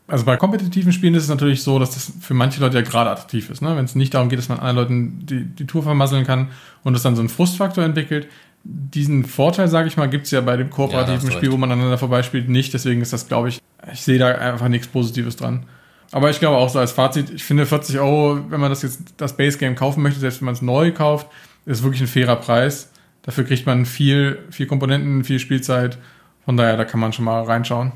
Also 0.07 0.25
bei 0.25 0.37
kompetitiven 0.37 0.93
Spielen 0.93 1.15
ist 1.15 1.25
es 1.25 1.29
natürlich 1.29 1.63
so, 1.63 1.79
dass 1.79 1.93
das 1.93 2.13
für 2.21 2.35
manche 2.35 2.61
Leute 2.61 2.79
ja 2.79 2.83
gerade 2.83 3.11
attraktiv 3.11 3.49
ist. 3.51 3.63
Ne? 3.63 3.77
Wenn 3.77 3.85
es 3.85 3.95
nicht 3.95 4.15
darum 4.15 4.29
geht, 4.29 4.41
dass 4.41 4.49
man 4.49 4.59
anderen 4.59 4.77
Leuten 4.77 5.27
die, 5.27 5.45
die 5.45 5.67
Tour 5.67 5.85
vermasseln 5.85 6.27
kann 6.27 6.49
und 6.83 6.97
es 6.97 7.03
dann 7.03 7.15
so 7.15 7.21
einen 7.21 7.29
Frustfaktor 7.29 7.85
entwickelt, 7.85 8.27
diesen 8.63 9.25
Vorteil, 9.25 9.69
sage 9.69 9.89
ich 9.89 9.97
mal, 9.97 10.09
gibt 10.09 10.27
es 10.27 10.31
ja 10.31 10.41
bei 10.41 10.57
dem 10.57 10.71
kooperativen 10.71 11.31
ja, 11.31 11.37
Spiel, 11.37 11.53
wo 11.53 11.57
man 11.57 11.71
aneinander 11.71 11.99
vorbeispielt, 11.99 12.49
nicht. 12.49 12.75
Deswegen 12.75 13.01
ist 13.01 13.13
das, 13.13 13.29
glaube 13.29 13.49
ich, 13.49 13.61
ich 13.93 14.03
sehe 14.03 14.19
da 14.19 14.29
einfach 14.29 14.69
nichts 14.69 14.89
Positives 14.89 15.37
dran. 15.37 15.67
Aber 16.13 16.31
ich 16.31 16.41
glaube 16.41 16.57
auch 16.57 16.69
so 16.69 16.79
als 16.79 16.93
Fazit, 16.93 17.31
ich 17.31 17.45
finde 17.45 17.67
40 17.67 17.99
Euro, 18.01 18.41
wenn 18.51 18.61
man 18.61 18.71
das 18.71 18.83
jetzt 18.83 19.01
das 19.17 19.37
Base 19.37 19.59
Game 19.59 19.77
kaufen 19.77 20.03
möchte, 20.03 20.21
selbst 20.21 20.41
wenn 20.41 20.47
man 20.47 20.55
es 20.55 20.63
neu 20.63 20.93
kauft, 20.93 21.29
ist 21.67 21.83
wirklich 21.83 22.03
ein 22.03 22.09
fairer 22.09 22.37
Preis. 22.37 22.91
Dafür 23.23 23.45
kriegt 23.45 23.67
man 23.67 23.87
viel, 23.87 24.39
viel 24.51 24.67
Komponenten, 24.67 25.25
viel 25.25 25.39
Spielzeit. 25.39 25.99
Von 26.45 26.57
daher, 26.57 26.77
da 26.77 26.85
kann 26.85 27.01
man 27.01 27.13
schon 27.13 27.25
mal 27.25 27.43
reinschauen. 27.45 27.93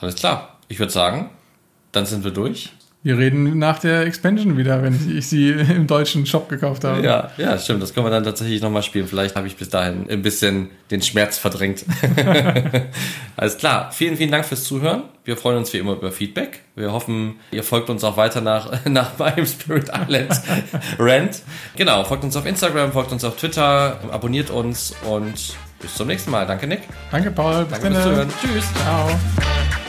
Alles 0.00 0.14
klar. 0.14 0.58
Ich 0.68 0.78
würde 0.78 0.92
sagen, 0.92 1.30
dann 1.92 2.06
sind 2.06 2.22
wir 2.22 2.30
durch. 2.30 2.72
Wir 3.04 3.16
reden 3.16 3.58
nach 3.58 3.78
der 3.78 4.02
Expansion 4.02 4.56
wieder, 4.56 4.82
wenn 4.82 5.16
ich 5.16 5.28
sie 5.28 5.50
im 5.50 5.86
deutschen 5.86 6.26
Shop 6.26 6.48
gekauft 6.48 6.82
habe. 6.82 7.00
Ja, 7.02 7.30
ja, 7.36 7.56
stimmt. 7.56 7.82
Das 7.82 7.94
können 7.94 8.06
wir 8.06 8.10
dann 8.10 8.24
tatsächlich 8.24 8.60
nochmal 8.60 8.82
spielen. 8.82 9.06
Vielleicht 9.06 9.36
habe 9.36 9.46
ich 9.46 9.56
bis 9.56 9.68
dahin 9.68 10.10
ein 10.10 10.22
bisschen 10.22 10.70
den 10.90 11.00
Schmerz 11.00 11.38
verdrängt. 11.38 11.84
Alles 13.36 13.56
klar. 13.56 13.92
Vielen, 13.92 14.16
vielen 14.16 14.32
Dank 14.32 14.44
fürs 14.44 14.64
Zuhören. 14.64 15.04
Wir 15.24 15.36
freuen 15.36 15.58
uns 15.58 15.72
wie 15.72 15.78
immer 15.78 15.92
über 15.92 16.10
Feedback. 16.10 16.62
Wir 16.74 16.92
hoffen, 16.92 17.36
ihr 17.52 17.62
folgt 17.62 17.88
uns 17.88 18.02
auch 18.02 18.16
weiter 18.16 18.40
nach, 18.40 18.84
nach 18.84 19.16
meinem 19.18 19.46
Spirit 19.46 19.90
Island 19.94 20.40
Rant. 20.98 21.42
Genau. 21.76 22.02
Folgt 22.02 22.24
uns 22.24 22.36
auf 22.36 22.46
Instagram, 22.46 22.92
folgt 22.92 23.12
uns 23.12 23.22
auf 23.24 23.36
Twitter, 23.36 24.00
abonniert 24.10 24.50
uns 24.50 24.94
und 25.08 25.54
bis 25.80 25.94
zum 25.94 26.08
nächsten 26.08 26.32
Mal. 26.32 26.46
Danke, 26.46 26.66
Nick. 26.66 26.80
Danke, 27.12 27.30
Paul. 27.30 27.64
Bis 27.64 27.78
Danke 27.78 27.92
fürs 27.92 28.02
Zuhören. 28.02 28.28
Tschüss. 28.42 28.64
Ciao. 28.74 29.87